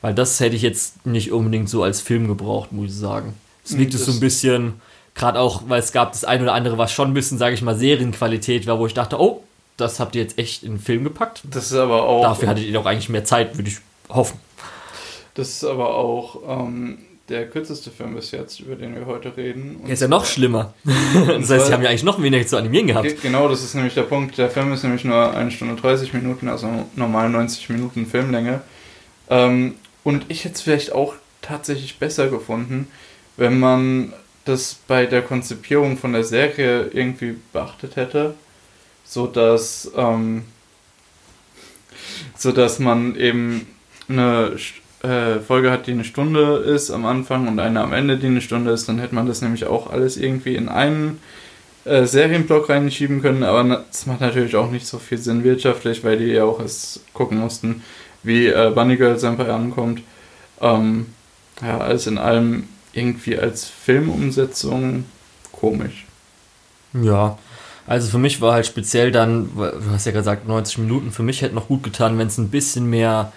[0.00, 3.34] weil das hätte ich jetzt nicht unbedingt so als Film gebraucht, muss ich sagen.
[3.64, 4.74] Es Mhm, wirkte so das- ein bisschen,
[5.14, 7.62] gerade auch, weil es gab das ein oder andere, was schon ein bisschen, sage ich
[7.62, 9.42] mal, Serienqualität war, wo ich dachte, oh,
[9.76, 11.42] das habt ihr jetzt echt in den Film gepackt.
[11.44, 12.22] Das ist aber auch.
[12.22, 13.78] Dafür hattet ihr doch eigentlich mehr Zeit, würde ich
[14.08, 14.38] hoffen.
[15.38, 19.76] Das ist aber auch ähm, der kürzeste Film bis jetzt, über den wir heute reden.
[19.76, 20.74] Und Der ist ja noch schlimmer.
[21.14, 23.06] Das heißt, sie haben ja eigentlich noch weniger zu animieren gehabt.
[23.06, 24.36] Ge- Genau, das ist nämlich der Punkt.
[24.38, 28.62] Der Film ist nämlich nur 1 Stunde 30 Minuten, also normal 90 Minuten Filmlänge.
[29.30, 29.74] Ähm,
[30.04, 32.88] und ich hätte es vielleicht auch tatsächlich besser gefunden,
[33.36, 34.12] wenn man
[34.44, 38.34] das bei der Konzipierung von der Serie irgendwie beachtet hätte,
[39.04, 40.44] so dass ähm,
[42.36, 43.66] so dass man eben
[44.08, 44.56] eine
[45.02, 48.40] äh, Folge hat, die eine Stunde ist am Anfang und eine am Ende, die eine
[48.40, 51.20] Stunde ist, dann hätte man das nämlich auch alles irgendwie in einen
[51.84, 56.18] äh, Serienblock reinschieben können, aber das macht natürlich auch nicht so viel Sinn wirtschaftlich, weil
[56.18, 57.82] die ja auch erst gucken mussten,
[58.22, 60.02] wie äh, Bunny Girl Senpai ankommt.
[60.60, 61.06] Ähm,
[61.62, 65.04] ja, alles in allem irgendwie als Filmumsetzung
[65.52, 66.04] komisch.
[66.92, 67.38] Ja,
[67.86, 71.42] also für mich war halt speziell dann, du hast ja gesagt 90 Minuten, für mich
[71.42, 73.32] hätte noch gut getan, wenn es ein bisschen mehr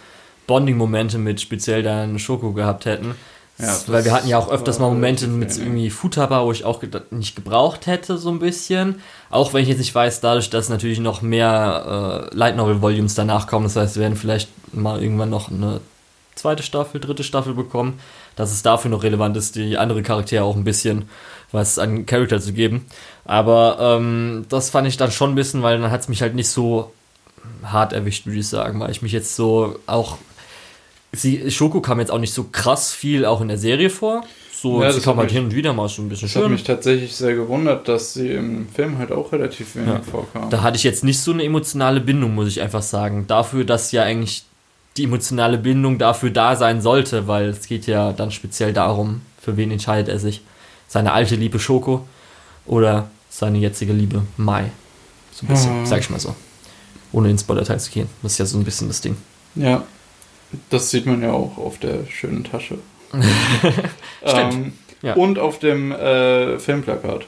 [0.47, 3.15] Bonding-Momente mit speziell dann Schoko gehabt hätten.
[3.57, 6.81] Ja, weil wir hatten ja auch öfters mal Momente mit irgendwie Futaba, wo ich auch
[7.11, 9.01] nicht gebraucht hätte, so ein bisschen.
[9.29, 13.13] Auch wenn ich jetzt nicht weiß, dadurch, dass natürlich noch mehr äh, Light Novel Volumes
[13.13, 15.79] danach kommen, das heißt, wir werden vielleicht mal irgendwann noch eine
[16.33, 17.99] zweite Staffel, dritte Staffel bekommen,
[18.35, 21.07] dass es dafür noch relevant ist, die andere Charaktere auch ein bisschen
[21.51, 22.87] was an Charakter zu geben.
[23.25, 26.33] Aber ähm, das fand ich dann schon ein bisschen, weil dann hat es mich halt
[26.33, 26.91] nicht so
[27.63, 30.17] hart erwischt, würde ich sagen, weil ich mich jetzt so auch
[31.13, 34.23] sie, Schoko kam jetzt auch nicht so krass viel auch in der Serie vor.
[34.53, 36.39] So, ja, sie kam halt hin und wieder mal so ein bisschen schön.
[36.39, 40.01] Ich habe mich tatsächlich sehr gewundert, dass sie im Film halt auch relativ wenig ja.
[40.01, 40.51] vorkam.
[40.51, 43.25] Da hatte ich jetzt nicht so eine emotionale Bindung, muss ich einfach sagen.
[43.27, 44.43] Dafür, dass ja eigentlich
[44.97, 49.57] die emotionale Bindung dafür da sein sollte, weil es geht ja dann speziell darum, für
[49.57, 50.41] wen entscheidet er sich.
[50.87, 52.05] Seine alte Liebe Schoko
[52.67, 54.65] oder seine jetzige Liebe Mai.
[55.31, 55.85] So ein bisschen, hm.
[55.87, 56.35] sag ich mal so.
[57.13, 58.07] Ohne ins Spoiler-Teil zu gehen.
[58.21, 59.15] Das ist ja so ein bisschen das Ding.
[59.55, 59.83] Ja,
[60.69, 62.77] das sieht man ja auch auf der schönen Tasche.
[64.25, 64.53] Stimmt.
[64.53, 65.13] Ähm, ja.
[65.15, 67.25] Und auf dem äh, Filmplakat.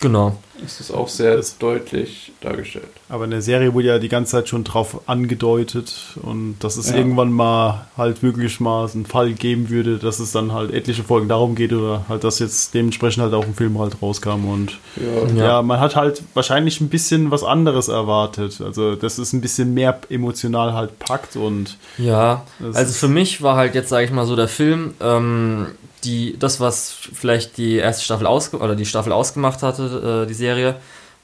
[0.00, 0.36] Genau.
[0.64, 2.88] Ist es auch sehr das deutlich dargestellt.
[3.08, 6.90] Aber in der Serie wurde ja die ganze Zeit schon drauf angedeutet und dass es
[6.90, 6.96] ja.
[6.96, 11.28] irgendwann mal halt wirklich mal einen Fall geben würde, dass es dann halt etliche Folgen
[11.28, 15.44] darum geht oder halt, dass jetzt dementsprechend halt auch ein Film halt rauskam und ja.
[15.44, 18.60] ja, man hat halt wahrscheinlich ein bisschen was anderes erwartet.
[18.60, 21.76] Also, dass es ein bisschen mehr emotional halt packt und.
[21.98, 25.66] Ja, also für mich war halt jetzt, sage ich mal so, der Film, ähm,
[26.06, 30.34] die, das, was vielleicht die erste Staffel ausge oder die Staffel ausgemacht hatte, äh, die
[30.34, 30.76] Serie,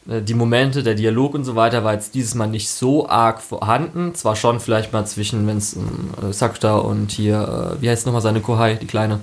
[0.08, 3.40] äh, die Momente, der Dialog und so weiter, war jetzt dieses Mal nicht so arg
[3.40, 4.14] vorhanden.
[4.14, 8.06] Zwar schon vielleicht mal zwischen, wenn es um äh, Sakuta und hier, äh, wie heißt
[8.06, 9.20] nochmal seine Kohai, die Kleine.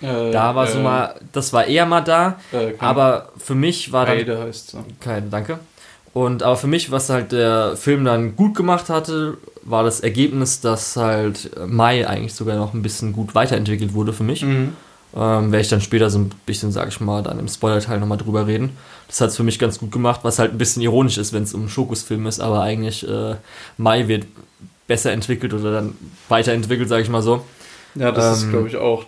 [0.00, 2.38] Äh, da war so äh, mal, das war eher mal da,
[2.78, 4.16] aber für mich war dann.
[4.18, 4.84] Heide heißt so.
[4.98, 5.58] Keine, danke.
[6.12, 10.60] Und aber für mich, was halt der Film dann gut gemacht hatte, war das Ergebnis,
[10.60, 14.42] dass halt Mai eigentlich sogar noch ein bisschen gut weiterentwickelt wurde für mich.
[14.42, 14.74] Mhm.
[15.14, 18.18] Ähm, werde ich dann später so ein bisschen, sag ich mal, dann im Spoiler-Teil nochmal
[18.18, 18.70] drüber reden.
[19.08, 21.42] Das hat es für mich ganz gut gemacht, was halt ein bisschen ironisch ist, wenn
[21.42, 23.36] es um Schokus-Film ist, aber eigentlich äh,
[23.76, 24.26] Mai wird
[24.86, 25.94] besser entwickelt oder dann
[26.28, 27.44] weiterentwickelt, sag ich mal so.
[27.94, 29.04] Ja, das ähm, ist, glaube ich, auch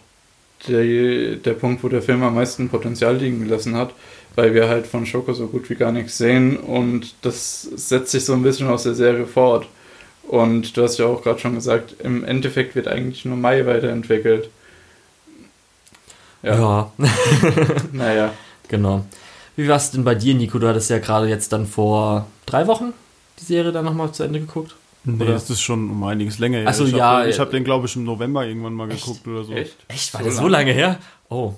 [0.68, 3.92] der, der Punkt, wo der Film am meisten Potenzial liegen gelassen hat,
[4.34, 8.24] weil wir halt von Schoko so gut wie gar nichts sehen und das setzt sich
[8.24, 9.66] so ein bisschen aus der Serie fort.
[10.26, 14.48] Und du hast ja auch gerade schon gesagt, im Endeffekt wird eigentlich nur Mai weiterentwickelt.
[16.44, 16.54] Ja.
[16.54, 16.92] ja.
[17.92, 18.32] naja.
[18.68, 19.04] Genau.
[19.56, 20.58] Wie war es denn bei dir, Nico?
[20.58, 22.92] Du hattest ja gerade jetzt dann vor drei Wochen
[23.38, 24.74] die Serie dann nochmal zu Ende geguckt.
[25.04, 25.32] Nee, oder?
[25.34, 26.66] das ist schon um einiges länger her.
[26.66, 27.18] Also ich ja.
[27.18, 29.04] Hab, ich habe den, glaube ich, im November irgendwann mal Echt?
[29.04, 29.52] geguckt oder so.
[29.52, 29.76] Echt?
[29.88, 30.14] Echt?
[30.14, 30.98] War so der so lange her?
[31.30, 31.54] Oh,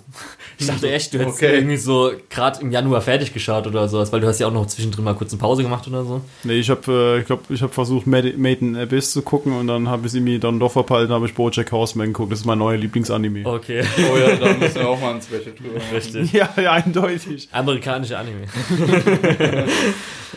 [0.59, 1.57] ich dachte echt, du hättest okay.
[1.57, 4.67] irgendwie so gerade im Januar fertig geschaut oder sowas, weil du hast ja auch noch
[4.67, 6.21] zwischendrin mal kurz eine Pause gemacht oder so.
[6.45, 9.67] Nee, ich habe, äh, ich glaube, ich habe versucht, Made in Abyss zu gucken und
[9.67, 12.31] dann habe ich sie mir dann doch verpeilt, habe ich BoJack Horseman geguckt.
[12.31, 13.45] Das ist mein neuer Lieblingsanime.
[13.45, 13.83] Okay.
[13.99, 15.81] Oh ja, da müssen wir auch mal ins Welche drüber.
[15.93, 16.33] Richtig.
[16.33, 17.49] Ja, ja, eindeutig.
[17.51, 18.43] Amerikanische Anime.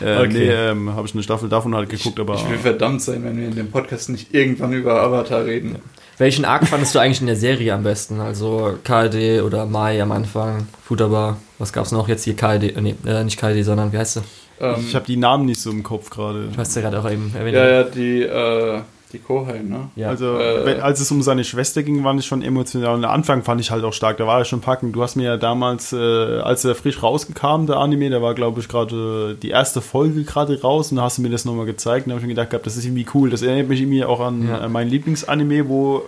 [0.00, 0.28] äh, okay.
[0.28, 2.34] Nee, ähm, habe ich eine Staffel davon halt geguckt, aber.
[2.34, 5.76] Ich will verdammt sein, wenn wir in dem Podcast nicht irgendwann über Avatar reden.
[6.20, 8.20] Welchen Arc fandest du eigentlich in der Serie am besten?
[8.20, 12.36] Also KD oder Mai am Anfang, Futaba, was gab's noch jetzt hier?
[12.36, 14.22] KD, äh, nee, äh, nicht KD, sondern wie heißt sie?
[14.60, 16.48] Ähm, ich habe die Namen nicht so im Kopf gerade.
[16.48, 17.56] Du hast ja gerade auch eben erwähnt.
[17.56, 19.88] Ja, ja, die, äh, die Kohai, ne?
[19.96, 20.08] Ja.
[20.08, 22.94] Also, äh, wenn, als es um seine Schwester ging, war ich schon emotional.
[22.94, 24.16] Und der Anfang fand ich halt auch stark.
[24.18, 24.94] Da war er schon packend.
[24.94, 28.60] Du hast mir ja damals, äh, als er frisch rauskam, der Anime, da war, glaube
[28.60, 30.90] ich, gerade die erste Folge gerade raus.
[30.90, 32.06] Und da hast du mir das nochmal gezeigt.
[32.06, 33.30] Und da habe ich mir gedacht, das ist irgendwie cool.
[33.30, 34.68] Das erinnert mich irgendwie auch an ja.
[34.68, 36.02] mein Lieblingsanime, wo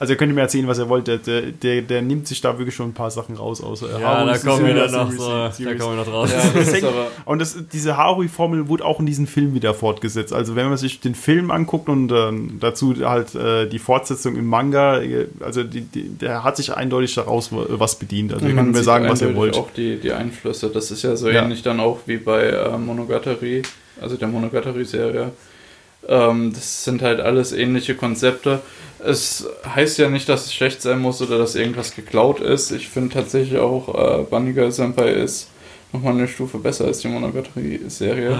[0.00, 1.06] also ihr könnt mir erzählen, was ihr wollt.
[1.08, 3.62] Der, der, der, nimmt sich da wirklich schon ein paar Sachen raus.
[3.62, 6.32] Aus, äh, ja, da kommen wir dann noch, so, da kommen wir noch drauf.
[6.32, 6.86] Ja, das hängt,
[7.26, 10.32] und das, diese Harui-Formel wurde auch in diesem Film wieder fortgesetzt.
[10.32, 14.46] Also wenn man sich den Film anguckt und äh, dazu halt äh, die Fortsetzung im
[14.46, 18.32] Manga, äh, also die, die, der hat sich eindeutig daraus was bedient.
[18.32, 19.54] Also ihr könnt mir sagen, was ihr wollt.
[19.58, 20.70] auch die, die Einflüsse.
[20.70, 21.42] Das ist ja so ja.
[21.42, 23.60] ähnlich dann auch wie bei äh, Monogatari,
[24.00, 25.32] also der Monogatari-Serie.
[26.08, 28.62] Ähm, das sind halt alles ähnliche Konzepte
[29.04, 32.70] es heißt ja nicht, dass es schlecht sein muss oder dass irgendwas geklaut ist.
[32.72, 35.48] Ich finde tatsächlich auch, äh, Bunny Senpai ist
[35.92, 38.38] nochmal eine Stufe besser als die Monogatari-Serie.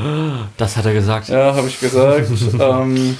[0.57, 1.29] Das hat er gesagt.
[1.29, 2.29] Ja, habe ich gesagt.
[2.61, 3.17] ähm,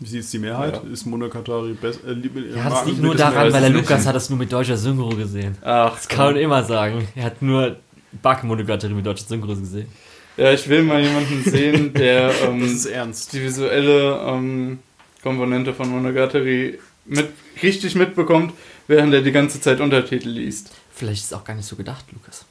[0.00, 0.80] Wie sieht es die Mehrheit?
[0.84, 0.92] Ja.
[0.92, 2.00] Ist Monogatari besser?
[2.08, 2.12] Äh,
[2.54, 3.80] Ja, das mag- liegt nur es daran, weil der nicht.
[3.88, 5.56] Lukas hat das nur mit deutscher Synchro gesehen.
[5.62, 7.06] Ach, Das kann man immer sagen.
[7.14, 7.76] Er hat nur
[8.22, 9.88] Bug-Monogatari mit deutscher Synchro gesehen.
[10.36, 13.32] ja, ich will mal jemanden sehen, der Das ähm, ist ernst.
[13.32, 14.80] die visuelle ähm,
[15.22, 17.28] Komponente von Monogatari mit,
[17.62, 18.52] richtig mitbekommt,
[18.88, 20.70] während er die ganze Zeit Untertitel liest.
[20.94, 22.44] Vielleicht ist es auch gar nicht so gedacht, Lukas.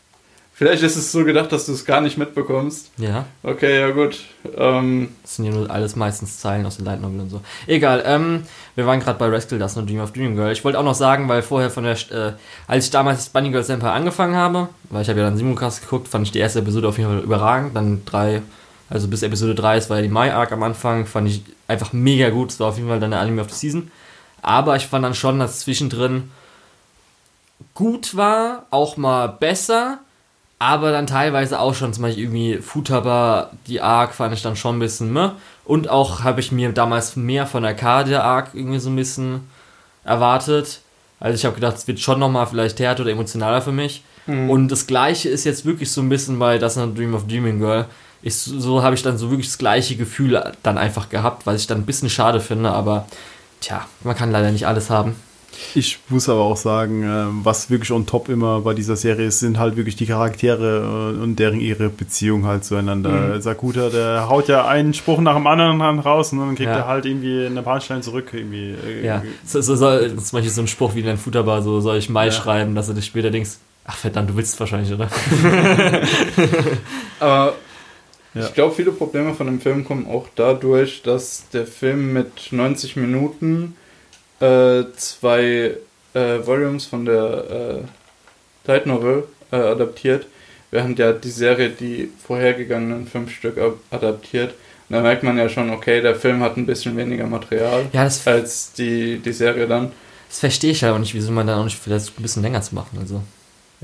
[0.61, 2.91] Vielleicht ist es so gedacht, dass du es gar nicht mitbekommst.
[2.97, 4.19] Ja, Okay, ja gut.
[4.55, 7.41] Ähm, das sind ja nur alles meistens Zeilen aus den Light Novel und so.
[7.65, 8.43] Egal, ähm,
[8.75, 10.51] wir waren gerade bei Rascal Dust und Dream of Dream Girl.
[10.51, 12.33] Ich wollte auch noch sagen, weil vorher von der, äh,
[12.67, 16.07] als ich damals Bunny Girl Senpai angefangen habe, weil ich habe ja dann Simulcast geguckt,
[16.07, 17.75] fand ich die erste Episode auf jeden Fall überragend.
[17.75, 18.43] Dann drei,
[18.91, 21.93] also bis Episode 3, es war ja die Mai Arc am Anfang, fand ich einfach
[21.93, 22.51] mega gut.
[22.51, 23.89] Es war auf jeden Fall dann der Anime of the Season.
[24.41, 26.29] Aber ich fand dann schon, dass zwischendrin
[27.73, 29.99] gut war, auch mal besser,
[30.59, 34.75] aber dann teilweise auch schon zum Beispiel irgendwie Futaba, die Arc fand ich dann schon
[34.75, 35.29] ein bisschen meh.
[35.63, 39.47] Und auch habe ich mir damals mehr von Arcadia Arc irgendwie so ein bisschen
[40.03, 40.81] erwartet.
[41.21, 44.03] Also ich habe gedacht, es wird schon nochmal vielleicht härter oder emotionaler für mich.
[44.27, 47.59] Und das gleiche ist jetzt wirklich so ein bisschen bei Das ist Dream of Dreaming
[47.59, 47.85] Girl.
[48.23, 51.67] Ich, so habe ich dann so wirklich das gleiche Gefühl dann einfach gehabt, was ich
[51.67, 53.07] dann ein bisschen schade finde, aber
[53.61, 55.15] tja, man kann leider nicht alles haben.
[55.75, 59.41] Ich muss aber auch sagen, äh, was wirklich on top immer bei dieser Serie ist,
[59.41, 63.09] sind halt wirklich die Charaktere äh, und deren ihre Beziehung halt zueinander.
[63.09, 63.41] Mhm.
[63.41, 66.77] Sakuta, der haut ja einen Spruch nach dem anderen raus und dann kriegt Ja.
[66.77, 68.29] er halt irgendwie eine Punchline zurück.
[68.33, 68.71] Irgendwie.
[68.85, 71.81] äh, Ja, so, so, so, zum Beispiel so ein Spruch wie in dein Futterbar, so
[71.81, 72.31] soll ich Mai Ja.
[72.31, 73.51] schreiben, dass du dich später denkst,
[73.85, 75.09] ach verdammt, du willst es wahrscheinlich, oder?
[77.19, 77.53] aber
[78.33, 78.45] Ja.
[78.45, 82.95] ich glaube, viele Probleme von dem Film kommen auch dadurch, dass der Film mit 90
[82.95, 83.75] Minuten
[84.39, 85.75] äh, zwei
[86.13, 87.83] äh, Volumes von der
[88.65, 90.27] äh, Light Novel äh, adaptiert,
[90.71, 93.57] während ja die Serie die vorhergegangenen fünf Stück
[93.89, 94.53] adaptiert.
[94.89, 98.03] Und da merkt man ja schon, okay, der Film hat ein bisschen weniger Material Ja,
[98.03, 99.91] das, als die, die Serie dann.
[100.29, 102.61] das verstehe ich halt auch nicht, wieso man dann auch nicht vielleicht ein bisschen länger
[102.61, 103.21] zu machen, also.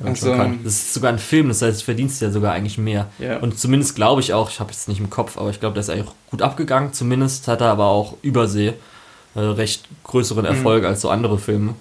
[0.05, 0.59] Also- schon kann.
[0.63, 3.07] Das ist sogar ein Film, das heißt, du verdienst ja sogar eigentlich mehr.
[3.19, 3.37] Ja.
[3.39, 5.81] Und zumindest glaube ich auch, ich habe es nicht im Kopf, aber ich glaube, der
[5.81, 6.93] ist eigentlich gut abgegangen.
[6.93, 8.73] Zumindest hat er aber auch Übersee
[9.35, 10.51] äh, recht größeren Mhm.
[10.51, 11.73] Erfolg als so andere Filme.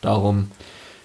[0.00, 0.50] Darum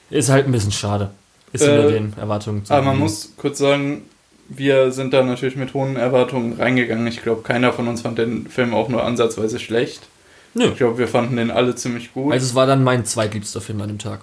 [0.09, 1.11] ist halt ein bisschen schade.
[1.51, 4.03] Ist Äh, hinter den Erwartungen zu Aber man muss kurz sagen,
[4.49, 7.05] wir sind da natürlich mit hohen Erwartungen reingegangen.
[7.07, 10.07] Ich glaube, keiner von uns fand den Film auch nur ansatzweise schlecht.
[10.55, 10.65] Nö.
[10.65, 12.33] Ich glaube, wir fanden den alle ziemlich gut.
[12.33, 14.21] Also es war dann mein zweitliebster Film an dem Tag.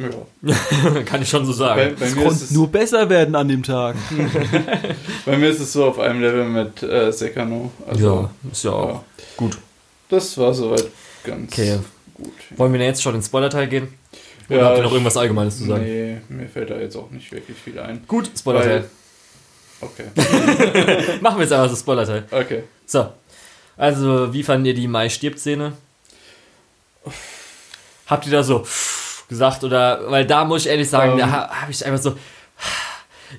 [0.00, 1.02] Ja.
[1.04, 1.96] Kann ich schon so bei, sagen.
[1.98, 3.96] bei, mir ist es, besser werden an dem Tag.
[5.26, 7.70] bei mir ist es so auf einem Level mit äh, Sekano.
[7.86, 9.04] Also, ja, ist ja auch ja.
[9.36, 9.58] gut.
[10.08, 10.86] Das war soweit
[11.24, 11.78] ganz Okay.
[12.14, 12.32] gut.
[12.56, 13.88] Wollen wir denn jetzt schon ins Spoiler-Teil gehen?
[14.48, 15.84] Oder Ja, habt ihr noch irgendwas Allgemeines zu sagen?
[15.84, 18.02] Nee, mir fällt da jetzt auch nicht wirklich viel ein.
[18.08, 18.84] Gut, Spoiler-Teil.
[19.80, 20.04] Okay.
[21.20, 22.24] Machen wir jetzt einfach das Spoiler-Teil.
[22.30, 22.64] Okay.
[22.86, 23.08] So.
[23.76, 25.72] Also, wie fandet ihr die Mai-Stirbt-Szene?
[28.06, 28.64] Habt ihr da so
[29.30, 31.18] gesagt oder, weil da muss ich ehrlich sagen, Ähm.
[31.18, 32.14] da ha- habe ich einfach so,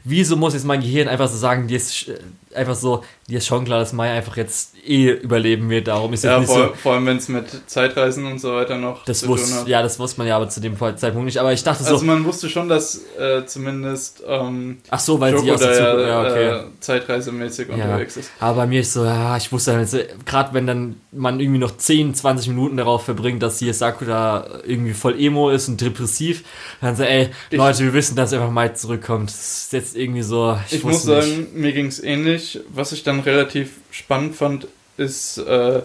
[0.04, 2.10] wieso muss jetzt mein Gehirn einfach so sagen, dir ist
[2.56, 6.24] einfach so, dir ist schon klar, dass Mai einfach jetzt eh überleben wird, darum ist
[6.24, 9.06] jetzt Ja, nicht vor, so, vor allem, wenn es mit Zeitreisen und so weiter noch
[9.06, 11.84] das wusste, ja, das wusste man ja aber zu dem Zeitpunkt nicht, aber ich dachte
[11.84, 15.60] so, Also man wusste schon, dass äh, zumindest ähm, ach so, weil sie Joko aus
[15.62, 16.50] der Zukunft, ja, okay.
[16.50, 17.74] äh, zeitreisemäßig Ja.
[17.76, 18.32] unterwegs ist.
[18.40, 21.78] Aber bei mir ist so, ja, ich wusste halt, gerade wenn dann man irgendwie noch
[21.78, 26.44] 10, 20 Minuten darauf verbringt, dass hier Sakura irgendwie voll emo ist und depressiv,
[26.82, 29.30] dann so, ey, Ich- Leute, wir wissen, dass einfach Mai zurückkommt.
[29.30, 31.24] Das ist jetzt irgendwie so, ich, Ich, muss nicht.
[31.24, 32.41] sagen, mir ging es ähnlich.
[32.74, 34.68] Was ich dann relativ spannend fand,
[34.98, 35.82] ist, äh,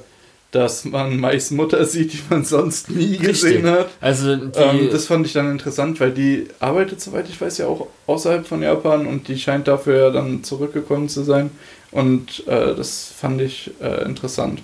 [0.51, 3.89] dass man Mais Mutter sieht, die man sonst nie gesehen hat.
[4.01, 7.89] Also, Ähm, das fand ich dann interessant, weil die arbeitet, soweit ich weiß, ja auch
[8.07, 11.51] außerhalb von Japan und die scheint dafür ja dann zurückgekommen zu sein.
[11.91, 14.61] Und äh, das fand ich äh, interessant.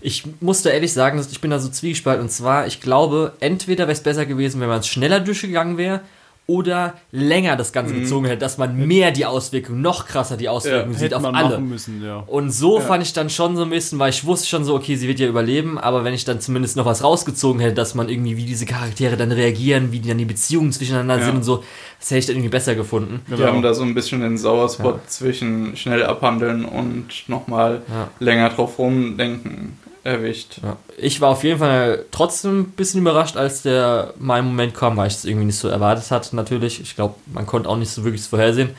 [0.00, 2.22] ich musste ehrlich sagen, dass ich bin da so zwiegespalten.
[2.24, 6.00] Und zwar, ich glaube, entweder wäre es besser gewesen, wenn man es schneller durchgegangen wäre,
[6.48, 8.00] oder länger das Ganze Mhm.
[8.00, 11.34] gezogen hätte, dass man mehr die Auswirkungen, noch krasser die Auswirkungen sieht Hätte auf man
[11.36, 11.58] alle.
[11.60, 12.16] müssen, ja.
[12.26, 12.84] Und so Ja.
[12.84, 15.20] fand ich dann schon so ein bisschen, weil ich wusste schon so, okay, sie wird
[15.20, 18.44] ja überleben, aber wenn ich dann zumindest noch was rausgezogen hätte, dass man irgendwie, wie
[18.44, 21.24] diese Charaktere dann reagieren, wie die dann die Beziehungen zwischeneinander Ja.
[21.26, 21.62] sind und so,
[22.00, 23.20] das hätte ich dann irgendwie besser gefunden.
[23.28, 23.46] Die Genau.
[23.46, 25.00] haben da so ein bisschen den Sauerspot Ja.
[25.06, 28.08] zwischen schnell abhandeln und nochmal Ja.
[28.18, 30.58] länger drauf rumdenken erwischt.
[30.62, 30.76] Ja.
[30.96, 35.08] Ich war auf jeden Fall trotzdem ein bisschen überrascht, als der mein Moment kam, weil
[35.08, 36.80] ich es irgendwie nicht so erwartet hatte, natürlich.
[36.80, 38.70] Ich glaube, man konnte auch nicht so wirklich vorhersehen.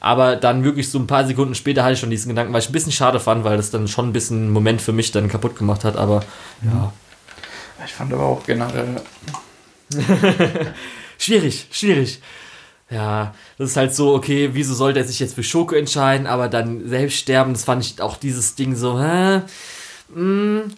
[0.00, 2.68] Aber dann wirklich so ein paar Sekunden später hatte ich schon diesen Gedanken, weil ich
[2.68, 5.28] ein bisschen schade fand, weil das dann schon ein bisschen einen Moment für mich dann
[5.28, 5.96] kaputt gemacht hat.
[5.96, 6.24] Aber
[6.64, 6.92] ja,
[7.84, 9.00] Ich fand aber auch generell,
[11.18, 12.20] Schwierig, schwierig.
[12.90, 16.48] Ja, das ist halt so, okay, wieso sollte er sich jetzt für Schoko entscheiden, aber
[16.48, 19.42] dann selbst sterben, das fand ich auch dieses Ding so, hä?
[20.14, 20.68] Hm,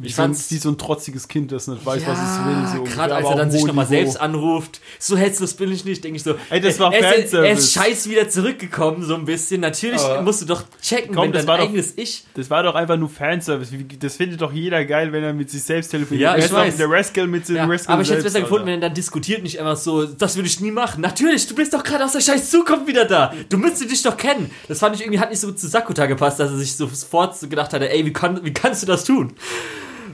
[0.00, 2.66] Wie, Ich fand's- wie so ein trotziges Kind, das nicht weiß, was es will.
[2.72, 6.18] So gerade als er dann sich nochmal selbst anruft, so hetzlos bin ich nicht, denke
[6.18, 6.36] ich so.
[6.50, 9.60] Ey, das war er, ist, er ist scheiß wieder zurückgekommen, so ein bisschen.
[9.60, 12.24] Natürlich Aber- musst du doch checken, Komm, wenn das dein war doch- eigenes Ich.
[12.34, 13.70] Das war doch einfach nur Fanservice.
[13.98, 16.22] Das findet doch jeder geil, wenn er mit sich selbst telefoniert.
[16.22, 16.76] Ja, ich noch weiß.
[16.76, 18.72] Der Rascal mit dem Ja, Rascal aber ich hätte es besser gefunden, Alter.
[18.76, 21.00] wenn er dann diskutiert, nicht einfach so, das würde ich nie machen.
[21.00, 23.34] Natürlich, du bist doch gerade aus der scheiß Zukunft wieder da.
[23.48, 24.52] Du müsstest dich doch kennen.
[24.68, 27.48] Das fand ich irgendwie, hat nicht so zu Sakuta gepasst, dass er sich sofort so
[27.48, 29.32] gedacht hatte, ey, wie, kann, wie kannst du das tun?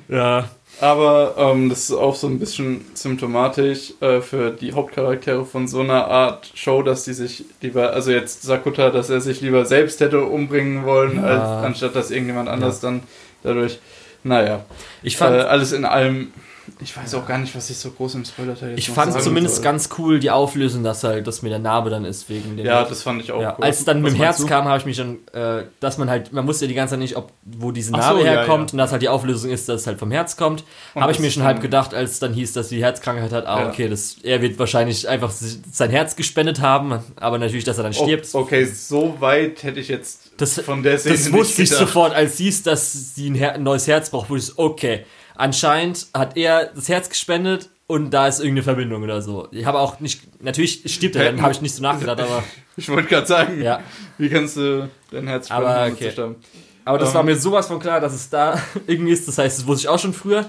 [0.09, 0.49] Ja.
[0.81, 5.81] Aber ähm, das ist auch so ein bisschen symptomatisch äh, für die Hauptcharaktere von so
[5.81, 10.01] einer Art Show, dass die sich lieber, also jetzt Sakuta, dass er sich lieber selbst
[10.01, 11.29] hätte umbringen wollen, Ja.
[11.29, 13.05] als, anstatt dass irgendjemand anders dann
[13.45, 13.79] dadurch,
[14.25, 14.65] naja,
[15.05, 16.33] Ich äh, fand, alles in allem,
[16.81, 19.57] ich weiß auch gar nicht, was ich so groß im Spoiler-Teil jetzt ich fand zumindest
[19.57, 19.65] soll.
[19.65, 22.65] ganz cool die Auflösung, dass halt das mit der Narbe dann ist, wegen dem.
[22.67, 23.65] Ja, das fand ich auch ja, cool.
[23.65, 24.47] als es dann mit Was dem meinst Herz du?
[24.55, 27.01] kam, habe ich mich schon, äh, dass man halt, man wusste ja die ganze Zeit
[27.01, 28.75] nicht, ob wo diese Narbe so, ja, herkommt ja.
[28.75, 30.65] und dass halt die Auflösung ist, dass es halt vom Herz kommt.
[30.95, 33.47] Habe ich mir schon halb gedacht, als es dann hieß, dass sie Herzkrankheit hat.
[33.47, 33.69] Ah, Ja.
[33.69, 37.93] okay, das, er wird wahrscheinlich einfach sein Herz gespendet haben, aber natürlich, dass er dann
[37.97, 38.29] Oh, stirbt.
[38.35, 42.41] okay, so weit hätte ich jetzt Das, von der Szene das wusste ich sofort, als
[42.41, 45.05] es, dass sie ein, Her ein neues Herz braucht, wo ich okay,
[45.37, 49.49] anscheinend hat er das Herz gespendet und da ist irgendeine Verbindung oder so.
[49.51, 52.43] Ich habe auch nicht, natürlich stirbt er, dann habe ich nicht so nachgedacht, aber
[52.77, 53.81] Ich wollte gerade sagen, ja.
[54.19, 56.11] wie kannst du dein Herz Aber spenden, um okay.
[56.11, 56.37] sterben?
[56.85, 57.15] Aber das Ähm.
[57.15, 59.29] war mir sowas von klar, dass es da irgendwie ist.
[59.29, 60.47] Das heißt, das wusste ich auch schon früher.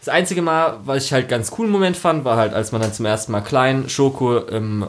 [0.00, 2.92] Das einzige Mal, was ich halt ganz coolen Moment fand, war halt, als man dann
[2.92, 4.86] zum ersten Mal klein Schoko im äh,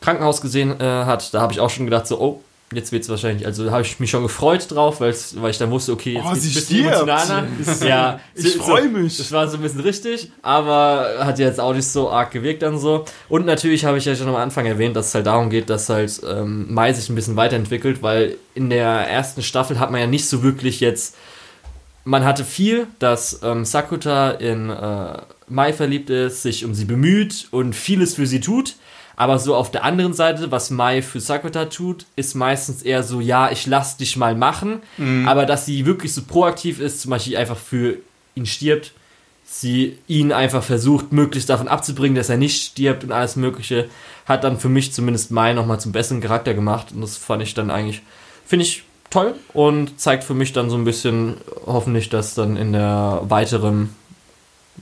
[0.00, 1.32] Krankenhaus gesehen äh, hat.
[1.34, 2.42] Da habe ich auch schon gedacht, so, oh,
[2.74, 5.14] jetzt wird's wahrscheinlich, also habe ich mich schon gefreut drauf, weil
[5.50, 7.46] ich dann wusste, okay, jetzt Oh, sie ein bisschen emotionaler.
[7.86, 9.16] ja, Ich so- freu mich.
[9.16, 12.78] Das war so ein bisschen richtig, aber hat jetzt auch nicht so arg gewirkt dann
[12.78, 13.04] so.
[13.28, 15.88] Und natürlich habe ich ja schon am Anfang erwähnt, dass es halt darum geht, dass
[15.88, 20.06] halt ähm, Mai sich ein bisschen weiterentwickelt, weil in der ersten Staffel hat man ja
[20.06, 21.16] nicht so wirklich jetzt.
[22.04, 25.18] Man hatte viel, dass ähm, Sakuta in äh,
[25.48, 28.76] Mai verliebt ist, sich um sie bemüht und vieles für sie tut.
[29.18, 33.20] Aber so auf der anderen Seite, was Mai für Sakuta tut, ist meistens eher so,
[33.20, 34.80] ja, ich lass dich mal machen.
[35.26, 37.96] Aber dass sie wirklich so proaktiv ist, zum Beispiel einfach für
[38.36, 38.92] ihn stirbt,
[39.44, 43.88] sie ihn einfach versucht, möglichst davon abzubringen, dass er nicht stirbt und alles Mögliche,
[44.24, 46.92] hat dann für mich zumindest Mai nochmal zum besseren Charakter gemacht.
[46.94, 48.02] Und das fand ich dann eigentlich,
[48.46, 52.72] finde ich toll und zeigt für mich dann so ein bisschen hoffentlich, dass dann in
[52.72, 53.96] der weiteren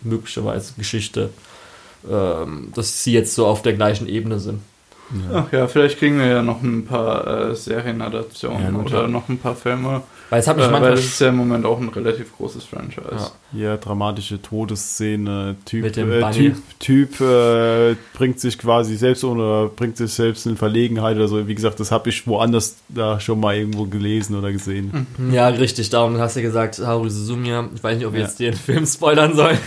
[0.02, 1.30] möglicherweise Geschichte,
[2.10, 4.60] ähm, dass sie jetzt so auf der gleichen Ebene sind.
[5.32, 9.08] Ach ja, vielleicht kriegen wir ja noch ein paar äh, Serienadaptionen Ja, oder ja.
[9.08, 10.02] noch ein paar Filme.
[10.28, 12.36] Weil es hat Äh, mich weil manchmal das ist ja im Moment auch ein relativ
[12.36, 13.02] großes Franchise.
[13.12, 13.30] Ja.
[13.52, 15.56] Ja, dramatische Todesszene.
[15.64, 16.30] Typ, Mit dem äh.
[16.32, 21.28] Typ, typ äh, bringt sich quasi selbst um oder bringt sich selbst in Verlegenheit oder
[21.28, 21.46] so.
[21.46, 25.06] Wie gesagt, das habe ich woanders da schon mal irgendwo gelesen oder gesehen.
[25.32, 27.68] Ja, richtig, darum hast du gesagt, Haru Suzumiya.
[27.74, 28.26] Ich weiß nicht, ob wir Ja.
[28.26, 29.58] jetzt den Film spoilern sollen.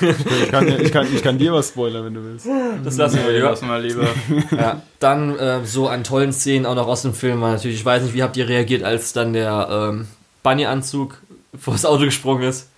[0.43, 2.47] Ich kann, ich, kann, ich kann dir was spoilern, wenn du willst.
[2.83, 3.49] Das lassen wir lieber.
[3.51, 4.07] lassen wir lieber.
[4.51, 7.85] Ja, dann äh, so an tollen Szenen auch noch aus dem Film war natürlich, ich
[7.85, 10.07] weiß nicht, wie habt ihr reagiert, als dann der ähm,
[10.43, 11.21] Bunny-Anzug
[11.57, 12.69] vors Auto gesprungen ist?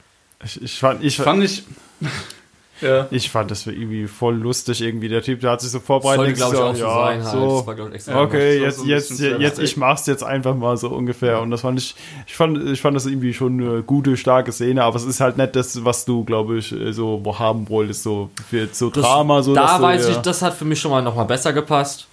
[0.43, 1.63] Ich, ich, fand, ich, Fand ich.
[2.81, 3.07] ja.
[3.11, 5.07] ich fand das irgendwie voll lustig irgendwie.
[5.07, 6.17] Der Typ, der hat sich so vorbereitet.
[6.17, 7.31] Soll, denkt glaube ich, so, auch so ja, sein halt.
[7.31, 9.63] so, Das war, glaub ich, Okay, so- jetzt, so jetzt, jetzt, slapstick.
[9.65, 11.41] ich mach's jetzt einfach mal so ungefähr.
[11.41, 14.83] Und das fand ich, ich fand, ich fand das irgendwie schon eine gute, starke Szene,
[14.83, 18.67] aber es ist halt nicht das, was du, glaube ich, so haben wolltest, so für
[18.71, 19.53] so Das- Drama, so.
[19.53, 22.07] da weiß ja, ich, das hat für mich schon mal nochmal besser gepasst.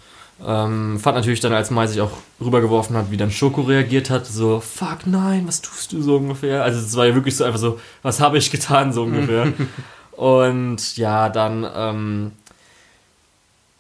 [0.45, 4.27] Ähm, fand natürlich dann, als Mai sich auch rübergeworfen hat, wie dann Schoko reagiert hat,
[4.27, 6.63] so, fuck nein, was tust du so ungefähr?
[6.63, 9.53] Also es war ja wirklich so einfach so, was habe ich getan, so ungefähr.
[10.13, 12.33] Und ja, dann ähm,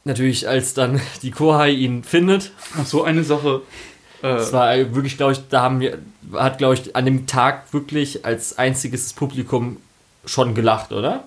[0.04, 3.62] natürlich, als dann die Kohai ihn findet, Ach so, eine Sache.
[4.22, 5.98] Äh, das war wirklich, glaube ich, da haben wir,
[6.32, 9.76] hat, glaube ich, an dem Tag wirklich als einziges Publikum
[10.24, 11.24] schon gelacht, oder?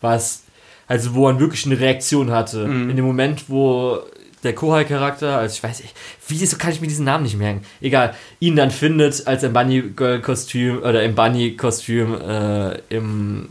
[0.00, 0.42] War es,
[0.88, 2.66] also wo man wirklich eine Reaktion hatte.
[2.66, 2.90] Mhm.
[2.90, 4.00] In dem Moment, wo
[4.46, 5.94] der Kohai-Charakter, also ich weiß nicht,
[6.28, 7.62] wieso kann ich mir diesen Namen nicht merken?
[7.80, 13.48] Egal, ihn dann findet, als er im Bunny-Girl-Kostüm oder im Bunny-Kostüm äh, im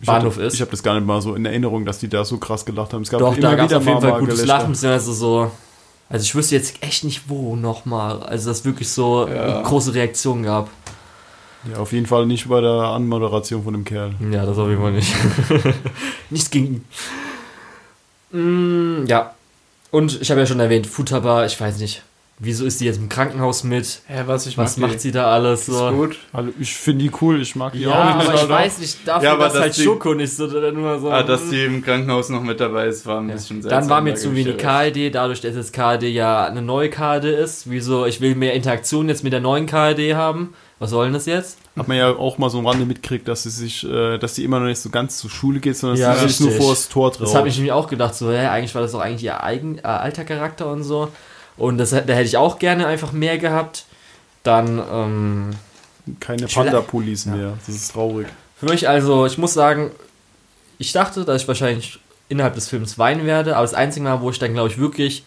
[0.00, 0.54] ich Bahnhof hab, ist.
[0.54, 2.92] Ich habe das gar nicht mal so in Erinnerung, dass die da so krass gelacht
[2.92, 3.02] haben.
[3.02, 4.44] Es gab Doch, immer da gab es auf jeden Fall mal gutes.
[4.46, 5.50] Lachen, beziehungsweise so.
[6.08, 8.22] Also ich wüsste jetzt echt nicht wo nochmal.
[8.22, 9.62] Also dass es wirklich so Ja.
[9.62, 10.70] große Reaktion gab.
[11.72, 14.14] Ja, auf jeden Fall nicht bei der Anmoderation von dem Kerl.
[14.30, 15.12] Ja, das auf jeden Fall nicht.
[16.30, 16.84] Nichts gegen
[18.32, 19.00] ihn.
[19.02, 19.34] Mm, ja.
[19.90, 22.02] Und ich habe ja schon erwähnt, Futaba, ich weiß nicht.
[22.38, 24.02] Wieso ist die jetzt im Krankenhaus mit?
[24.08, 25.70] hä, was ich Was macht sie da alles die.
[25.70, 25.90] Ist so?
[25.90, 26.18] gut.
[26.34, 27.94] Also ich finde die cool, ich mag die Ja, auch.
[28.16, 28.48] aber ich Alter.
[28.50, 31.10] weiß nicht, dafür, Ja, aber dass dass halt die- Schoko nicht so oder nur so.
[31.10, 33.80] Ah, dass die im Krankenhaus noch mit dabei ist, war ein bisschen seltsam.
[33.80, 34.58] Dann war mir zu wenig.
[34.58, 37.70] KD, dadurch, dass jetzt KD ja eine neue KD ist.
[37.70, 38.04] Wieso?
[38.04, 40.52] Ich will mehr Interaktion jetzt mit der neuen KD haben.
[40.78, 41.58] Was soll denn das jetzt?
[41.76, 44.44] Hat man ja auch mal so am Rande mitgekriegt, dass sie sich, äh, dass sie
[44.44, 46.70] immer noch nicht so ganz zur Schule geht, sondern Ja, dass sie sich nur vor
[46.70, 47.22] das Tor traut.
[47.22, 49.78] Das habe ich nämlich auch gedacht, so, hä, eigentlich war das doch eigentlich ihr eigen,
[49.78, 51.08] äh, alter Charakter und so.
[51.56, 53.86] Und das, da hätte ich auch gerne einfach mehr gehabt.
[54.42, 55.50] Dann, ähm,
[56.20, 57.54] Keine Panda-Pullis mehr.
[57.66, 58.26] Das ist traurig.
[58.58, 59.90] Für mich also, ich muss sagen,
[60.78, 61.98] ich dachte, dass ich wahrscheinlich
[62.28, 65.24] innerhalb des Films weinen werde, aber das einzige Mal, wo ich dann, glaube ich, wirklich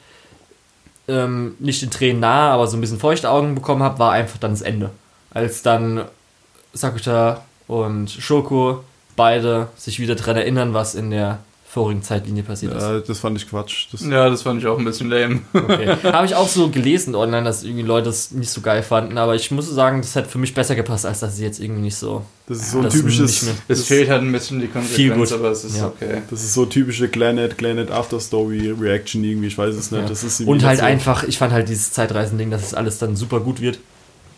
[1.07, 4.37] ähm, nicht den Tränen nahe, aber so ein bisschen feuchte Augen bekommen habe, war einfach
[4.37, 4.91] dann das Ende.
[5.31, 6.03] Als dann
[6.73, 8.83] Sakuta und Shoko
[9.15, 12.81] beide sich wieder daran erinnern, was in der vorigen Zeitlinie passiert ist.
[12.81, 13.89] Ja, das fand ich Quatsch.
[13.91, 15.41] Das, Ja, das fand ich auch ein bisschen lame.
[15.53, 15.97] Okay.
[16.03, 19.35] Habe ich auch so gelesen online, dass irgendwie Leute das nicht so geil fanden, aber
[19.35, 21.95] ich muss sagen, das hätte für mich besser gepasst, als dass sie jetzt irgendwie nicht
[21.95, 22.25] so.
[22.47, 23.43] das ist so ein typisches.
[23.43, 23.53] mehr.
[23.67, 24.71] Es Das, fehlt halt ein bisschen die Viel
[25.11, 25.39] Konsequenz, gut.
[25.39, 25.87] aber es ist Ja.
[25.89, 26.23] okay.
[26.31, 29.49] das ist so typische Glanet, Glanet Afterstory Reaction irgendwie.
[29.49, 30.01] Ich weiß es nicht.
[30.01, 30.07] Ja.
[30.09, 33.15] Das ist Und halt so, einfach, ich fand halt dieses Zeitreisen-Ding, dass es alles dann
[33.15, 33.77] super gut wird.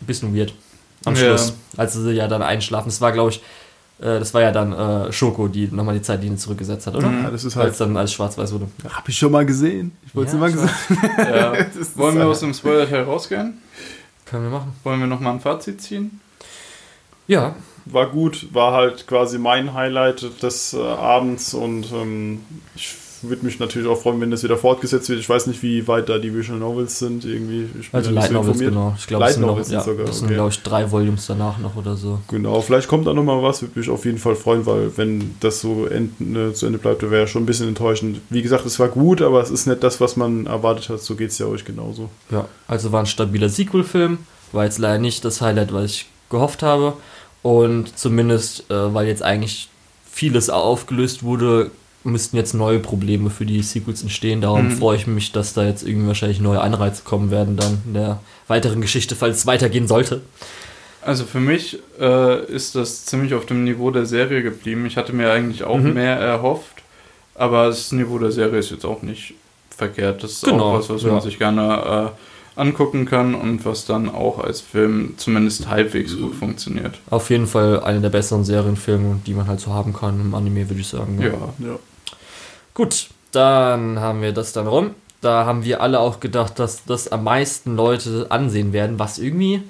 [0.02, 0.54] Ein bisschen weird.
[1.06, 1.20] Am Ja.
[1.22, 1.54] Schluss.
[1.78, 2.90] Als sie ja dann einschlafen.
[2.90, 3.38] Das war, glaube ich,
[4.00, 7.08] äh, das war ja dann äh, Schoko, die nochmal die Zeitlinie zurückgesetzt hat, oder?
[7.10, 7.24] Mhm.
[7.24, 7.90] Ja, das ist Als halt.
[7.90, 8.68] dann alles schwarz-weiß wurde.
[8.90, 9.92] Hab ich schon mal gesehen.
[10.06, 10.62] Ich wollte es Ja, immer schon.
[10.62, 11.18] gesagt.
[11.36, 11.54] Ja.
[11.96, 13.58] Wollen wir aus dem Spoiler-Teil rausgehen?
[14.26, 14.74] Können wir machen.
[14.84, 16.20] Wollen wir nochmal ein Fazit ziehen?
[17.28, 17.56] Ja,
[17.86, 22.42] War gut, war halt quasi mein Highlight des äh, Abends und ähm,
[22.76, 25.20] ich würde mich natürlich auch freuen, wenn das wieder fortgesetzt wird.
[25.20, 27.26] Ich weiß nicht, wie weit da die Visual Novels sind.
[27.26, 27.70] Irgendwie.
[27.92, 28.96] Also Light so Novels, genau.
[28.98, 30.34] Ich glaube, Light es sind, noch, Novels sind ja, sogar, das sind okay.
[30.36, 32.20] glaube ich, drei Volumes danach noch oder so.
[32.30, 35.62] Genau, vielleicht kommt da nochmal was, würde mich auf jeden Fall freuen, weil wenn das
[35.62, 38.20] so end, äh, zu Ende bleibt, wäre schon ein bisschen enttäuschend.
[38.30, 41.02] Wie gesagt, es war gut, aber es ist nicht das, was man erwartet hat.
[41.02, 42.10] So geht es ja euch genauso.
[42.30, 44.20] Ja, also war ein stabiler Sequel-Film.
[44.52, 46.94] War jetzt leider nicht das Highlight, was ich gehofft habe.
[47.42, 49.70] Und zumindest, äh, weil jetzt eigentlich
[50.12, 51.72] vieles aufgelöst wurde,
[52.04, 54.42] müssten jetzt neue Probleme für die Sequels entstehen.
[54.42, 54.78] Darum Mhm.
[54.78, 58.20] freue ich mich, dass da jetzt irgendwie wahrscheinlich neue Anreize kommen werden dann in der
[58.48, 60.22] weiteren Geschichte, falls es weitergehen sollte.
[61.04, 64.86] Also für mich äh, ist das ziemlich auf dem Niveau der Serie geblieben.
[64.86, 65.94] Ich hatte mir eigentlich auch Mhm.
[65.94, 66.84] mehr erhofft,
[67.36, 69.34] aber das Niveau der Serie ist jetzt auch nicht
[69.76, 70.24] verkehrt.
[70.24, 71.12] Das ist Genau, auch was, was ja.
[71.12, 76.36] man sich gerne äh, angucken kann und was dann auch als Film zumindest halbwegs gut
[76.36, 77.00] funktioniert.
[77.10, 80.70] Auf jeden Fall eine der besseren Serienfilme, die man halt so haben kann im Anime,
[80.70, 81.20] würde ich sagen.
[81.20, 81.30] Ja.
[81.30, 81.80] Ja.
[82.74, 84.92] Gut, dann haben wir das dann rum.
[85.22, 89.62] Da haben wir alle auch gedacht, dass das am meisten Leute ansehen werden, was irgendwie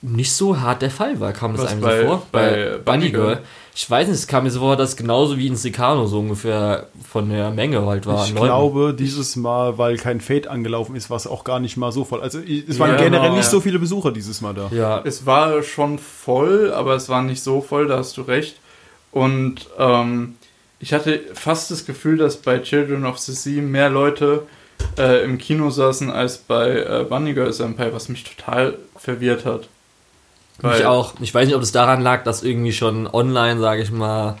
[0.00, 2.22] nicht so hart der Fall war, kam das Was einem bei- so vor.
[2.32, 3.40] bei Bunny Girl?
[3.74, 6.18] Ich weiß nicht, es kam mir so vor, dass es genauso wie in Secano so
[6.20, 8.24] ungefähr von der Menge halt war.
[8.24, 8.46] Ich Leuten.
[8.46, 12.04] glaube, dieses Mal, weil kein Fade angelaufen ist, war es auch gar nicht mal so
[12.04, 12.20] voll.
[12.20, 13.36] Also es waren Ja, generell genau.
[13.36, 14.68] nicht so viele Besucher dieses Mal da.
[14.72, 18.56] Ja, Es war schon voll, aber es war nicht so voll, da hast du recht.
[19.12, 20.34] Und ähm,
[20.80, 24.46] ich hatte fast das Gefühl, dass bei Children of the Sea mehr Leute
[24.96, 29.68] äh, im Kino saßen als bei äh, Bunny Girls Empire, was mich total verwirrt hat.
[30.62, 31.14] ich auch.
[31.20, 34.38] Ich weiß nicht, ob es daran lag, dass irgendwie schon online, sage ich mal,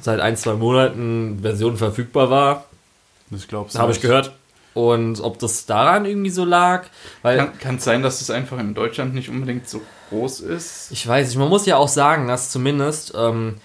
[0.00, 2.64] seit ein, zwei Monaten Version verfügbar war.
[3.30, 4.32] Ich glaube, Habe ich gehört.
[4.74, 6.86] Und ob das daran irgendwie so lag,
[7.22, 9.80] weil Kann, kann es sein, dass es einfach in Deutschland nicht unbedingt so
[10.10, 10.90] groß ist?
[10.90, 13.58] ich weiß nicht, man muss ja auch sagen, dass zumindest ähm,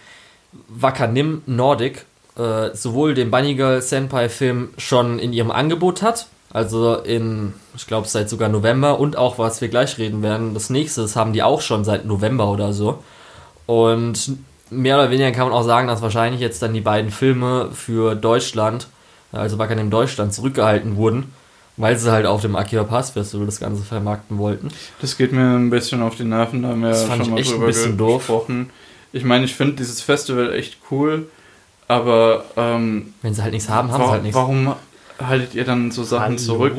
[0.68, 2.06] Wakanim Nordic
[2.38, 7.86] äh, sowohl den Bunny Girl Senpai Film schon in ihrem Angebot hat, also in, ich
[7.86, 11.34] glaube, seit sogar November und auch, was wir gleich reden werden, das nächste, das haben
[11.34, 13.04] die auch schon seit November oder so.
[13.66, 14.38] Und
[14.72, 18.16] mehr oder weniger kann man auch sagen, dass wahrscheinlich jetzt dann die beiden Filme für
[18.16, 18.88] Deutschland,
[19.32, 21.34] also Wakanim Deutschland, zurückgehalten wurden,
[21.78, 24.70] weil sie halt auf dem Akiba Pass Festival das Ganze vermarkten wollten.
[25.02, 27.44] Das geht mir ein bisschen auf die Nerven, da haben wir Das ja schon mal
[27.44, 28.30] drüber bisschen doof.
[29.12, 31.28] Ich meine, ich finde dieses Festival echt cool,
[31.88, 34.36] aber ähm, Wenn sie halt nichts haben, haben sie halt nichts.
[34.36, 34.76] warum
[35.20, 36.74] haltet ihr dann so Sachen zurück?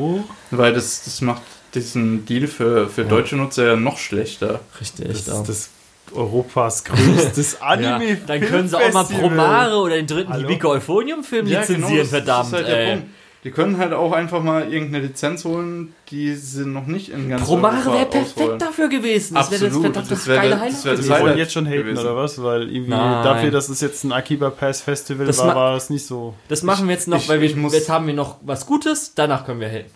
[0.51, 1.41] Weil das, das macht
[1.75, 3.07] diesen Deal für, für Ja.
[3.07, 4.61] deutsche Nutzer ja noch schlechter.
[4.79, 5.45] Richtig, Das auch.
[5.45, 5.69] das
[6.13, 8.03] Europas größtes Anime.
[8.09, 10.47] Ja, dann können sie auch mal Promare oder den dritten Hallo?
[10.49, 12.39] Hibiko Euphonium Film lizenzieren, genau, das- verdammt.
[12.39, 13.01] Das ist halt der ey.
[13.43, 17.43] Die können halt auch einfach mal irgendeine Lizenz holen, die sie noch nicht in ganz
[17.43, 18.59] Promare Europa wäre perfekt ausrollen.
[18.59, 19.33] dafür gewesen.
[19.33, 21.09] Das wäre das Absolut, verdammt das wäre- geile das Highlight das gewesen.
[21.23, 21.99] wollen jetzt schon haten, gewesen.
[22.05, 22.43] oder was?
[22.43, 23.23] Weil irgendwie Nein.
[23.23, 26.35] dafür, dass es jetzt ein Akiba Pass Festival Das war, war es nicht so.
[26.49, 28.67] Das machen wir jetzt noch, ich- weil wir, ich muss- jetzt haben wir noch was
[28.67, 29.89] Gutes, danach können wir haten.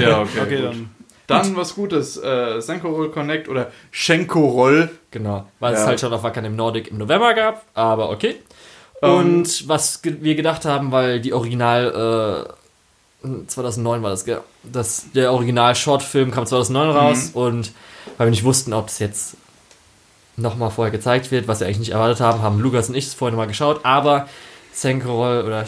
[0.00, 0.40] Ja, okay.
[0.42, 0.64] Okay, gut.
[0.64, 0.90] dann.
[1.26, 2.18] Dann was Gutes.
[2.18, 4.90] Äh, Senko Roll Connect oder Schenko Roll.
[5.10, 5.86] Genau, weil es Ja.
[5.86, 8.36] halt schon auf Wacken im Nordic im November gab, aber okay.
[9.04, 12.48] Ähm, Und was ge wir gedacht haben, weil die Original,
[13.24, 14.40] äh, 2009 war das, gell?
[14.62, 17.72] Das, der Original-Shortfilm kam 2009 raus und
[18.18, 19.36] weil wir nicht wussten, ob es jetzt
[20.36, 23.14] nochmal vorher gezeigt wird, was wir eigentlich nicht erwartet haben, haben Lukas und ich es
[23.14, 24.28] vorhin mal geschaut, aber
[24.72, 25.64] Senkorol oder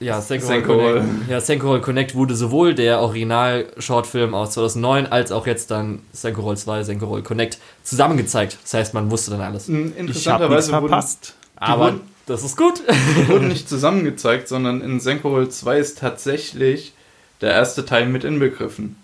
[0.00, 5.32] ja, Senko, Senko Connect, ja, Senko Roll Connect wurde sowohl der Original-Shortfilm aus 2009 als
[5.32, 8.58] auch jetzt dann Senko Roll 2, Senko Roll Connect zusammengezeigt.
[8.62, 9.68] Das heißt, man wusste dann alles.
[9.68, 11.34] Ich habe nichts Interessanterweise wurden, verpasst.
[11.56, 12.82] Aber wurden- das ist gut.
[13.16, 16.92] die wurden nicht zusammengezeigt, sondern in Senko Roll 2 ist tatsächlich
[17.40, 18.96] der erste Teil mit inbegriffen.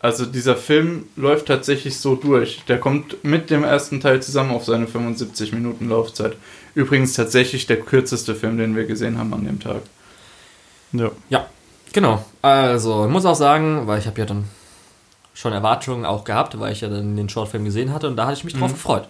[0.00, 2.62] Also dieser Film läuft tatsächlich so durch.
[2.68, 6.36] Der kommt mit dem ersten Teil zusammen auf seine 75 Minuten Laufzeit.
[6.74, 9.82] Übrigens tatsächlich der kürzeste Film, den wir gesehen haben an dem Tag.
[11.28, 11.46] Ja.
[11.92, 12.24] Genau.
[12.42, 14.44] Also, ich muss auch sagen, weil ich habe ja dann
[15.34, 18.36] schon Erwartungen auch gehabt, weil ich ja dann den Shortfilm gesehen hatte und da hatte
[18.38, 18.74] ich mich drauf Mhm.
[18.74, 19.08] gefreut.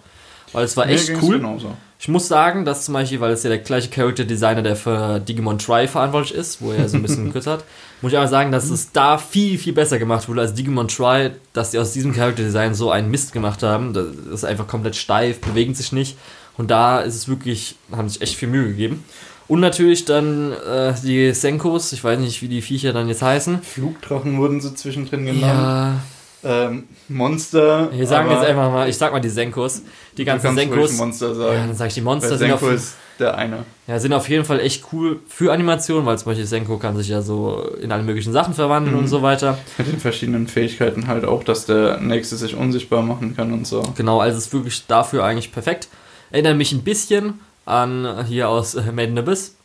[0.53, 1.37] Weil es war Mir echt cool.
[1.37, 1.75] Genauso.
[2.01, 5.19] Ich muss sagen, dass zum Beispiel, weil es ja der gleiche Character Designer, der für
[5.19, 7.65] Digimon Try verantwortlich ist, wo er so ein bisschen kürzer hat,
[8.01, 11.31] muss ich aber sagen, dass es da viel, viel besser gemacht wurde als Digimon Try,
[11.51, 13.93] dass die aus diesem Character Design so einen Mist gemacht haben.
[13.93, 16.17] Das ist einfach komplett steif, bewegen sich nicht.
[16.57, 19.03] Und da ist es wirklich, haben sich echt viel Mühe gegeben.
[19.49, 23.61] Und natürlich dann äh, die Senkos, ich weiß nicht, wie die Viecher dann jetzt heißen.
[23.61, 25.41] Flugdrachen wurden so zwischendrin genannt.
[25.41, 25.99] Ja,
[26.43, 27.89] Ähm, Monster.
[27.91, 29.81] wir sagen jetzt einfach mal, ich sag mal die Senkos.
[30.17, 30.93] Die ganzen Senkos.
[30.93, 31.57] Monster Ja, sagen.
[31.67, 33.65] dann sag ich die Weil Monster sind auf, Senko ist der eine.
[33.87, 37.09] ja, sind auf jeden Fall echt cool für Animationen, weil zum Beispiel Senko kann sich
[37.09, 39.01] ja so in alle möglichen Sachen verwandeln Mhm.
[39.03, 39.57] und so weiter.
[39.77, 43.83] Mit den verschiedenen Fähigkeiten halt auch, dass der nächste sich unsichtbar machen kann und so.
[43.97, 45.89] Genau, also ist wirklich dafür eigentlich perfekt.
[46.31, 49.55] Erinnert mich ein bisschen an hier aus äh, Made in Abyss.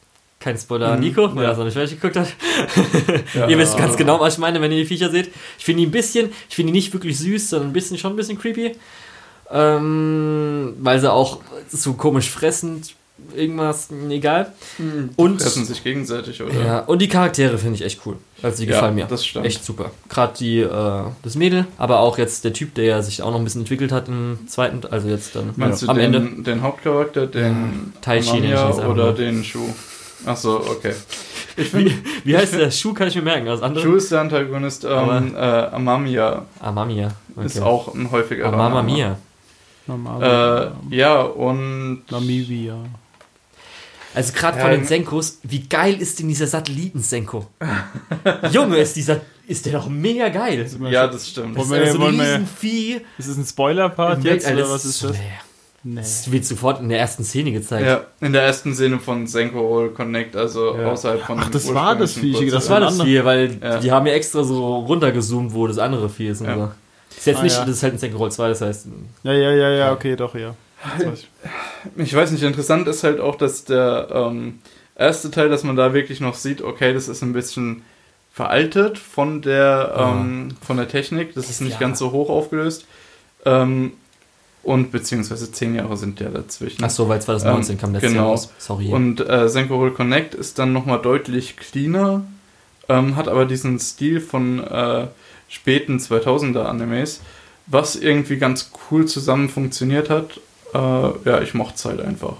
[0.45, 1.35] Kein Spoiler, Mhm, Nico, ja.
[1.35, 2.29] der das noch nicht fertig geguckt hat.
[3.35, 3.49] Ja.
[3.49, 5.31] Ihr wisst ganz genau, was ich meine, wenn ihr die Viecher seht.
[5.59, 8.13] Ich finde die ein bisschen, ich finde die nicht wirklich süß, sondern ein bisschen, schon
[8.13, 8.73] ein bisschen creepy.
[9.51, 12.95] Ähm, weil sie auch so komisch fressend,
[13.35, 14.53] irgendwas, egal.
[15.17, 16.53] Und, Fressen sich gegenseitig, oder?
[16.65, 18.17] ja, und die Charaktere finde ich echt cool.
[18.43, 19.07] Also die Ja, gefallen mir.
[19.07, 19.47] das stimmt.
[19.47, 19.91] Echt super.
[20.09, 23.45] Gerade die, äh, das Mädel, aber auch jetzt der Typ, der sich auch noch ein
[23.45, 26.43] bisschen entwickelt hat im zweiten, also jetzt dann Meinst ja, du am den, Ende.
[26.43, 29.61] den Hauptcharakter, den Taichi nenne ich jetzt oder den Shu?
[30.27, 30.95] Achso, okay.
[31.57, 32.71] Ich Wie, wie heißt der?
[32.71, 33.47] Schuh kann ich mir merken.
[33.47, 33.85] Das andere?
[33.85, 34.85] Shu ist der Antagonist.
[34.85, 36.45] Ähm, äh, Amamiya
[36.75, 37.13] Mamia.
[37.37, 37.47] Okay.
[37.47, 39.19] ist auch ein häufiger Ah, Mama Mia.
[39.87, 42.77] Äh, ja, und Namibia.
[44.15, 47.47] Also gerade Ja, von den Senkos, wie geil ist denn dieser Satelliten-Senko?
[48.53, 50.67] Junge, ist dieser, ist der doch mega geil.
[50.91, 51.57] ja, das stimmt.
[51.57, 53.01] Das ist Wollen wir- ja so ein Riesenvieh.
[53.19, 54.63] Ist es ein Spoiler-Part jetzt Weltall.
[54.65, 55.13] oder was ist das?
[55.13, 55.19] Nee,
[55.87, 55.97] Nee.
[55.97, 57.87] Das wird sofort in der ersten Szene gezeigt.
[57.87, 60.91] Ja, in der ersten Szene von Senko Roll Connect, also Ja.
[60.91, 61.39] außerhalb von.
[61.39, 63.01] Ach, das war das Viechige, Das war das.
[63.03, 63.79] Vieh, weil Ja.
[63.81, 66.41] die haben ja extra so runtergezoomt, wo das andere Vieh ist.
[66.41, 66.55] Und Ja.
[66.57, 66.69] so.
[67.11, 67.65] Das ist jetzt Ah, nicht, ja.
[67.67, 68.87] das ist halt ein Senko Roll 2, das heißt,
[69.25, 70.55] Ja, ja, ja, ja, okay, doch, ja.
[71.13, 71.29] Ich.
[71.97, 74.61] Ich weiß nicht, interessant ist halt auch, dass der ähm,
[74.97, 77.83] erste Teil, dass man da wirklich noch sieht, okay, das ist ein bisschen
[78.33, 80.11] veraltet von der, Ja.
[80.13, 81.79] ähm, von der Technik, das ist nicht Ja.
[81.81, 82.87] ganz so hoch aufgelöst.
[83.47, 83.93] Ähm,
[84.65, 86.83] und beziehungsweise zehn Jahre sind ja dazwischen.
[86.85, 88.23] ach so, weil 2019 Ähm, kam letztes genau.
[88.23, 88.51] Jahr raus.
[88.59, 88.89] Sorry.
[88.89, 92.25] Und äh, Senko Roll Connect ist dann nochmal deutlich cleaner,
[92.89, 95.07] ähm, hat aber diesen Stil von äh,
[95.49, 97.21] späten 2000er Animes,
[97.67, 100.41] was irgendwie ganz cool zusammen funktioniert hat.
[100.75, 102.35] Äh, ja, ich mochte es halt einfach.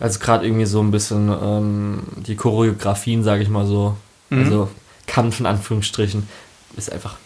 [0.00, 3.96] Also gerade irgendwie so ein bisschen ähm, die Choreografien, sage ich mal so,
[4.30, 4.44] Mhm.
[4.44, 4.68] also
[5.06, 6.28] Kampf in Anführungsstrichen,
[6.76, 7.16] ist einfach,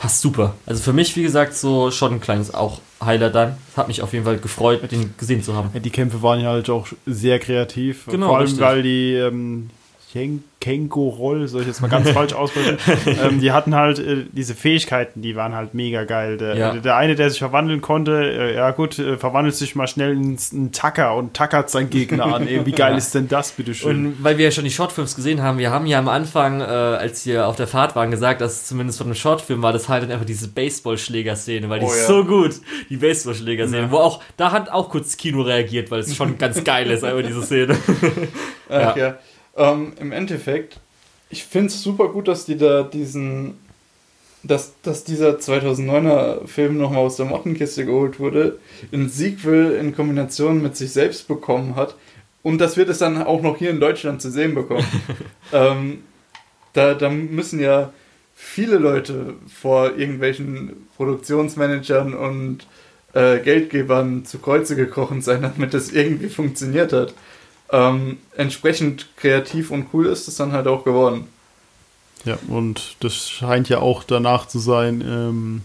[0.00, 0.54] passt super.
[0.64, 3.56] Also für mich, wie gesagt, so schon ein kleines auch Highlight dann.
[3.76, 5.70] Hat mich auf jeden Fall gefreut, den gesehen zu haben.
[5.74, 8.06] Ja, die Kämpfe waren ja halt auch sehr kreativ.
[8.06, 8.60] Genau, Vor allem, richtig.
[8.62, 9.68] weil die ähm,
[10.12, 12.76] Ken- Kenko-Roll, soll ich jetzt mal ganz falsch aussprechen,
[13.06, 16.36] ähm, die hatten halt äh, diese Fähigkeiten, die waren halt mega geil.
[16.36, 16.74] Der, Ja.
[16.74, 20.36] der eine, der sich verwandeln konnte, äh, ja gut, äh, verwandelt sich mal schnell in
[20.52, 22.46] einen Tacker und tackert seinen Gegner an.
[22.48, 22.98] Ey, wie geil Ja.
[22.98, 24.06] ist denn das, bitteschön?
[24.06, 26.64] Und weil wir ja schon die Shortfilms gesehen haben, wir haben ja am Anfang, äh,
[26.64, 30.02] als wir auf der Fahrt waren, gesagt, dass zumindest von dem Shortfilm war das halt
[30.02, 32.06] dann einfach diese Baseballschläger-Szene, weil die Oh ist ja.
[32.08, 32.56] so gut,
[32.90, 36.62] die Baseballschläger-Szene, wo auch, da hat auch kurz das Kino reagiert, weil es schon ganz
[36.64, 37.76] geil ist, einfach diese Szene.
[38.68, 39.14] Ach ja.
[39.60, 40.80] Ähm, Im Endeffekt,
[41.28, 43.58] ich finde es super gut, dass die da diesen,
[44.42, 48.58] dass, dass dieser 2009er Film nochmal aus der Mottenkiste geholt wurde,
[48.90, 51.94] ein Sequel in Kombination mit sich selbst bekommen hat
[52.42, 54.86] und dass wir das dann auch noch hier in Deutschland zu sehen bekommen.
[55.52, 56.04] ähm,
[56.72, 57.92] da, da müssen ja
[58.34, 62.66] viele Leute vor irgendwelchen Produktionsmanagern und
[63.12, 67.12] äh, Geldgebern zu Kreuze gekrochen sein, damit das irgendwie funktioniert hat.
[67.72, 71.28] Ähm, entsprechend kreativ und cool ist es dann halt auch geworden.
[72.24, 75.00] Ja, und das scheint ja auch danach zu sein.
[75.06, 75.62] Ähm,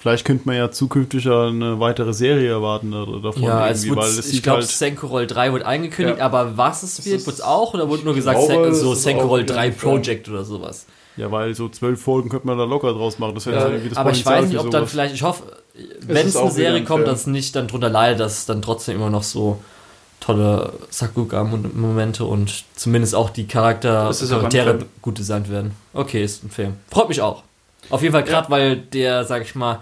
[0.00, 3.42] vielleicht könnte man ja zukünftig ja eine weitere Serie erwarten da- davon.
[3.44, 4.68] Ja, es wird, weil es ich glaube, halt.
[4.68, 6.26] Senko Roll 3 wurde angekündigt, Ja.
[6.26, 7.72] aber was es wird, ist- wird es auch?
[7.74, 9.72] Oder wurde nur ich gesagt, glaube, Sen- es so ist Senko auch Roll jeden 3
[9.72, 9.90] Fall.
[9.92, 10.86] Project oder sowas?
[11.16, 13.34] Ja, weil so zwölf Folgen könnte man da locker draus machen.
[13.34, 15.42] Das wäre Ja, irgendwie das aber ich Potenzial weiß nicht, ob dann vielleicht, ich hoffe,
[16.00, 18.60] wenn ist es eine Serie kommt, dass es nicht dann drunter leidet, dass es dann
[18.62, 19.58] trotzdem immer noch so
[20.20, 25.72] tolle Sakuga-Momente und zumindest auch die Charakter Charaktere gut designt werden.
[25.92, 26.74] Okay, ist ein Film.
[26.90, 27.42] Freut mich auch.
[27.88, 29.80] Auf jeden Fall gerade, weil der, sag ich mal,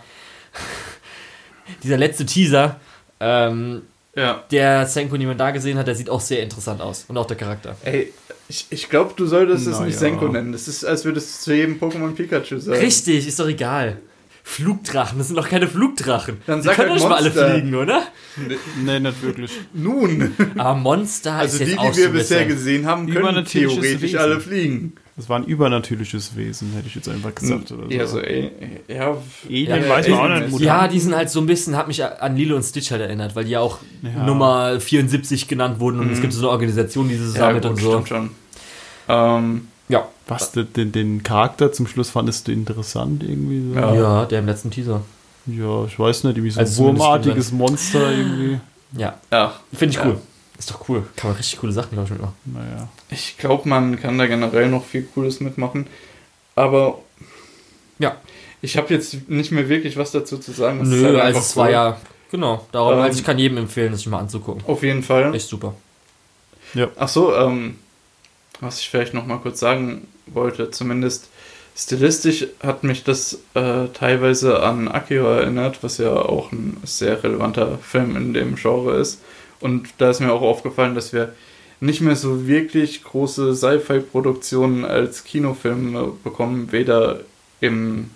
[1.83, 2.77] dieser letzte Teaser,
[3.21, 3.83] ähm,
[4.15, 4.45] Ja.
[4.51, 7.05] der Senko niemand da gesehen hat, der sieht auch sehr interessant aus.
[7.09, 7.77] Und auch der Charakter.
[7.85, 8.13] Ey,
[8.49, 10.01] ich, ich glaube, du solltest es Na nicht ja.
[10.01, 10.53] Senko nennen.
[10.53, 12.79] Das ist, als würdest du zu jedem Pokémon Pikachu sagen.
[12.81, 13.99] Richtig, ist doch egal.
[14.51, 16.39] Flugdrachen, das sind doch keine Flugdrachen.
[16.47, 18.03] Dann die können halt doch nicht mal alle fliegen, oder?
[18.83, 19.51] Nee, nicht wirklich.
[19.75, 23.45] Nun, Aber Monster also ist die, jetzt die auch wir so bisher gesehen haben, können
[23.45, 24.19] theoretisch Wesen.
[24.19, 24.95] alle fliegen.
[25.17, 27.71] Das war ein übernatürliches Wesen, hätte ich jetzt einfach gesagt.
[27.73, 27.91] Oder so.
[27.91, 28.51] Ja, so, ey,
[28.89, 29.17] ja,
[29.49, 30.61] Alien Ja, weiß man auch nicht.
[30.61, 33.37] Ja, die sind halt so ein bisschen, hat mich an Lilo und Stitch halt erinnert,
[33.37, 34.25] weil die ja auch Ja.
[34.25, 37.65] Nummer 74 genannt wurden und es gibt so eine Organisation, die sie ja zusammen gut,
[37.71, 37.91] und so.
[37.91, 38.31] stimmt schon.
[39.09, 40.09] Ähm, Ja.
[40.27, 43.73] Was, den, den, Charakter zum Schluss fandest du interessant irgendwie?
[43.73, 43.81] So?
[43.81, 43.95] Ja.
[43.95, 45.03] ja, der im letzten Teaser.
[45.47, 48.61] Ja, ich weiß nicht, irgendwie so Also ein wurmartiges Monster irgendwie.
[48.97, 50.07] Ja, ja, finde ich Ja.
[50.07, 50.21] cool.
[50.59, 51.05] Ist doch cool.
[51.17, 52.35] Kann man richtig coole Sachen, glaube ich, mitmachen.
[52.45, 52.89] Naja.
[53.11, 55.87] ich glaube, man kann da generell noch viel Cooles mitmachen.
[56.57, 56.99] Aber
[57.99, 58.17] Ja.
[58.61, 60.81] ich habe jetzt nicht mehr wirklich was dazu zu sagen.
[60.81, 62.01] Ist Nö, halt also es war ja,
[62.31, 64.65] genau, darum, Ähm, also ich kann jedem empfehlen, das sich mal anzugucken.
[64.67, 65.35] Auf jeden Fall.
[65.35, 65.75] Echt super.
[66.99, 67.77] Ach so, ähm,
[68.61, 71.29] was ich vielleicht noch mal kurz sagen wollte, zumindest
[71.77, 77.79] stilistisch hat mich das äh, teilweise an Akira erinnert, was ja auch ein sehr relevanter
[77.79, 79.23] Film in dem Genre ist.
[79.61, 81.35] Und da ist mir auch aufgefallen, dass wir
[81.81, 87.21] nicht mehr so wirklich große Sci-Fi-Produktionen als Kinofilme bekommen, weder
[87.61, 88.11] im,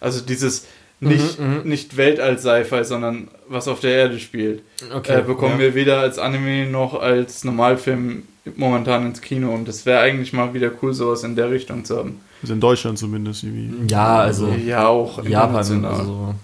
[0.00, 0.66] also dieses
[1.00, 1.68] nicht, Mhm, mhm.
[1.68, 4.62] nicht Weltall-Sci-Fi, sondern was auf der Erde spielt
[4.94, 5.20] Okay.
[5.20, 5.58] äh, bekommen ja.
[5.60, 8.24] wir weder als Anime noch als Normalfilm
[8.56, 9.52] momentan ins Kino.
[9.54, 12.20] Und das wäre eigentlich mal wieder cool, sowas in der Richtung zu haben.
[12.42, 13.90] Also in Deutschland zumindest irgendwie.
[13.92, 15.90] Ja, also Ja, auch Japan, international.
[15.92, 16.34] also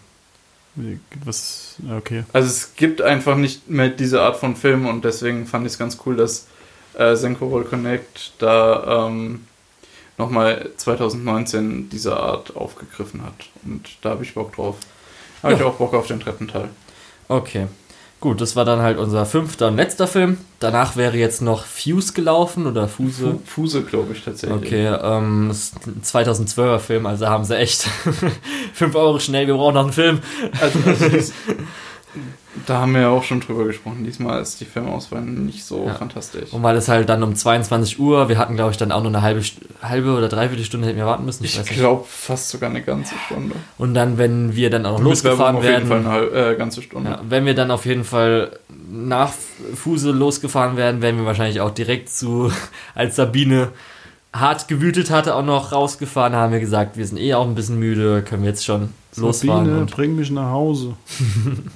[1.25, 2.25] Was, okay.
[2.33, 5.79] Also es gibt einfach nicht mehr diese Art von Film und deswegen fand ich es
[5.79, 6.47] ganz cool, dass
[6.95, 9.47] äh, Senko Roll Connect da ähm,
[10.19, 13.35] nochmal 2019 diese Art aufgegriffen hat.
[13.65, 14.77] Und da habe ich Bock drauf.
[15.43, 15.59] Habe Ja.
[15.61, 16.69] ich auch Bock auf den dritten Teil.
[17.33, 17.67] Okay.
[18.21, 20.39] Gut, das war dann halt unser fünfter und letzter Film.
[20.61, 23.33] Danach wäre jetzt noch Fuse gelaufen oder Fuse.
[23.33, 24.57] Fu- Fuse, glaube ich, tatsächlich.
[24.65, 26.03] Okay, ähm, das ist ein
[26.47, 27.83] 2012er Film, also haben sie echt
[28.75, 30.21] 5 Euro schnell, wir brauchen noch einen Film.
[30.61, 31.33] Also, also dies,
[32.67, 34.05] da haben wir ja auch schon drüber gesprochen.
[34.05, 35.95] Diesmal ist die Filmauswahl nicht so Ja.
[35.95, 36.53] fantastisch.
[36.53, 39.09] Und weil es halt dann um 22 Uhr, wir hatten glaube ich dann auch nur
[39.11, 39.43] eine halbe,
[39.83, 41.45] halbe oder dreiviertel Stunde hätten wir warten müssen.
[41.45, 41.71] Ich nicht.
[41.71, 43.55] glaube fast sogar eine ganze Stunde.
[43.79, 46.11] Und dann, wenn wir dann auch noch Mit Werbung losgefahren auf jeden werden, Fall eine
[46.11, 47.11] halbe, äh, ganze Stunde.
[47.11, 48.59] Ja, wenn wir dann auf jeden Fall
[48.91, 49.33] nach
[49.75, 52.53] Fuse losgefahren werden, werden wir wahrscheinlich auch direkt zu,
[52.95, 53.69] als Sabine
[54.35, 57.79] hart gewütet hatte, auch noch rausgefahren, haben wir gesagt, wir sind eh auch ein bisschen
[57.79, 60.95] müde, können wir jetzt schon losfahren Sabine, und bring mich nach Hause.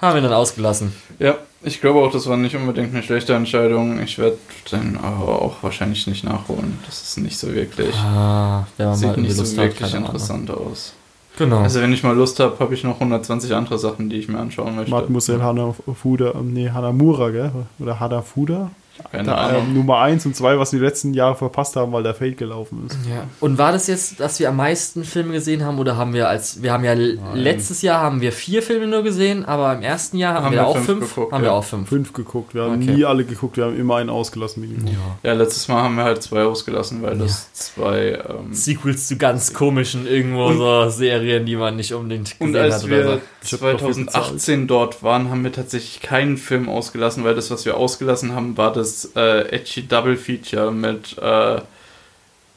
[0.00, 0.92] haben wir dann ausgelassen.
[1.18, 4.00] Ja, ich glaube auch, das war nicht unbedingt eine schlechte Entscheidung.
[4.00, 4.38] Ich werde
[4.70, 6.78] dann aber auch wahrscheinlich nicht nachholen.
[6.86, 7.94] Das ist nicht so wirklich.
[7.96, 10.06] Ah, wenn man mal Sieht nicht so Lust hat, wirklich keine Ahnung.
[10.06, 10.92] interessant aus.
[11.38, 11.58] Genau.
[11.60, 14.38] Also wenn ich mal Lust habe, habe ich noch 120 andere Sachen, die ich mir
[14.38, 14.90] anschauen möchte.
[14.90, 17.52] Mademoiselle Hanafuda, ähm, nee, Hanamura, gell?
[17.78, 18.70] Oder Hanafuda?
[19.10, 19.74] Keine Da, ähm, Ahnung.
[19.74, 22.84] Nummer 1 und 2, was wir die letzten Jahre verpasst haben, weil der Fade gelaufen
[22.86, 22.96] ist.
[23.08, 23.24] ja.
[23.40, 26.62] Und war das jetzt, dass wir am meisten Filme gesehen haben oder haben wir als,
[26.62, 30.16] wir haben ja l- letztes Jahr haben wir vier Filme nur gesehen, aber im ersten
[30.18, 31.50] Jahr haben, Haben wir, wir auch fünf fünf, geguckt, haben ja.
[31.50, 31.88] wir auch fünf.
[31.88, 32.54] Fünf geguckt.
[32.54, 32.92] Wir haben Okay.
[32.96, 34.60] nie alle geguckt, wir haben immer einen ausgelassen.
[34.62, 34.94] Minimum.
[35.22, 38.18] Ja, letztes Mal haben wir halt zwei ausgelassen, weil das zwei.
[38.28, 42.56] Ähm, Sequels zu ganz komischen irgendwo Und- so Serien, die man nicht unbedingt gesehen Und
[42.56, 43.20] als hat oder wir so.
[43.46, 47.64] Ich hab dafür 2018 dort waren, haben wir tatsächlich keinen Film ausgelassen, weil das, was
[47.64, 51.60] wir ausgelassen haben, war das äh, Edgy Double Feature mit äh,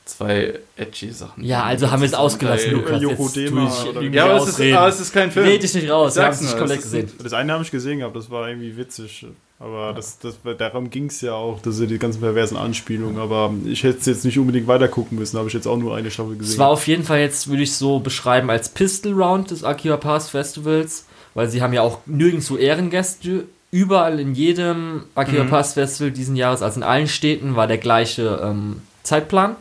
[0.06, 1.44] zwei Edgy Sachen.
[1.44, 2.72] Ja, also haben wir es ausgelassen.
[2.72, 3.02] Lukas.
[3.02, 5.46] Jetzt Dema ich oder- irgendwie Ja, aber es, ist, aber es ist kein Film.
[5.46, 7.12] Red dich nicht raus, Ich wir haben sag's es nicht komplett gesehen.
[7.22, 9.26] Das eine habe ich gesehen gehabt, das war irgendwie witzig.
[9.60, 13.20] Aber das, das, darum ging es ja auch, dass die ganzen perversen Anspielungen.
[13.20, 15.96] Aber ich hätte es jetzt nicht unbedingt weiter gucken müssen, habe ich jetzt auch nur
[15.96, 16.54] eine Staffel gesehen.
[16.54, 19.98] Es war auf jeden Fall jetzt, würde ich so beschreiben, als Pistol Round des Akira
[19.98, 23.46] Pass Festivals, weil sie haben ja auch nirgendwo Ehrengäste.
[23.72, 25.50] Überall in jedem Akira Mhm.
[25.50, 29.58] Pass Festival diesen Jahres, also in allen Städten, war der gleiche ähm, Zeitplan.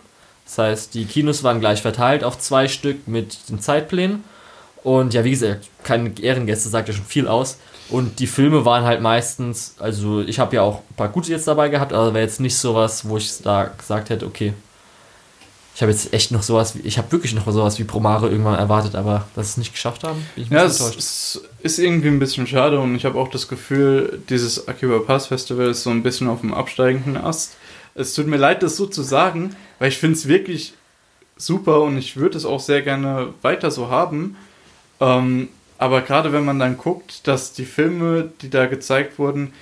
[0.47, 4.25] Das heißt, die Kinos waren gleich verteilt auf zwei Stück mit den Zeitplänen.
[4.83, 7.59] Und ja, wie gesagt, keine Ehrengäste sagt ja schon viel aus.
[7.91, 11.49] Und die Filme waren halt meistens, also ich habe ja auch ein paar gute jetzt
[11.49, 14.53] dabei gehabt, aber wäre jetzt nicht sowas, wo ich da gesagt hätte, okay,
[15.75, 18.59] ich habe jetzt echt noch sowas, wie, ich habe wirklich noch sowas wie Promare irgendwann
[18.59, 20.99] erwartet, aber dass sie es nicht geschafft haben, bin ich Ja, enttäuscht.
[20.99, 25.29] es ist irgendwie ein bisschen schade und ich habe auch das Gefühl, dieses Akiba Pass
[25.29, 27.57] Festival ist so ein bisschen auf dem absteigenden Ast.
[27.95, 30.75] Es tut mir leid, das so zu sagen, weil ich finde es wirklich
[31.37, 34.37] super und ich würde es auch sehr gerne weiter so haben.
[35.01, 35.49] Ähm,
[35.79, 39.53] aber gerade wenn man dann guckt, dass die Filme, die da gezeigt wurden,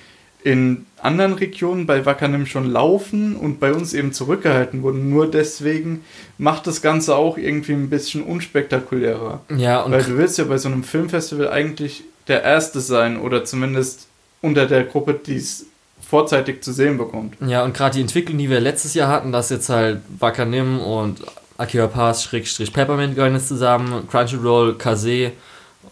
[0.43, 5.09] in anderen Regionen bei Wakanim schon laufen und bei uns eben zurückgehalten wurden.
[5.09, 6.05] Nur deswegen
[6.37, 9.41] macht das Ganze auch irgendwie ein bisschen unspektakulärer.
[9.55, 13.45] Ja, und Weil du willst ja bei so einem Filmfestival eigentlich der Erste sein oder
[13.45, 14.07] zumindest
[14.41, 15.65] unter der Gruppe, die es
[16.07, 17.35] vorzeitig zu sehen bekommt.
[17.45, 21.21] Ja, und gerade die Entwicklung, die wir letztes Jahr hatten, dass jetzt halt Wakanim und
[21.57, 25.31] Akira Pass, Schrägstrich Peppermint gehören jetzt zusammen, Crunchyroll, Kase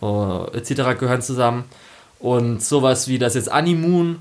[0.02, 1.00] äh, etc.
[1.00, 1.66] gehören zusammen.
[2.20, 4.20] Und sowas wie das jetzt Animoon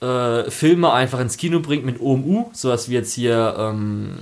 [0.00, 4.18] äh, Filme einfach ins Kino bringt mit OMU, sowas wie jetzt hier ähm,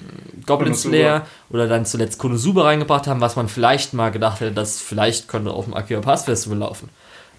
[0.46, 0.74] Goblin.
[0.74, 5.28] Slayer oder dann zuletzt Konosuba reingebracht haben, was man vielleicht mal gedacht hätte, das vielleicht
[5.28, 6.88] könnte auf dem Akira Pass Festival laufen.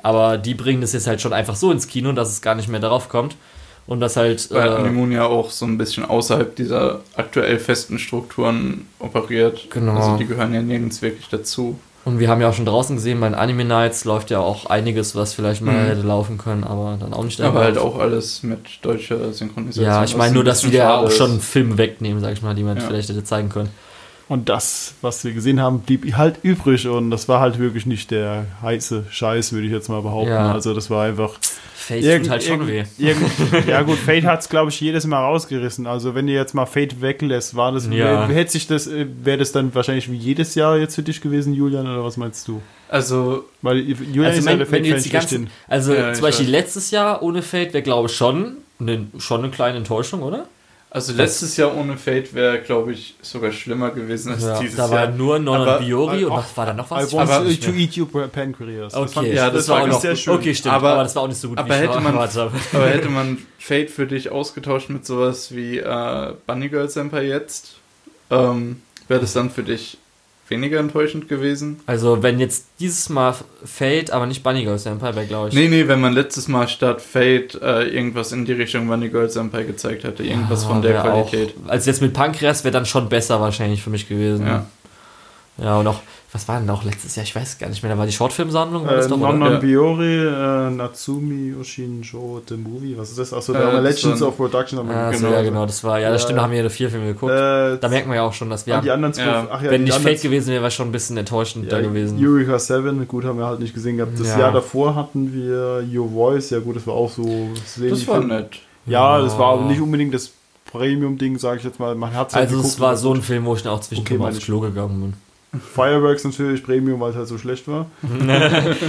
[0.02, 2.68] Aber die bringen das jetzt halt schon einfach so ins Kino, dass es gar nicht
[2.68, 3.36] mehr darauf kommt.
[3.86, 4.50] Und das halt.
[4.52, 9.68] Weil äh, Animoon ja auch so ein bisschen außerhalb dieser aktuell festen Strukturen operiert.
[9.70, 9.96] Genau.
[9.96, 11.80] Also die gehören ja nirgends wirklich dazu.
[12.06, 14.66] Und wir haben ja auch schon draußen gesehen, bei den Anime Nights läuft ja auch
[14.66, 15.88] einiges, was vielleicht mal Mhm.
[15.88, 19.86] hätte laufen können, aber dann auch nicht Aber halt auch alles mit deutscher Synchronisation.
[19.86, 22.56] Ja, ich meine ein nur, dass wir ja auch schon Filme wegnehmen, sag ich mal,
[22.56, 22.84] die man Ja.
[22.84, 23.70] vielleicht hätte zeigen können.
[24.28, 28.12] Und das, was wir gesehen haben, blieb halt übrig und das war halt wirklich nicht
[28.12, 30.32] der heiße Scheiß, würde ich jetzt mal behaupten.
[30.32, 30.52] Ja.
[30.52, 31.32] Also das war einfach.
[31.84, 32.84] Fate Irgend- tut halt schon weh.
[32.98, 35.86] irgend- irgend- ja gut, Fate hat es, glaube ich, jedes Mal rausgerissen.
[35.88, 38.28] Also wenn ihr jetzt mal Fate weglässt, war das, Ja.
[38.30, 41.20] wär- hätte sich das, äh, wäre das dann wahrscheinlich wie jedes Jahr jetzt für dich
[41.22, 42.62] gewesen, Julian, oder was meinst du?
[42.90, 46.22] Also, Weil Julian Also, ist ja wenn, der Fate-Fan jetzt die ganzen, also Ja, zum
[46.22, 46.52] Beispiel weiß.
[46.52, 50.46] letztes Jahr ohne Fate wäre, glaube ich, schon eine, schon eine kleine Enttäuschung, oder?
[50.94, 54.90] Also letztes Jahr ohne Fate wäre, glaube ich, sogar schlimmer gewesen als Ja, dieses da
[54.92, 55.12] war Jahr.
[55.12, 55.46] nur und
[55.80, 57.12] Biori und was war da noch was?
[57.12, 58.94] I want aber- to eat your pancreas.
[58.94, 60.34] Okay, ich- ja, das, das war war auch noch sehr schön.
[60.36, 62.16] Okay, stimmt, Aber- aber, das war auch nicht so gut, aber wie ich hätte man-.
[62.18, 67.74] Aber hätte man Fate für dich ausgetauscht mit sowas wie äh, Bunny Girl Senpai jetzt,
[68.30, 69.98] ähm, wäre das dann für dich
[70.50, 71.80] weniger enttäuschend gewesen?
[71.86, 73.34] Also, wenn jetzt dieses Mal
[73.66, 75.56] Fate, aber nicht Bunny Girl Senpai wäre, glaube ich.
[75.56, 79.30] Nee, nee, wenn man letztes Mal statt Fate äh, irgendwas in die Richtung Bunny Girl
[79.30, 81.54] Senpai gezeigt hätte, irgendwas Ah, von der Qualität.
[81.66, 84.46] Auch, also jetzt mit Pankreas wäre dann schon besser wahrscheinlich für mich gewesen.
[84.46, 84.66] Ja.
[85.58, 86.00] Ja, und auch,
[86.34, 87.24] was war denn auch letztes Jahr?
[87.24, 87.92] Ich weiß gar nicht mehr.
[87.92, 92.98] Da war die Shortfilmsammlung, Äh, das doch, non non Biori, äh, Natsumi Oshinjo, The Movie,
[92.98, 93.34] was ist das?
[93.34, 94.80] Achso, Äh, da haben wir das Legends of Production.
[94.80, 95.32] haben wir Ah, so, genau.
[95.38, 96.26] ja, genau, das war, ja, das Ja.
[96.26, 97.32] stimmt, da haben wir ja vier Filme geguckt.
[97.32, 99.48] Äh, da merkt man ja auch schon, dass wir, die anderen zwei, Ja.
[99.52, 101.80] ach ja, wenn die nicht anderen Fate gewesen wäre, wäre schon ein bisschen enttäuschend da
[101.82, 102.18] gewesen.
[102.20, 104.20] Eureka 7, gut, haben wir halt nicht gesehen gehabt.
[104.20, 104.40] Das Ja.
[104.40, 108.60] Jahr davor hatten wir Your Voice, ja gut, das war auch so Das war nett.
[108.86, 109.24] Ja, Ja.
[109.24, 110.32] das war aber nicht unbedingt das
[110.72, 111.94] Premium-Ding, sage ich jetzt mal.
[111.96, 114.24] Man hat also es war so ein Film, wo ich dann auch Okay, zwischendurch mal
[114.26, 114.46] meine aufs ich.
[114.46, 115.14] Klo gegangen bin.
[115.74, 117.86] Fireworks natürlich Premium, weil es halt so schlecht war.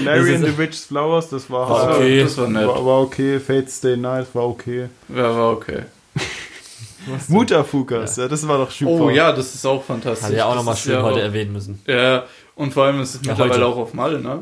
[0.04, 2.22] Larry and the Witch's Flowers, das war War halt- okay.
[2.22, 2.66] Das war nett.
[2.66, 3.38] War, war okay.
[3.38, 4.88] Fate Stay Night war okay.
[5.14, 5.82] Ja, war okay.
[7.28, 8.28] Mutterfukas, ja.
[8.28, 9.04] das war doch super.
[9.04, 10.24] Oh ja, das ist auch fantastisch.
[10.24, 11.82] Hatte ja auch nochmal schön ja heute auch- erwähnen müssen.
[11.86, 12.24] Ja,
[12.54, 13.66] und vor allem ist es Ja, mittlerweile heute.
[13.66, 14.40] auch auf Malle, ne?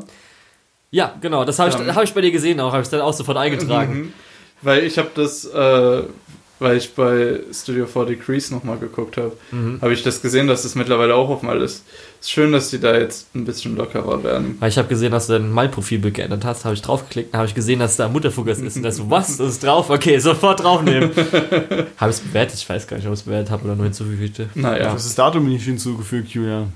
[0.91, 1.95] Ja, genau, das habe ich, Ja.
[1.95, 3.93] hab ich bei dir gesehen, auch habe ich dann auch sofort eingetragen.
[3.97, 4.13] Mhm.
[4.61, 6.03] Weil ich habe das, äh,
[6.63, 9.79] weil ich bei Studio 4 Degrees nochmal geguckt habe, Mhm.
[9.81, 11.83] habe ich das gesehen, dass es mittlerweile auch auf Malle ist.
[12.19, 14.57] Ist schön, dass die da jetzt ein bisschen lockerer werden.
[14.59, 17.47] Weil ich habe gesehen, dass du dein Mai-Profilbild geändert hast, habe ich draufgeklickt, dann habe
[17.49, 18.77] ich gesehen, dass da Mutterfugas ist.
[18.77, 19.37] Und dann so, was?
[19.37, 19.89] Das ist drauf?
[19.89, 21.11] Okay, sofort draufnehmen.
[21.97, 22.55] habe ich es bewertet?
[22.57, 24.41] Ich weiß gar nicht, ob ich es bewertet habe oder nur hinzugefügt.
[24.55, 24.93] Naja.
[24.93, 26.73] Das ist Datum nicht hinzugefügt, Julian.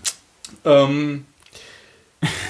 [0.65, 1.25] Ähm,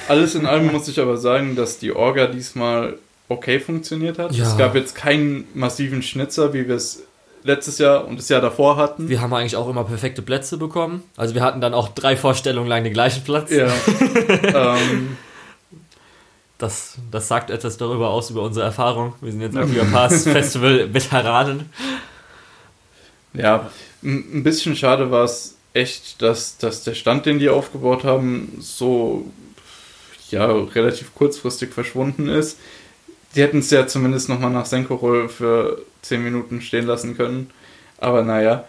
[0.07, 2.97] alles in allem muss ich aber sagen, dass die Orga diesmal
[3.29, 4.31] okay funktioniert hat.
[4.33, 4.45] Ja.
[4.45, 7.03] Es gab jetzt keinen massiven Schnitzer, wie wir es
[7.47, 9.09] letztes Jahr und das Jahr davor hatten.
[9.09, 11.03] Wir haben eigentlich auch immer perfekte Plätze bekommen.
[11.15, 13.49] Also wir hatten dann auch drei Vorstellungen lang den gleichen Platz.
[13.51, 13.67] Ja.
[14.77, 15.17] ähm,
[16.57, 19.13] Das, das sagt etwas darüber aus, über unsere Erfahrung.
[19.21, 21.69] Wir sind jetzt Aquia Pass Festival Veteranen.
[23.33, 23.69] Ja,
[24.03, 28.57] ein ein bisschen schade war es echt, dass, dass der Stand, den die aufgebaut haben,
[28.59, 29.25] so
[30.31, 32.57] ja, relativ kurzfristig verschwunden ist.
[33.37, 37.51] Die hätten es ja zumindest nochmal nach Senkorol für 10 Minuten stehen lassen können.
[37.99, 38.65] Aber naja,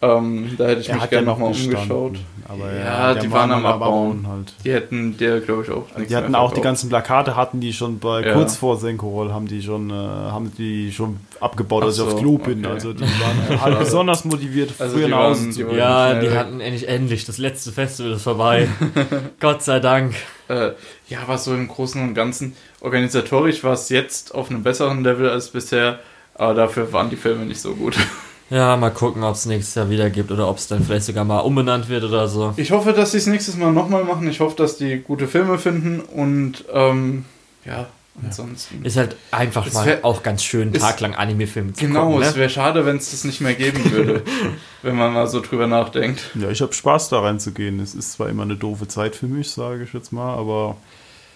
[0.00, 2.16] ähm, da hätte ich Der mich ja gerne noch nochmal umgeschaut.
[2.48, 4.26] Aber Ja, der die war waren am Abbauen.
[4.28, 4.52] halt.
[4.64, 7.60] Die hätten der, glaube ich, auch nichts Die hatten mehr auch die ganzen Plakate, hatten
[7.60, 8.32] die schon bei Ja.
[8.34, 12.16] kurz vor Senkorol, haben die schon, äh, haben die schon abgebaut, als ich so, aufs
[12.16, 12.64] Klo bin.
[12.64, 12.74] okay.
[12.74, 15.76] Also die waren halt besonders motiviert, Also früher nach Hause zu gehen.
[15.78, 18.68] Ja, die hatten endlich, endlich, das letzte Festival ist vorbei.
[19.40, 20.14] Gott sei Dank.
[20.52, 20.72] Äh,
[21.08, 25.30] ja, was so im Großen und Ganzen organisatorisch war es jetzt auf einem besseren Level
[25.30, 26.00] als bisher,
[26.34, 27.96] aber dafür waren die Filme nicht so gut.
[28.50, 31.24] Ja, mal gucken, ob es nächstes Jahr wieder gibt oder ob es dann vielleicht sogar
[31.24, 32.52] mal umbenannt wird oder so.
[32.58, 34.28] Ich hoffe, dass sie es nächstes Mal nochmal machen.
[34.28, 37.24] Ich hoffe, dass die gute Filme finden und ähm,
[37.64, 37.86] ja,
[38.20, 38.84] ansonsten.
[38.84, 42.22] Ist halt einfach Es mal wär- auch ganz schön, es- taglang Anime-Filme zu Genau, gucken.
[42.22, 42.40] es Ne?
[42.40, 44.22] wäre schade, wenn es das nicht mehr geben würde,
[44.82, 46.30] wenn man mal so drüber nachdenkt.
[46.34, 47.80] Ja, ich habe Spaß da reinzugehen.
[47.80, 50.76] Es ist zwar immer eine doofe Zeit für mich, sage ich jetzt mal, aber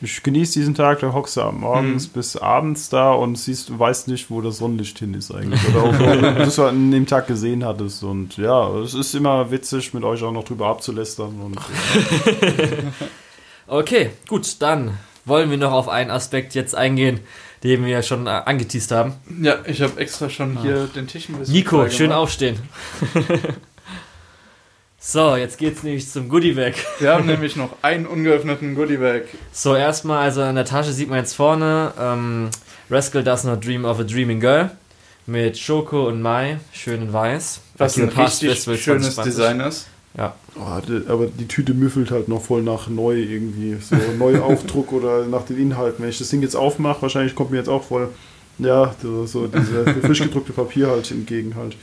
[0.03, 2.13] Ich genieße diesen Tag, da hockst du am morgens Mhm.
[2.13, 5.59] bis abends da und siehst, du weißt nicht, wo das Sonnenlicht hin ist eigentlich.
[5.71, 8.03] Oder auch, wo du es an dem Tag gesehen hattest.
[8.05, 11.41] Und ja, es ist immer witzig, mit euch auch noch drüber abzulästern.
[11.41, 11.59] Und
[13.67, 17.21] Okay, gut, dann wollen wir noch auf einen Aspekt jetzt eingehen,
[17.63, 19.15] den wir ja schon äh, angeteased haben.
[19.43, 22.59] Ja, ich habe extra schon hier den Tisch ein bisschen Nico, schön aufstehen.
[24.99, 26.75] so, jetzt geht's nämlich zum Goodie-Bag.
[27.01, 29.25] Wir haben nämlich noch einen ungeöffneten Goodie-Bag.
[29.53, 32.51] So, erstmal, also an der Tasche sieht man jetzt vorne, ähm,
[32.89, 34.71] Rascal Does Not Dream of a Dreaming Girl
[35.27, 37.61] mit Schoko und Mai, schön in weiß.
[37.79, 39.25] Was ein richtig schönes 2020.
[39.25, 39.89] Design ist.
[40.17, 43.77] Ja, Oh, aber die Tüte müffelt halt noch voll nach neu irgendwie.
[43.81, 46.03] So Neuaufdruck oder nach den Inhalten.
[46.03, 48.09] Wenn ich das Ding jetzt aufmache, wahrscheinlich kommt mir jetzt auch voll,
[48.59, 51.77] ja, so, so diese frisch gedruckte Papier halt entgegen halt.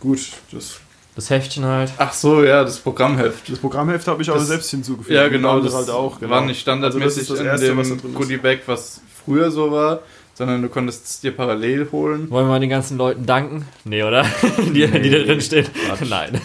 [0.00, 0.20] Gut,
[0.52, 0.80] das,
[1.16, 1.92] das Heftchen halt.
[1.96, 3.50] Ach so, ja, das Programmheft.
[3.50, 5.14] das Programmheft habe ich aber selbst hinzugefügt.
[5.14, 6.20] Ja, genau, das halt auch.
[6.20, 6.30] Genau.
[6.30, 8.14] war nicht standardmäßig Also das das in Erste, dem.
[8.14, 10.00] Goodie-Bag, was früher so war,
[10.34, 12.28] sondern du konntest es dir parallel holen.
[12.28, 13.64] Wollen wir den ganzen Leuten danken?
[13.84, 14.26] Nee, oder?
[14.58, 15.66] die, die da drin stehen.
[16.10, 16.38] Nein.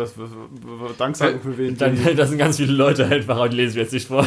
[0.00, 0.30] Was, was,
[0.62, 1.76] was, Danksagung für wen?
[1.76, 4.26] Dann, da sind ganz viele Leute einfach, aber die lesen wir jetzt nicht vor.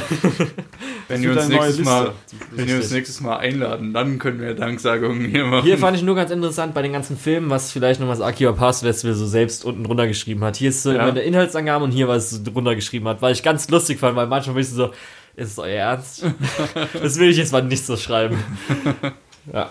[1.08, 2.12] Wenn wir uns eine nächstes Mal,
[2.52, 5.66] wenn wir uns nächstes Mal einladen, dann können wir Danksagungen hier machen.
[5.66, 8.54] Hier fand ich nur ganz interessant bei den ganzen Filmen, was vielleicht noch was Akiba
[8.54, 10.56] Pass Festival so selbst unten drunter geschrieben hat.
[10.56, 11.04] Hier ist so Ja.
[11.04, 14.00] immer der Inhaltsangabe und hier was es so drunter geschrieben hat, weil ich ganz lustig
[14.00, 14.92] fand, weil manchmal bin ich so,
[15.36, 16.26] ist es euer Ernst?
[16.94, 18.38] das will ich jetzt mal nicht so schreiben.
[19.52, 19.70] ja,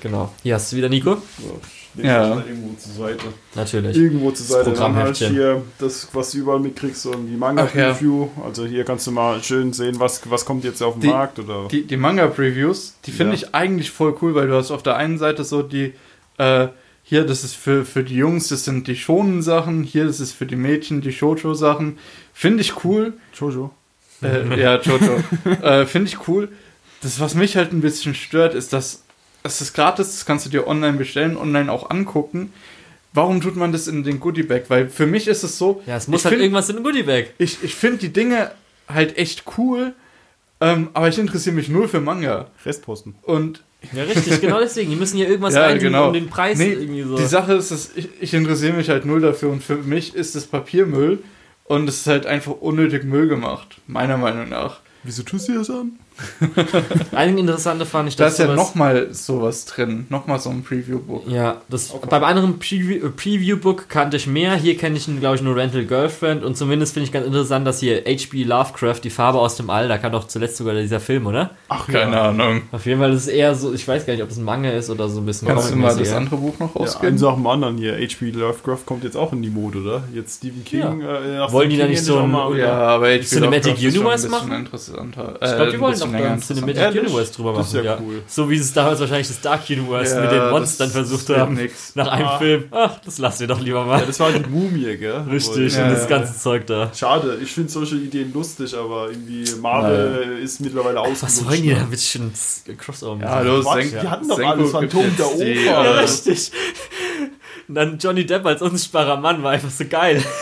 [0.00, 0.32] genau.
[0.42, 1.16] Hier hast du wieder Nico.
[1.38, 2.36] Ich Ja.
[2.36, 3.24] irgendwo zur Seite.
[3.54, 3.96] Natürlich.
[3.96, 4.72] Irgendwo zur Seite.
[4.72, 7.88] Dann halt hier das, was du überall mitkriegst, und die Ach ja.
[7.88, 8.28] Manga-Preview.
[8.44, 11.38] Also hier kannst du mal schön sehen, was, was kommt jetzt auf den Die- Markt.
[11.38, 13.42] Oder Die, die Manga-Previews, die finde Ja.
[13.42, 15.94] ich eigentlich voll cool, weil du hast auf der einen Seite so die,
[16.38, 16.68] äh,
[17.02, 20.32] hier, das ist für, für die Jungs, das sind die schonen Sachen, hier, das ist
[20.32, 21.98] für die Mädchen die Shoujo-Sachen.
[22.32, 23.14] Finde ich cool.
[23.38, 23.70] Jojo.
[24.22, 25.16] Äh, ja, Jojo.
[25.62, 26.48] äh, Finde ich cool.
[27.02, 29.02] Das, was mich halt ein bisschen stört, ist, dass
[29.42, 32.52] es ist gratis, das kannst du dir online bestellen, online auch angucken.
[33.12, 34.64] Warum tut man das in den Goodie-Bag?
[34.68, 36.84] Weil für mich ist es so, Ja, es muss Ich halt find- irgendwas in einem
[36.84, 37.34] Goodie-Bag.
[37.38, 38.52] ich, ich finde die Dinge
[38.88, 39.94] halt echt cool,
[40.60, 42.48] ähm, aber ich interessiere mich null für Manga.
[42.64, 43.14] Restposten.
[43.22, 43.62] Und
[43.92, 44.90] Ja, richtig, genau deswegen.
[44.90, 46.08] Die müssen hier irgendwas Ja, reintun, genau.
[46.08, 47.16] um den Preis Nee, irgendwie so.
[47.16, 50.36] die Sache ist, dass ich, ich interessiere mich halt null dafür und für mich ist
[50.36, 51.18] es Papiermüll
[51.64, 54.80] und es ist halt einfach unnötig Müll gemacht, meiner Meinung nach.
[55.02, 55.92] Wieso tust du das an?
[57.12, 61.28] Einige interessante fand ich, Da dass ist ja nochmal sowas drin, nochmal so ein Preview-Book.
[61.28, 64.54] Ja, das beim anderen Preview- äh, Preview-Book kannte ich mehr.
[64.54, 66.44] Hier kenne ich, glaube ich, nur Rental Girlfriend.
[66.44, 68.44] Und zumindest finde ich ganz interessant, dass hier H.P.
[68.44, 71.50] Lovecraft, die Farbe aus dem All, da kam doch zuletzt sogar dieser Film, oder?
[71.68, 72.62] Ach Keine Ahnung.
[72.72, 74.70] Auf jeden Fall ist es eher so, ich weiß gar nicht, ob es ein Manga
[74.70, 77.08] ist oder so ein bisschen Kannst du mal das andere Buch noch Ja, rausgeben?
[77.14, 77.94] eins nach dem anderen hier.
[77.96, 78.30] H.P.
[78.30, 80.04] Lovecraft kommt jetzt auch in die Mode, oder?
[80.14, 81.00] Jetzt Stephen King.
[81.00, 83.96] Äh, nach Wollen die da nicht so ein- mal- ja, aber HP Cinematic Lovecraft ist
[83.96, 84.60] Universe ein bisschen machen?
[84.64, 85.38] Interessanter.
[85.42, 86.42] Ich glaube, die wollen bisschen doch länger ein.
[86.42, 87.02] Cinematic Ehrlich?
[87.02, 87.84] Universe drüber Das ist machen.
[87.84, 88.22] ja Ja, cool.
[88.26, 91.54] So wie sie es damals wahrscheinlich das Dark Universe mit den Ja, Monstern versucht haben.
[91.54, 91.94] nix.
[91.94, 92.38] Nach einem Ah.
[92.38, 92.64] Film.
[92.70, 94.00] Ach, das lassen wir doch lieber mal.
[94.00, 95.24] Ja, das war die Mumie, gell?
[95.30, 96.90] Richtig, Ja, und das ja, ganze Zeug da.
[96.94, 101.22] Schade, ich finde solche Ideen lustig, aber irgendwie Marvel ist mittlerweile ausgelutscht.
[101.22, 102.32] Was wollen die da mit schon
[102.78, 103.20] Crossover?
[103.22, 105.44] Ja, los, Quatsch, Senk, die hatten doch Senko alles Phantom der Oper.
[105.64, 106.50] Ja, richtig.
[107.70, 110.20] Und dann Johnny Depp als unsichtbarer Mann war einfach so geil.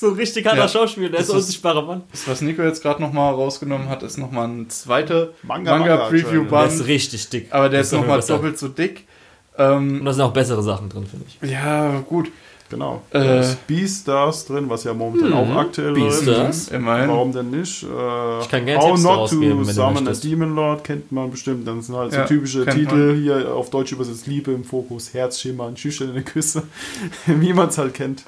[0.00, 0.68] So ein richtig harter Ja.
[0.68, 2.02] Schauspieler, der ist ist- unsichtbarer Mann.
[2.12, 5.96] Das, was Nico jetzt gerade nochmal rausgenommen hat, ist nochmal ein zweiter Manga, Manga, Der
[6.04, 6.72] Manga-Preview-Band.
[6.72, 7.48] ist richtig dick.
[7.52, 9.08] aber der Das ist noch nochmal doppelt so dick.
[9.56, 11.50] Und Ähm, da sind auch bessere Sachen drin, finde ich.
[11.50, 12.30] ja, gut.
[12.70, 13.02] Genau.
[13.10, 13.18] Äh.
[13.24, 15.34] Da ist Beastars drin, was ja momentan Mhm.
[15.36, 16.66] auch aktuell Beastars.
[16.66, 16.68] Das?
[16.68, 17.08] Immerhin.
[17.08, 17.82] Warum denn nicht?
[17.82, 20.12] Äh, Ich kann gerne How Tipps Not to Summon a.
[20.12, 21.66] Demon Lord kennt man bestimmt.
[21.66, 25.70] Dann sind halt so Ja, typische Titel hier auf Deutsch übersetzt Liebe im Fokus, Herzschimmer,
[25.76, 26.62] schüchterne Küsse,
[27.26, 28.24] wie man es halt kennt.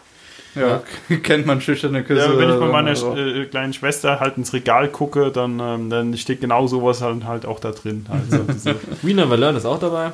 [0.55, 0.83] Ja,
[1.23, 2.23] kennt man schüchterne Küsse.
[2.33, 6.17] Ja, wenn ich bei meiner äh, kleinen Schwester halt ins Regal gucke, dann, ähm, dann
[6.17, 8.07] steht genau sowas halt, halt auch da drin.
[8.09, 8.39] Also
[9.03, 10.12] We Never Learn ist auch dabei.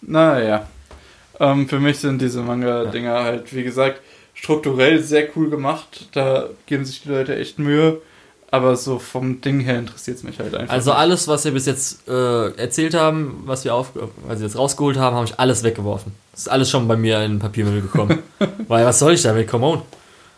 [0.00, 0.66] Naja.
[1.40, 4.00] Ähm, für mich sind diese Manga-Dinger halt, wie gesagt,
[4.34, 6.08] strukturell sehr cool gemacht.
[6.12, 8.00] Da geben sich die Leute echt Mühe.
[8.50, 10.72] Aber so vom Ding her interessiert es mich halt einfach.
[10.72, 10.98] Also nicht.
[11.00, 13.90] alles, was wir bis jetzt äh, erzählt haben, was wir auf,
[14.28, 16.12] also jetzt rausgeholt haben, habe ich alles weggeworfen.
[16.30, 18.22] Das ist alles schon bei mir in den Papiermüll gekommen.
[18.68, 19.48] Weil was soll ich damit?
[19.48, 19.82] Come on.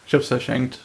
[0.07, 0.79] Ich hab's verschenkt.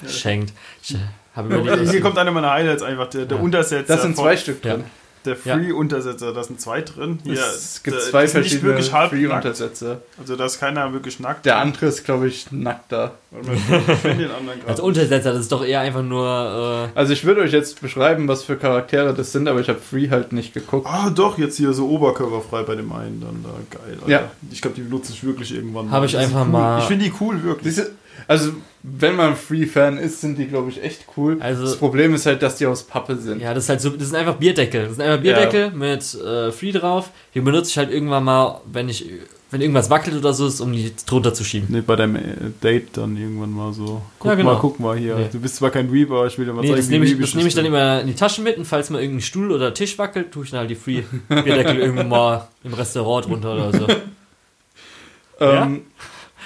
[0.00, 0.52] Verschenkt.
[0.82, 0.96] Ich
[1.34, 3.42] habe überlegt, Hier kommt einer meiner Highlights einfach, der, der Ja.
[3.44, 3.94] Untersetzer.
[3.94, 4.78] Das sind zwei Stück Ja.
[5.26, 5.54] Der Ja.
[5.56, 7.18] Free-Untersetzer, da sind zwei drin.
[7.24, 9.08] Hier, es gibt zwei die sind nicht verschiedene.
[9.08, 10.00] Free-Untersätze.
[10.18, 11.44] Also da ist keiner wirklich nackt.
[11.46, 13.12] Der andere ist, glaube ich, nackt da.
[13.30, 14.80] Warte mal, Ich finde den anderen Als.
[14.80, 16.90] Untersetzer, das ist doch eher einfach nur.
[16.94, 20.08] Also ich würde euch jetzt beschreiben, was für Charaktere das sind, aber ich habe Free
[20.10, 20.86] halt nicht geguckt.
[20.88, 23.50] Ah, doch, jetzt hier so oberkörperfrei bei dem einen dann da.
[23.78, 24.08] Geil, Alter.
[24.10, 24.30] Ja.
[24.50, 25.90] Ich glaube, die benutze ich wirklich irgendwann.
[25.90, 26.52] Hab ich Die sind einfach cool.
[26.52, 27.74] mal- Ich finde die cool, wirklich.
[27.74, 27.90] Diese,
[28.28, 31.36] Also, wenn man Free-Fan ist, sind die, glaube ich, echt cool.
[31.40, 33.40] Also- das Problem ist halt, dass die aus Pappe sind.
[33.40, 34.86] Ja, das ist halt so, das sind einfach Bierdeckel.
[34.86, 37.10] Das sind einfach Bierdeckel mit äh, Free drauf.
[37.34, 39.06] Die benutze ich halt irgendwann mal, wenn ich,
[39.52, 41.68] wenn irgendwas wackelt oder so ist, um die drunter zu schieben.
[41.70, 42.20] Nee, bei deinem äh,
[42.62, 44.02] Date dann irgendwann mal so.
[44.18, 44.54] Guck Ja, genau.
[44.54, 45.14] mal, guck mal hier.
[45.16, 45.28] Nee.
[45.30, 47.20] Du bist zwar kein Weeper, aber ich will dir mal Nee, zeigen, das nehme ich,
[47.20, 49.72] das nehme ich dann immer in die Tasche mit und falls mal irgendein Stuhl oder
[49.72, 53.72] Tisch wackelt, tue ich dann halt die Free Bierdeckel irgendwann mal im Restaurant drunter oder
[53.72, 53.86] so.
[55.38, 55.82] Ähm,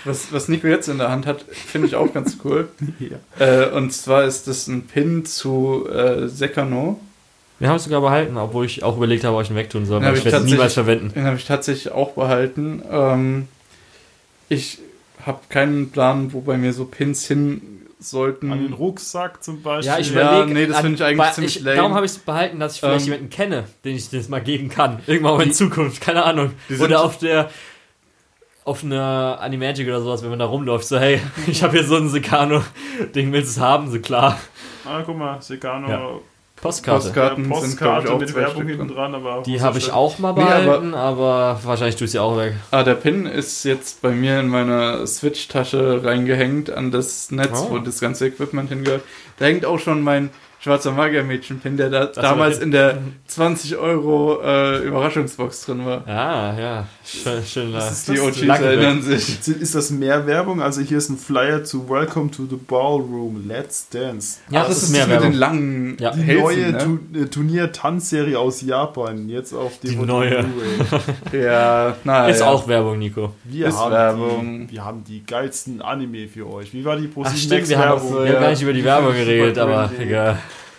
[0.05, 2.68] was, was Nico jetzt in der Hand hat, finde ich auch ganz cool.
[2.98, 3.18] Ja.
[3.64, 7.01] Äh, und zwar ist das ein Pin zu äh, Sekano.
[7.59, 10.01] Wir haben es sogar behalten, obwohl ich auch überlegt habe, ob ich ihn wegtun soll,
[10.01, 11.12] Ja, hab ich ich werde es niemals verwenden.
[11.14, 12.82] Den habe ich tatsächlich auch behalten.
[12.90, 13.48] Ähm,
[14.48, 14.78] ich
[15.27, 17.60] habe keinen Plan, wo bei mir so Pins hin
[17.98, 18.51] sollten.
[18.51, 19.93] An den Rucksack zum Beispiel.
[19.93, 20.59] Ja, ich Ja, überlege.
[20.59, 21.77] nee, das finde ich eigentlich bei- ziemlich ich, lame.
[21.77, 24.40] Darum habe ich es behalten, dass ich vielleicht Ähm, jemanden kenne, den ich das mal
[24.40, 25.01] geben kann.
[25.06, 26.52] Irgendwann mal in Die- Zukunft, keine Ahnung.
[26.70, 27.51] Die Oder auf der
[28.70, 31.97] auf einer Animagic oder sowas, wenn man da rumläuft, so hey, ich habe hier so
[31.97, 32.62] ein Secano,
[33.14, 34.38] den willst du es haben, so klar.
[34.84, 35.88] Ah, guck mal, Secano.
[35.88, 36.01] Ja.
[36.62, 37.01] Postkarte.
[37.06, 40.18] Postkarten Ja, sind, ich, Postkarte auch mit Werbung hinten dran, aber Die habe ich auch
[40.18, 42.52] mal Nee, aber- behalten, aber, wahrscheinlich tue ich sie auch weg.
[42.70, 47.70] Ah, der Pin ist jetzt bei mir in meiner Switch-Tasche reingehängt an das Netz, Oh.
[47.70, 49.02] wo das ganze Equipment hingehört.
[49.38, 50.28] Da hängt auch schon mein
[50.62, 56.07] schwarzer Magier-Mädchen-Pin, der da war damals in der 20 Euro äh, Überraschungsbox drin war.
[56.07, 57.74] Ah, ja, schön, schön.
[57.74, 59.39] Äh, ist Die das OGs erinnern sich.
[59.49, 60.61] Ist das mehr Werbung?
[60.61, 64.39] Also hier ist ein Flyer zu Welcome to the Ballroom, Let's Dance.
[64.51, 65.31] Ja, Ach, das ist mehr das mit Werbung.
[65.32, 66.11] den langen Ja.
[66.11, 66.78] Die Hälsen, neue ne?
[67.12, 70.45] Tu- äh, Turnier-Tanzserie aus Japan, jetzt auf Die DVD neue.
[71.32, 72.49] Ja, na Ist ja.
[72.49, 73.32] auch Werbung, Nico.
[73.45, 74.66] Wir, Ist haben Werbung.
[74.66, 76.73] Die, wir haben die geilsten Anime für euch.
[76.74, 78.12] Wie war die Ach ProSieben stimmt, wir haben, Werbung?
[78.12, 78.41] wir haben ja.
[78.41, 80.39] gar nicht über die Werbung geredet, aber egal.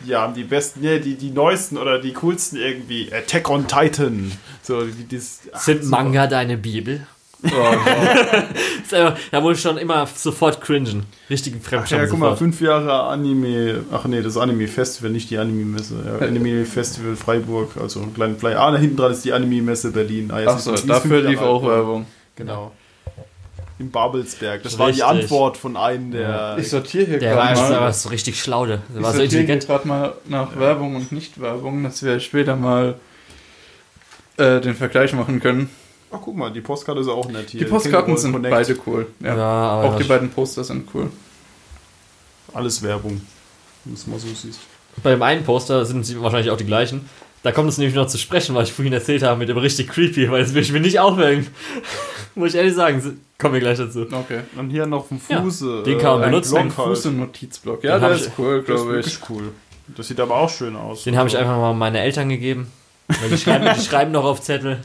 [0.10, 3.12] Haben die besten, nee, die, die neuesten oder die coolsten irgendwie.
[3.14, 4.32] Attack on Titan.
[4.62, 6.04] So, die, das, ach, Sind super.
[6.04, 7.06] Manga deine Bibel?
[7.44, 7.50] Oh,
[8.92, 9.14] wow.
[9.32, 11.06] Da wurde ich schon immer sofort cringen.
[11.30, 15.40] Richtigen Ach Fremdscham ja, guck mal, fünf Jahre Anime, ach nee, das Anime-Festival, nicht die
[15.40, 16.04] Anime-Messe.
[16.06, 18.60] Ja, Anime-Festival Freiburg, also ein kleiner Flyer.
[18.60, 20.30] Ah, da hinten dran ist die Anime-Messe Berlin.
[20.32, 21.64] Ah, die ist dafür lief auch.
[21.64, 22.06] Werbung.
[22.36, 22.74] Genau.
[23.82, 24.62] In Babelsberg.
[24.62, 25.08] Das war die Richtig.
[25.08, 26.56] Antwort von einem der.
[26.60, 27.86] Ich sortiere hier Der war, gerade der mal.
[27.86, 29.66] war so richtig schlau, der Ich war so intelligent.
[29.66, 32.96] gerade mal nach Werbung und Nicht-Werbung, dass wir später mal
[34.38, 35.70] äh, den Vergleich machen können.
[36.12, 37.62] Ach, guck mal, die Postkarte ist auch nett hier.
[37.62, 38.54] Die Postkarten sind Connect.
[38.54, 39.08] beide cool.
[39.20, 39.36] Ja.
[39.36, 41.10] Ja, aber auch die beiden Poster sind cool.
[42.54, 43.22] Alles Werbung.
[43.84, 44.60] Wenn du es mal so siehst.
[45.02, 47.10] bei dem einen Poster sind sie wahrscheinlich auch die gleichen.
[47.44, 49.90] Da kommt es nämlich noch zu sprechen, was ich vorhin erzählt habe mit dem richtig
[49.90, 51.48] creepy, weil das will ich mir nicht aufhängen.
[52.36, 54.02] Muss ich ehrlich sagen, kommen wir gleich dazu.
[54.12, 54.42] Okay.
[54.58, 55.84] Und hier noch vom Ja, Fuße.
[55.84, 56.58] den kann man ein benutzen.
[56.58, 56.72] Ein.
[56.72, 57.84] Fuß- und Notizblock.
[57.84, 59.06] Ja, der ich- ist cool, Das ist glaube ich.
[59.08, 59.52] wirklich cool.
[59.98, 61.04] Das sieht aber auch schön aus.
[61.04, 62.72] Den habe ich einfach mal meine Eltern gegeben.
[63.08, 64.80] Weil die schreiben, die schreiben noch auf Zettel.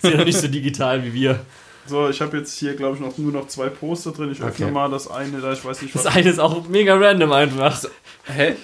[0.00, 1.40] Sind noch nicht so digital wie wir.
[1.86, 4.32] So, ich habe jetzt hier, glaube ich, noch, nur noch zwei Poster drin.
[4.32, 4.74] Ich öffne Okay.
[4.74, 6.16] mal das eine da, ich weiß nicht, Das was.
[6.16, 7.80] eine ist auch mega random einfach.
[8.24, 8.54] Hä?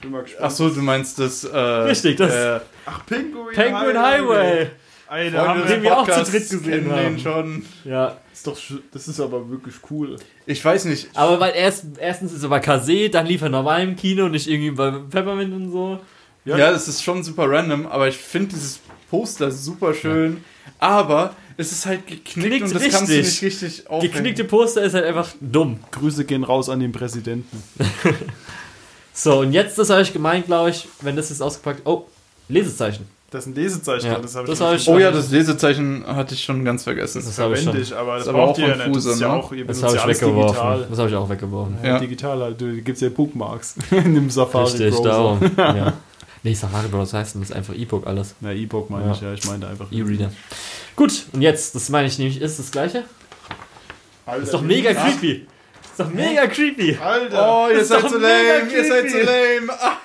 [0.00, 0.44] Bin mal gespannt.
[0.46, 1.44] Ach so, du meinst das.
[1.44, 4.68] Äh, Richtig, das- Äh, Ach, Penguin, Penguin Highway.
[5.12, 7.02] Ey, da haben den wir auch zu dritt gesehen kennen haben.
[7.02, 7.64] den schon.
[7.84, 8.56] Ja, ist doch,
[8.92, 10.16] das ist aber wirklich cool.
[10.46, 11.08] Ich weiß nicht.
[11.14, 14.46] aber weil erst, erstens ist er bei Kase, dann lief er normal im Kino, nicht
[14.48, 15.98] irgendwie bei Peppermint und so.
[16.44, 16.56] Ja.
[16.56, 18.78] Ja, es ist schon super random, aber ich finde dieses
[19.10, 20.44] Poster super schön.
[20.78, 23.42] Aber es ist halt geknickt Knickt und das kannst du richtig.
[23.42, 24.12] nicht richtig aufhängen.
[24.14, 25.80] Geknickte Poster ist halt einfach dumm.
[25.90, 27.62] Grüße gehen raus an den Präsidenten.
[29.12, 31.82] So, und jetzt, das habe ich gemeint, glaube ich, wenn das ist ausgepackt.
[31.84, 32.04] Oh,
[32.48, 33.06] Lesezeichen.
[33.30, 36.04] Das ist ein Lesezeichen, Ja, das habe das ich, hab ich- Oh ja, das Lesezeichen
[36.04, 37.22] hatte ich schon ganz vergessen.
[37.24, 37.70] Das habe ich schon.
[37.96, 38.78] aber das Ist aber auch von nicht.
[38.80, 39.34] Das ist Fuse, ja ne?
[39.34, 40.48] auch, ihr Das habe ja ich alles weggeworfen.
[40.56, 40.86] digital.
[40.90, 41.78] Das habe ich auch weggeworfen.
[41.82, 41.88] Ja.
[41.90, 41.98] Ja.
[42.00, 45.08] Digital halt, du gibt's ja Bookmarks in dem Safari Richtig, Browser.
[45.10, 45.40] darum.
[45.56, 45.92] ja.
[46.42, 48.34] Nee, Safari Bros heißt das ist einfach E-Book alles.
[48.40, 49.12] Na, E-Book meine Ja.
[49.12, 50.32] ich, ja, ich meinte einfach E-Reader.
[50.96, 53.04] Gut, und jetzt, das meine ich nämlich, ist das gleiche?
[54.26, 55.46] Alter, Ist doch mega Ach, creepy.
[56.00, 56.96] Ist doch mega creepy.
[57.02, 57.48] Alter!
[57.48, 59.72] Oh, ihr Das seid so lame, ihr seid so lame.
[59.80, 59.96] Ah,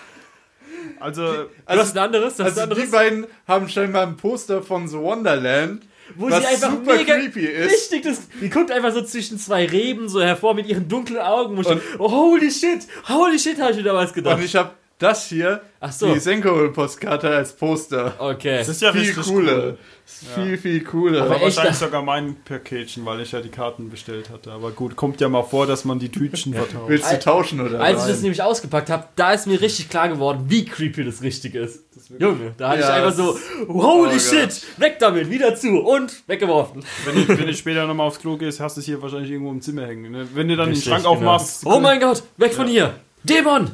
[1.00, 2.92] Also, Du hast ein anderes, ein also die anderes.
[2.92, 5.84] beiden haben scheinbar ein Poster von The Wonderland,
[6.16, 7.72] Wo was sie einfach super mega creepy ist.
[7.92, 11.58] Richtig, das, die guckt einfach so zwischen zwei Reben so hervor mit ihren dunklen Augen.
[11.58, 14.38] Und, Und- oh, holy shit, holy shit, habe ich wieder was gedacht.
[14.38, 16.14] Und ich habe das hier, Ach so.
[16.14, 18.14] die Senko-Postkarte als Poster.
[18.18, 18.60] Okay.
[18.60, 19.58] das ist ja viel richtig cooler.
[19.58, 19.78] cool.
[20.06, 21.24] Viel, viel cooler.
[21.24, 24.52] Aber echt, wahrscheinlich sogar mein Package, weil ich ja die Karten bestellt hatte.
[24.52, 26.88] Aber gut, kommt ja mal vor, dass man die Tütchen vertauscht.
[26.88, 28.08] Willst du tauschen oder Als ich was?
[28.08, 31.84] das nämlich ausgepackt habe, da ist mir richtig klar geworden, wie creepy das richtig ist.
[32.20, 36.24] Junge, da hatte Ja, ich einfach so, holy oh shit, weg damit, wieder zu und
[36.28, 36.84] weggeworfen.
[37.06, 39.52] Wenn ich, wenn ich später nochmal aufs Klo gehst, hast du es hier wahrscheinlich irgendwo
[39.52, 40.12] im Zimmer hängen.
[40.12, 40.28] Ne?
[40.34, 41.16] Wenn du dann Richtig, den Schrank genau.
[41.16, 41.66] aufmachst.
[41.66, 42.94] Oh mein Gott, weg von hier.
[43.24, 43.72] Dämon!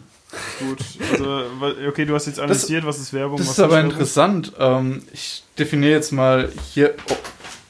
[0.60, 0.80] Gut,
[1.12, 1.46] also,
[1.88, 4.54] okay, du hast jetzt analysiert, was ist Werbung, Das was ist aber interessant.
[4.58, 6.94] Ähm, ich definiere jetzt mal hier.
[7.10, 7.16] Oh,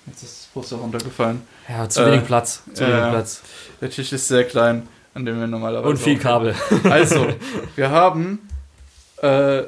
[0.07, 1.41] jetzt ist Poster runtergefallen.
[1.67, 2.61] Ja, zu Äh, wenig Platz.
[2.73, 3.09] Zu wenig ja.
[3.09, 3.41] Platz.
[3.79, 5.89] Der Tisch ist sehr klein, an dem wir normalerweise.
[5.89, 6.19] Und viel.
[6.19, 6.53] Kabel.
[6.83, 7.27] Also,
[7.75, 8.47] wir haben
[9.21, 9.63] äh,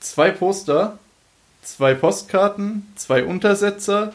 [0.00, 0.98] zwei Poster,
[1.62, 4.12] zwei Postkarten, zwei Untersetzer,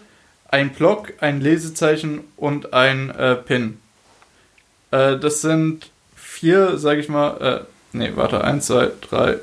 [0.50, 3.80] ein Block, ein Lesezeichen und ein äh, Pin.
[4.92, 9.38] Äh, das sind vier, sag ich mal, äh, nee, warte, eins, zwei, drei,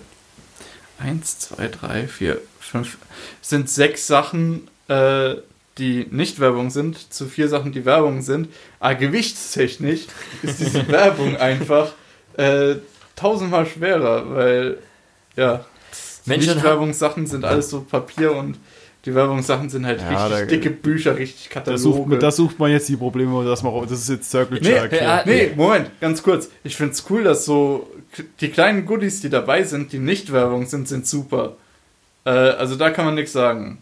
[0.98, 2.98] eins, zwei, drei, vier, fünf,
[3.40, 5.36] sind sechs Sachen, äh,
[5.78, 8.48] die nicht Werbung sind, zu vier Sachen, die Werbung sind.
[8.81, 10.06] Aber gewichtstechnisch
[10.43, 11.93] ist diese Werbung einfach
[12.36, 12.77] äh,
[13.14, 14.78] tausendmal schwerer, weil,
[15.36, 15.64] ja,
[16.27, 18.59] Menschen Nicht-Werbungssachen sind alles so Papier und
[19.06, 21.80] die Werbungssachen sind halt Ja, richtig da- dicke Bücher, richtig Da Kataloge.
[21.80, 24.68] sucht, man- da sucht man jetzt die Probleme, dass man, das ist jetzt Circle Nee,
[24.68, 24.92] Jerk.
[24.92, 26.50] ja, Nee, Moment, ganz kurz.
[26.64, 27.88] Ich find's cool, dass so
[28.40, 31.54] die kleinen Goodies, die dabei sind, die nicht Werbung sind, sind super.
[32.24, 33.78] Äh, also da kann man nichts sagen.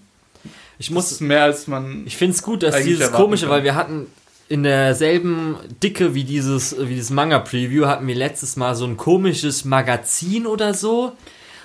[0.79, 2.03] Ich Das muss ist mehr als man.
[2.07, 3.55] Ich finde es gut, dass dieses komische, kann.
[3.57, 4.07] weil wir hatten
[4.49, 9.65] in derselben Dicke wie dieses, wie dieses Manga-Preview, hatten wir letztes Mal so ein komisches
[9.65, 11.13] Magazin oder so,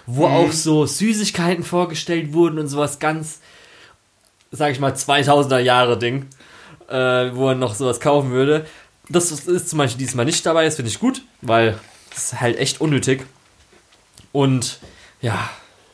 [0.05, 0.33] wo Mhm.
[0.33, 3.39] auch so Süßigkeiten vorgestellt wurden und sowas ganz,
[4.51, 6.27] sag ich mal, 2000er Jahre Ding,
[6.87, 6.95] äh,
[7.33, 8.65] wo man noch sowas kaufen würde.
[9.09, 11.79] Das ist zum Beispiel diesmal nicht dabei, das finde ich gut, weil
[12.11, 13.25] das ist halt echt unnötig.
[14.31, 14.79] Und
[15.21, 15.49] ja,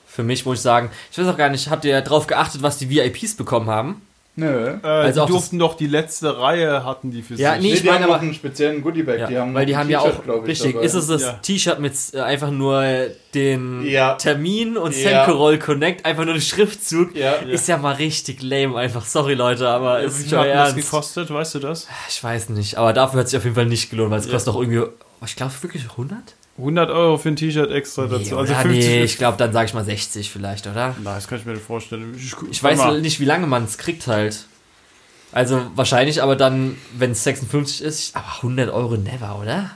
[0.05, 2.77] für mich muss ich sagen, ich weiß auch gar nicht, habt ihr darauf geachtet, was
[2.77, 4.01] die VIPs bekommen haben?
[4.37, 4.67] Nö.
[4.83, 7.61] Äh, Also die durften doch die letzte Reihe hatten die für Ja, sich.
[7.61, 9.17] nee, ich die meine haben aber- einen speziellen Goodiebag.
[9.19, 10.85] Ja, die haben weil die haben ja auch, richtig, dabei.
[10.85, 11.31] ist es das Ja.
[11.41, 12.83] T-Shirt mit äh, einfach nur
[13.33, 14.15] den Ja.
[14.15, 15.25] Termin und Ja.
[15.25, 17.31] Senko-Roll Connect, einfach nur den Schriftzug, Ja.
[17.33, 19.05] ist ja mal richtig lame einfach.
[19.05, 20.75] Sorry Leute, aber Wie ist hat denn das ernst.
[20.75, 21.87] gekostet, weißt du das?
[22.09, 24.25] Ich weiß nicht, aber dafür hat es sich auf jeden Fall nicht gelohnt, weil es
[24.25, 24.33] Ja.
[24.33, 24.83] kostet auch irgendwie,
[25.25, 26.34] ich glaube wirklich 100?
[26.57, 28.35] 100 Euro für ein T-Shirt extra Nee, dazu.
[28.37, 28.39] oder?
[28.57, 28.85] Also 50.
[28.87, 30.95] nee, ich glaube dann sage ich mal 60 vielleicht, oder?
[31.03, 32.15] Nein, das kann ich mir nicht vorstellen.
[32.17, 33.01] Ich, Ich weiß mal.
[33.01, 34.45] nicht, wie lange man es kriegt halt.
[35.31, 39.71] Also wahrscheinlich aber dann, wenn es 56 ist, aber 100 Euro never, oder?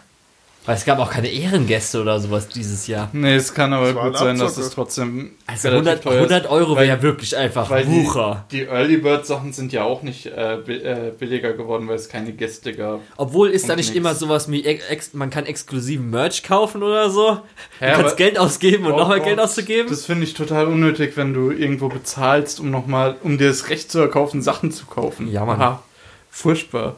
[0.69, 3.09] Weil es gab auch keine Ehrengäste oder sowas dieses Jahr.
[3.11, 6.13] Nee, es kann aber Das gut ein sein, dass es trotzdem Also relativ 100, teuer
[6.25, 6.31] ist.
[6.31, 8.45] 100 Euro wäre ja wirklich einfach Weil Wucher.
[8.51, 12.07] die, die Early Bird Sachen sind ja auch nicht äh, äh, billiger geworden, weil es
[12.07, 12.99] keine Gäste gab.
[13.17, 13.97] Obwohl ist da nicht nix.
[13.97, 17.39] immer sowas wie, ex man kann exklusiven Merch kaufen oder so.
[17.79, 19.89] Du Ja, kannst Geld ausgeben und Oh nochmal Geld auszugeben.
[19.89, 23.91] Das finde ich total unnötig, wenn du irgendwo bezahlst, um nochmal, um dir das Recht
[23.91, 25.31] zu erkaufen, Sachen zu kaufen.
[25.31, 25.59] Ja, Mann.
[25.59, 25.81] Aha,
[26.29, 26.95] furchtbar.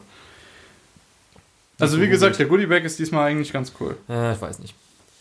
[1.82, 3.96] Also wie gesagt, der Goodiebag ist diesmal eigentlich ganz cool.
[4.08, 4.74] Äh, ich weiß nicht.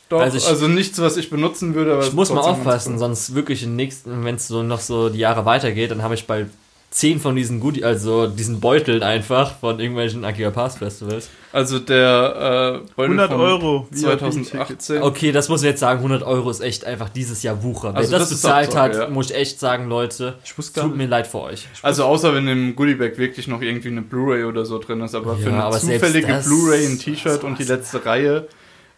[0.09, 2.99] Doch, Also also, ich- nichts, was ich benutzen würde, aber Ich muss mal aufpassen, cool.
[2.99, 6.27] sonst wirklich im nächsten, wenn es so noch so die Jahre weitergeht, dann habe ich
[6.27, 6.49] bald
[6.91, 11.29] 10 von diesen Goodie, also diesen Beuteln einfach von irgendwelchen Akira Pass Festivals.
[11.53, 13.87] Also der äh, Beutel 100 von Euro.
[13.91, 14.81] VIP-Ticket.
[14.81, 15.01] 2018.
[15.01, 17.93] Okay, das muss ich jetzt sagen, 100 Euro ist echt einfach dieses Jahr Wucher.
[17.93, 19.07] Wer Also das, das ist bezahlt hat, ja.
[19.09, 20.95] muss ich echt sagen, Leute, tut nicht.
[20.97, 21.65] mir leid für euch.
[21.81, 25.37] Also außer wenn im Goodiebag wirklich noch irgendwie eine Blu-ray oder so drin ist, aber
[25.37, 28.47] für Ja, eine aber zufällige das- Blu-ray, ein T-Shirt und die letzte Reihe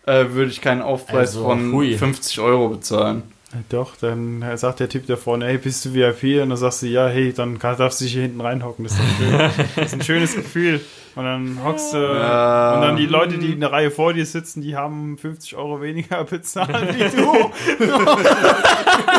[0.07, 1.95] äh, würde ich keinen Aufpreis Also, von hui.
[1.95, 3.21] 50 Euro bezahlen.
[3.69, 6.41] Doch, dann sagt der Typ da vorne, hey, bist du VIP?
[6.41, 8.83] Und dann sagst du, ja, hey, dann darfst du dich hier hinten reinhocken.
[8.85, 9.39] Das ist, schön.
[9.75, 10.81] das ist ein schönes Gefühl.
[11.15, 12.75] Und dann hockst du, Ja.
[12.75, 15.81] und dann die Leute, die in der Reihe vor dir sitzen, die haben 50 Euro
[15.81, 17.51] weniger bezahlt wie du.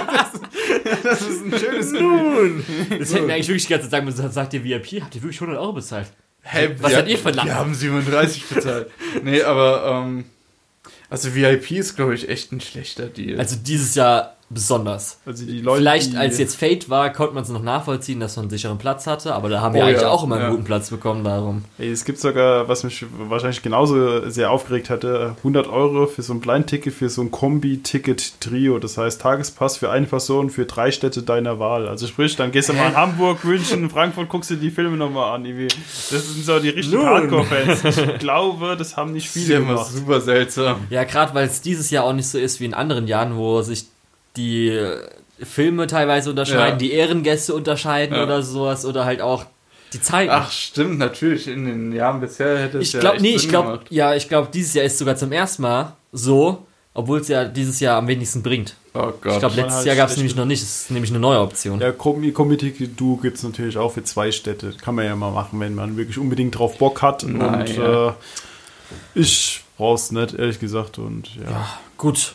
[0.07, 0.33] das,
[1.05, 2.65] das ist ein schönes Gefühl.
[2.99, 5.41] Das hätten wir eigentlich wirklich die ganze Zeit sagen, sagt ihr VIP, habt ihr wirklich
[5.41, 6.09] 100 Euro bezahlt?
[6.43, 7.49] Hey, Was hat ihr verlangt?
[7.49, 8.91] Wir haben 37 bezahlt.
[9.23, 10.25] nee, aber ähm,
[11.15, 13.39] also VIP ist, glaube ich, echt ein schlechter Deal.
[13.39, 15.19] Also dieses Jahr besonders.
[15.27, 18.37] Also die Leute, Vielleicht die, als jetzt Fate war, konnte man es noch nachvollziehen, dass
[18.37, 20.45] man einen sicheren Platz hatte, aber da haben wir Oh eigentlich ja, auch immer einen
[20.45, 20.51] ja.
[20.51, 21.65] guten Platz bekommen darum.
[21.79, 26.33] Ey, es gibt sogar, was mich wahrscheinlich genauso sehr aufgeregt hatte, 100 Euro für so
[26.33, 28.79] ein Blind-Ticket, für so ein Kombi-Ticket-Trio.
[28.79, 31.89] Das heißt Tagespass für eine Person für drei Städte deiner Wahl.
[31.89, 35.35] Also sprich, dann gehst du mal in Hamburg, München, Frankfurt, guckst du die Filme nochmal
[35.35, 35.45] an.
[35.45, 35.69] irgendwie.
[35.69, 37.05] Das sind so die richtigen.
[37.05, 37.85] Hardcore-Fans.
[37.85, 39.91] Ich glaube, das haben nicht das ist viele ja immer gemacht.
[39.91, 40.77] super seltsam.
[40.91, 43.63] Ja, gerade weil es dieses Jahr auch nicht so ist wie in anderen Jahren, wo
[43.63, 43.87] sich
[44.37, 44.79] die
[45.43, 46.77] Filme teilweise unterscheiden, Ja.
[46.77, 48.23] die Ehrengäste unterscheiden Ja.
[48.25, 49.47] oder sowas oder halt auch
[49.93, 50.31] die Zeiten.
[50.33, 51.47] Ach, stimmt, natürlich.
[51.49, 54.29] In den Jahren bisher hätte es ich ja glaube, echt nee, ich glaube, ja, ich
[54.29, 58.07] glaube, dieses Jahr ist sogar zum ersten Mal so, obwohl es ja dieses Jahr am
[58.09, 58.75] wenigsten bringt.
[58.95, 59.33] Oh Gott.
[59.35, 61.41] Ich glaube, letztes halt Jahr gab es nämlich noch nicht, das ist nämlich eine neue
[61.41, 61.81] Option.
[61.81, 64.73] Ja, Kombi-Ticket du gibt es natürlich auch für zwei Städte.
[64.81, 67.25] Kann man ja mal machen, wenn man wirklich unbedingt drauf Bock hat.
[67.25, 68.09] Nein, und ja.
[68.11, 68.13] äh,
[69.15, 70.99] ich brauch's nicht, ehrlich gesagt.
[70.99, 71.51] Und ja.
[71.51, 72.35] Ja, gut.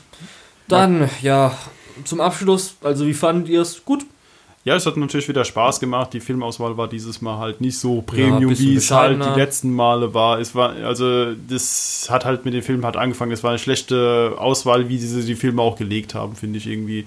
[0.67, 1.57] Dann, ja,
[2.05, 3.83] zum Abschluss, also wie fandet ihr es?
[3.85, 4.05] Gut.
[4.65, 6.11] Ja, es hat natürlich wieder Spaß gemacht.
[6.13, 9.73] Die Filmauswahl war dieses Mal halt nicht so Premium, bisschen wie es halt die letzten
[9.73, 10.39] Male war.
[10.39, 13.31] Es war, also, das hat halt mit dem Film hat angefangen.
[13.31, 17.05] Es war eine schlechte Auswahl, wie sie die Filme auch gelegt haben, finde ich irgendwie.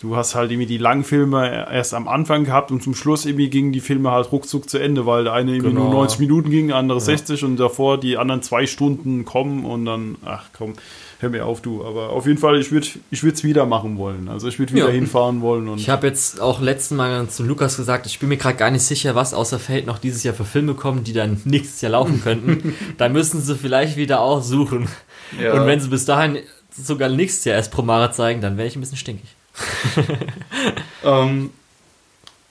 [0.00, 3.48] du hast halt irgendwie die langen Filme erst am Anfang gehabt und zum Schluss irgendwie
[3.48, 5.84] gingen die Filme halt ruckzuck zu Ende, weil der eine irgendwie Genau.
[5.84, 9.84] nur 90 Minuten ging, der andere 60 und davor die anderen zwei Stunden kommen und
[9.86, 10.74] dann, ach komm,
[11.22, 11.84] hör mir auf, du.
[11.84, 14.28] Aber auf jeden Fall, ich würde ich es wieder machen wollen.
[14.28, 14.92] Also ich würde wieder Ja.
[14.92, 18.36] hinfahren wollen und Ich habe jetzt auch letzten Mal zu Lukas gesagt, ich bin mir
[18.36, 21.40] gerade gar nicht sicher, was außer Fate noch dieses Jahr für Filme kommen, die dann
[21.44, 22.74] nächstes Jahr laufen könnten.
[22.98, 24.88] da müssen sie vielleicht wieder auch suchen.
[25.40, 25.54] Ja.
[25.54, 26.38] Und wenn sie bis dahin
[26.76, 29.28] sogar nächstes Jahr erst Promare zeigen, dann wäre ich ein bisschen stinkig.
[31.04, 31.50] Ähm,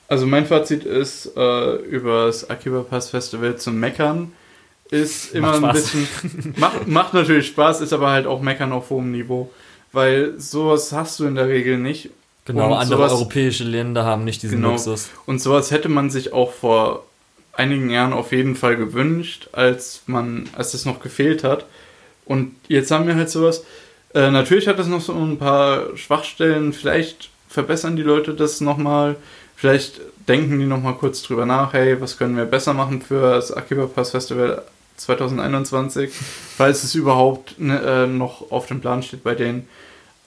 [0.07, 4.33] also mein Fazit ist, äh, über das Akiba Pass Festival zu meckern,
[4.91, 6.07] ist immer ein bisschen,
[6.57, 9.49] macht, macht natürlich Spaß, ist aber halt auch meckern auf hohem Niveau.
[9.93, 12.09] Weil sowas hast du in der Regel nicht.
[12.45, 14.71] Genau, Und andere sowas- europäische Länder haben nicht diesen Genau.
[14.71, 15.09] Luxus.
[15.25, 17.05] Und sowas hätte man sich auch vor
[17.53, 21.65] einigen Jahren auf jeden Fall gewünscht, als man, als es noch gefehlt hat.
[22.25, 23.63] Und jetzt haben wir halt sowas.
[24.13, 26.71] Äh, natürlich hat es noch so ein paar Schwachstellen.
[26.73, 29.15] Vielleicht verbessern die Leute das nochmal.
[29.55, 33.51] Vielleicht denken die nochmal kurz drüber nach, hey, was können wir besser machen für das
[33.51, 34.63] Akiba Pass Festival
[35.01, 36.11] 2021,
[36.57, 39.67] falls es überhaupt ne, äh, noch auf dem Plan steht bei denen.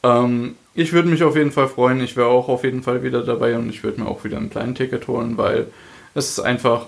[0.02, 2.01] Ähm, ich würde mich auf jeden Fall freuen.
[2.01, 4.51] Ich wäre auch auf jeden Fall wieder dabei und ich würde mir auch wieder ein
[4.51, 5.68] kleines Ticket holen, weil
[6.14, 6.86] es ist einfach,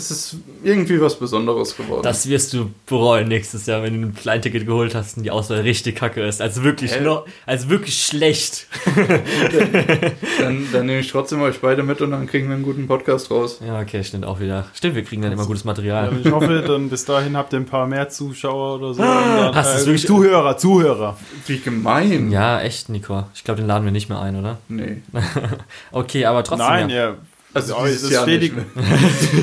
[0.00, 2.02] es ist irgendwie was Besonderes geworden.
[2.02, 5.60] Das wirst du bereuen nächstes Jahr, wenn du ein Kleinticket geholt hast und die Auswahl
[5.60, 6.40] richtig kacke ist.
[6.40, 8.66] Also wirklich, no, also wirklich schlecht.
[10.38, 13.30] dann, dann nehme ich trotzdem euch beide mit und dann kriegen wir einen guten Podcast
[13.30, 13.60] raus.
[13.66, 14.66] Ja, okay, stimmt auch wieder.
[14.74, 16.12] Stimmt, wir kriegen dann immer gutes Ja, Material.
[16.22, 19.02] ich hoffe, dann bis dahin habt ihr ein paar mehr Zuschauer oder so.
[19.02, 21.16] Und dann, Hast äh, wirklich- Zuhörer, Zuhörer.
[21.46, 22.30] Wie gemein.
[22.30, 23.24] Ja, echt, Nico.
[23.34, 24.58] Ich glaube, den laden wir nicht mehr ein, oder?
[24.68, 25.02] Nee.
[25.92, 26.66] Okay, aber trotzdem.
[26.66, 26.96] Nein, ja.
[26.96, 27.14] ja.
[27.52, 28.52] Also Ja, ist Jahr stetig,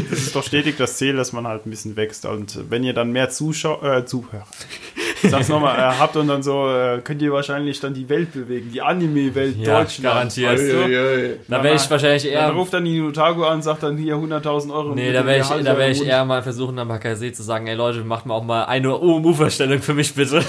[0.09, 2.25] das ist doch stetig das Ziel, dass man halt ein bisschen wächst.
[2.25, 4.45] Und wenn ihr dann mehr Zuschauer, äh, Zuhörer,
[5.23, 8.71] sag's nochmal, äh, habt und dann so, äh, könnt ihr wahrscheinlich dann die Welt bewegen,
[8.71, 10.03] die Anime-Welt Ja, Deutschland.
[10.13, 10.53] garantiert.
[10.53, 11.39] Weißt du?
[11.49, 12.49] Da wäre ich wahrscheinlich Dann eher.
[12.51, 14.95] ruft dann die Notago an, sagt dann hier 100.000 Euro.
[14.95, 17.75] Nee, da wäre ich, da wär ich eher mal versuchen, am Bakasee zu sagen, ey
[17.75, 20.41] Leute, macht mal auch mal eine UMU-Verstellung für mich bitte.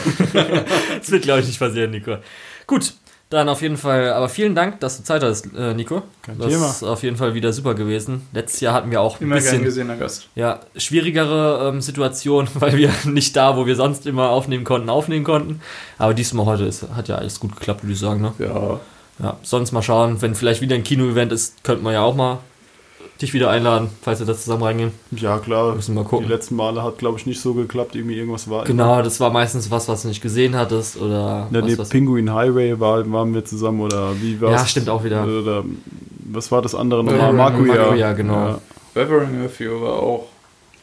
[0.99, 2.19] das wird, glaube ich, nicht passieren, Nico.
[2.69, 2.93] Gut,
[3.31, 6.03] dann auf jeden Fall, aber vielen Dank, dass du Zeit hast, äh, Nico.
[6.23, 6.67] Kein das Thema.
[6.71, 8.27] ist auf jeden Fall wieder super gewesen.
[8.33, 10.29] Letztes Jahr hatten wir auch ein Immer gern bisschen gesehener Gast.
[10.35, 15.25] ja, schwierigere ähm, Situation, weil wir nicht da, wo wir sonst immer aufnehmen konnten, aufnehmen
[15.25, 15.61] konnten.
[15.99, 18.23] Aber diesmal heute ist, hat ja alles gut geklappt, würde ich sagen.
[18.23, 18.33] Ne?
[18.39, 18.81] Ja.
[19.21, 22.39] Ja, sonst mal schauen, wenn vielleicht wieder ein Kino-Event ist, könnten wir ja auch mal
[23.21, 24.93] dich wieder einladen, falls wir da zusammen reingehen.
[25.11, 25.75] Ja, klar.
[25.75, 26.29] Müssen wir mal Die gucken.
[26.29, 27.95] letzten Male hat, glaube ich, nicht so geklappt.
[27.97, 28.65] Irgendwie irgendwas war.
[28.65, 31.89] Genau, das war meistens was, was du nicht gesehen hattest oder Ja, was, nee, was
[31.89, 34.61] Penguin Highway war, waren wir zusammen oder wie war's?
[34.61, 35.25] Ja, stimmt auch wieder.
[35.25, 35.65] Oder,
[36.31, 37.33] was war das andere nochmal?
[37.33, 37.75] Makuya.
[37.87, 38.35] Makuya, genau.
[38.49, 38.59] Ja.
[38.95, 40.27] Bevering with You war auch,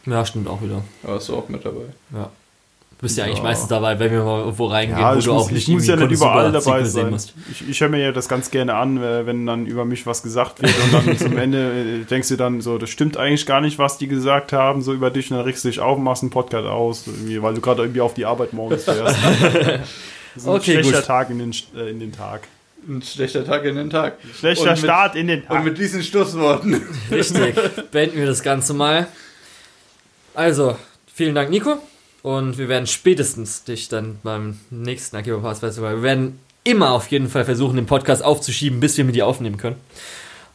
[0.04, 0.82] Ja, stimmt auch wieder.
[1.02, 1.82] da warst du auch mit dabei.
[2.12, 2.30] Ja.
[2.98, 3.30] Du bist ja, Ja.
[3.30, 5.68] eigentlich meistens dabei, wenn wir mal irgendwo reingehen, Ja, wo ich du muss, auch nicht
[5.68, 7.10] ich muss ja nicht überall dabei sein.
[7.10, 7.34] musst.
[7.50, 10.22] Ich, ich höre mir ja das ganz gerne an, äh, wenn dann über mich was
[10.22, 11.58] gesagt wird und dann zum Ende
[12.02, 14.94] äh, denkst du dann so, das stimmt eigentlich gar nicht, was die gesagt haben, so
[14.94, 17.60] über dich und dann regst du dich auf und machst einen Podcast aus, weil du
[17.60, 19.14] gerade irgendwie auf die Arbeit morgens fährst.
[19.22, 21.04] Das ist ein Okay, schlechter gut.
[21.06, 22.48] Tag in den, äh, in den Tag.
[22.88, 24.16] Ein schlechter Tag in den Tag.
[24.38, 25.58] Schlechter mit- Start in den Tag.
[25.58, 26.80] Und mit diesen Schlussworten.
[27.10, 27.54] Richtig.
[27.90, 29.06] Beenden wir das Ganze mal.
[30.34, 30.76] Also,
[31.12, 31.76] vielen Dank, Nico.
[32.26, 37.06] Und wir werden spätestens dich dann beim nächsten Akiba Pass Festival, wir werden immer auf
[37.12, 39.76] jeden Fall versuchen, den Podcast aufzuschieben, bis wir mit dir aufnehmen können.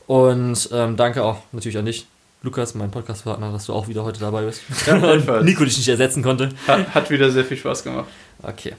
[0.06, 2.08] Und ähm, danke auch natürlich an dich,
[2.44, 4.64] Lukas, mein Podcastpartner, dass du auch wieder heute dabei bist.
[4.86, 5.46] Ja, gleichfalls.
[5.46, 6.50] Nico dich nicht ersetzen konnte.
[6.68, 8.10] Hat, hat wieder sehr viel Spaß gemacht.
[8.44, 8.74] Okay.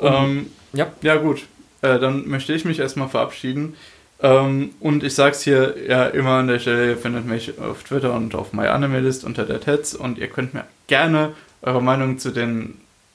[0.00, 0.86] Ähm, ja.
[1.02, 1.46] ja, gut.
[1.82, 3.74] Äh, dann möchte ich mich erstmal verabschieden.
[4.22, 8.14] Ähm, und ich sag's hier ja immer an der Stelle, ihr findet mich auf Twitter
[8.14, 12.74] und auf MyAnimeList unter der Tetz und ihr könnt mir gerne eure Meinung zu den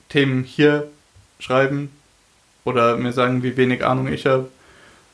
[0.10, 0.88] Themen hier
[1.40, 1.90] schreiben
[2.66, 4.50] oder mir sagen, wie wenig Ahnung ich habe.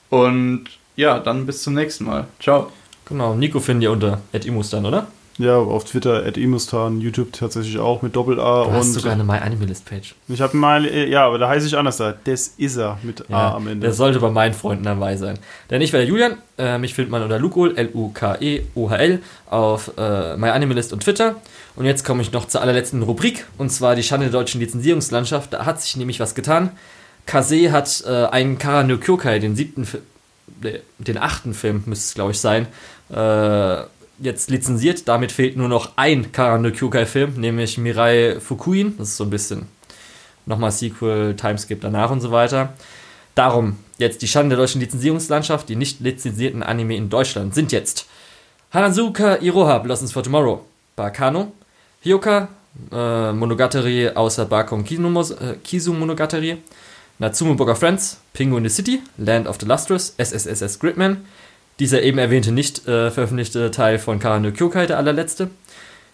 [0.09, 2.27] Und ja, dann bis zum nächsten Mal.
[2.39, 2.71] Ciao.
[3.05, 5.07] Genau, Nico findet ihr unter Imus dann, oder?
[5.39, 8.63] Ja, auf Twitter, at Imustan, YouTube tatsächlich auch mit Doppel-A.
[8.63, 10.15] Du hast und sogar eine MyAnimeList-Page.
[10.29, 12.11] ich habe mal, äh, ja, aber da heiße ich anders da.
[12.11, 13.85] Des is er mit Ja, A am Ende.
[13.85, 15.37] der sollte bei meinen Freunden dabei sein.
[15.69, 19.19] Denn ich wäre der Julian, äh, mich findet man unter Lukol, L-U-K-E-O-H-L,
[19.49, 21.35] auf äh, MyAnimeList und Twitter.
[21.75, 25.53] Und jetzt komme ich noch zur allerletzten Rubrik, und zwar die Schande der deutschen Lizenzierungslandschaft.
[25.53, 26.71] Da hat sich nämlich was getan.
[27.27, 29.87] Kase hat äh, einen Kara no Kyokai, den siebten,
[30.97, 32.65] den achten Film, müsste es glaube ich sein,
[33.11, 33.83] äh,
[34.19, 35.07] jetzt lizenziert.
[35.07, 38.97] Damit fehlt nur noch ein Kara no Kyokai-Film, nämlich Mirai Fukuin.
[38.97, 39.67] Das ist so ein bisschen
[40.45, 42.73] nochmal Sequel, Timeskip danach und so weiter.
[43.35, 45.69] Darum, jetzt die Schande der deutschen Lizenzierungslandschaft.
[45.69, 48.07] Die nicht lizenzierten Anime in Deutschland sind jetzt
[48.73, 50.65] Hanazuka Iroha, Blossoms for Tomorrow,
[50.95, 51.51] Bakano,
[52.01, 52.49] Hyoka,
[52.91, 56.57] äh, Monogatari außer Bakon Kizu, äh, Kizu Monogatari,
[57.19, 61.25] Natsume Book of Friends, Penguin the City, Land of the Lustrous, SSSS Gridman,
[61.79, 65.49] dieser eben erwähnte nicht äh, veröffentlichte Teil von Karano Kyokai, der allerletzte,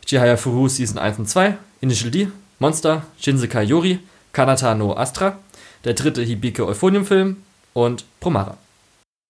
[0.05, 2.27] Chihaya Furu Season 1 und 2, Initial D,
[2.59, 3.99] Monster, Shinsekai Yori,
[4.33, 5.39] Kanata no Astra,
[5.85, 7.37] der dritte Hibike Euphonium Film
[7.73, 8.57] und Promara.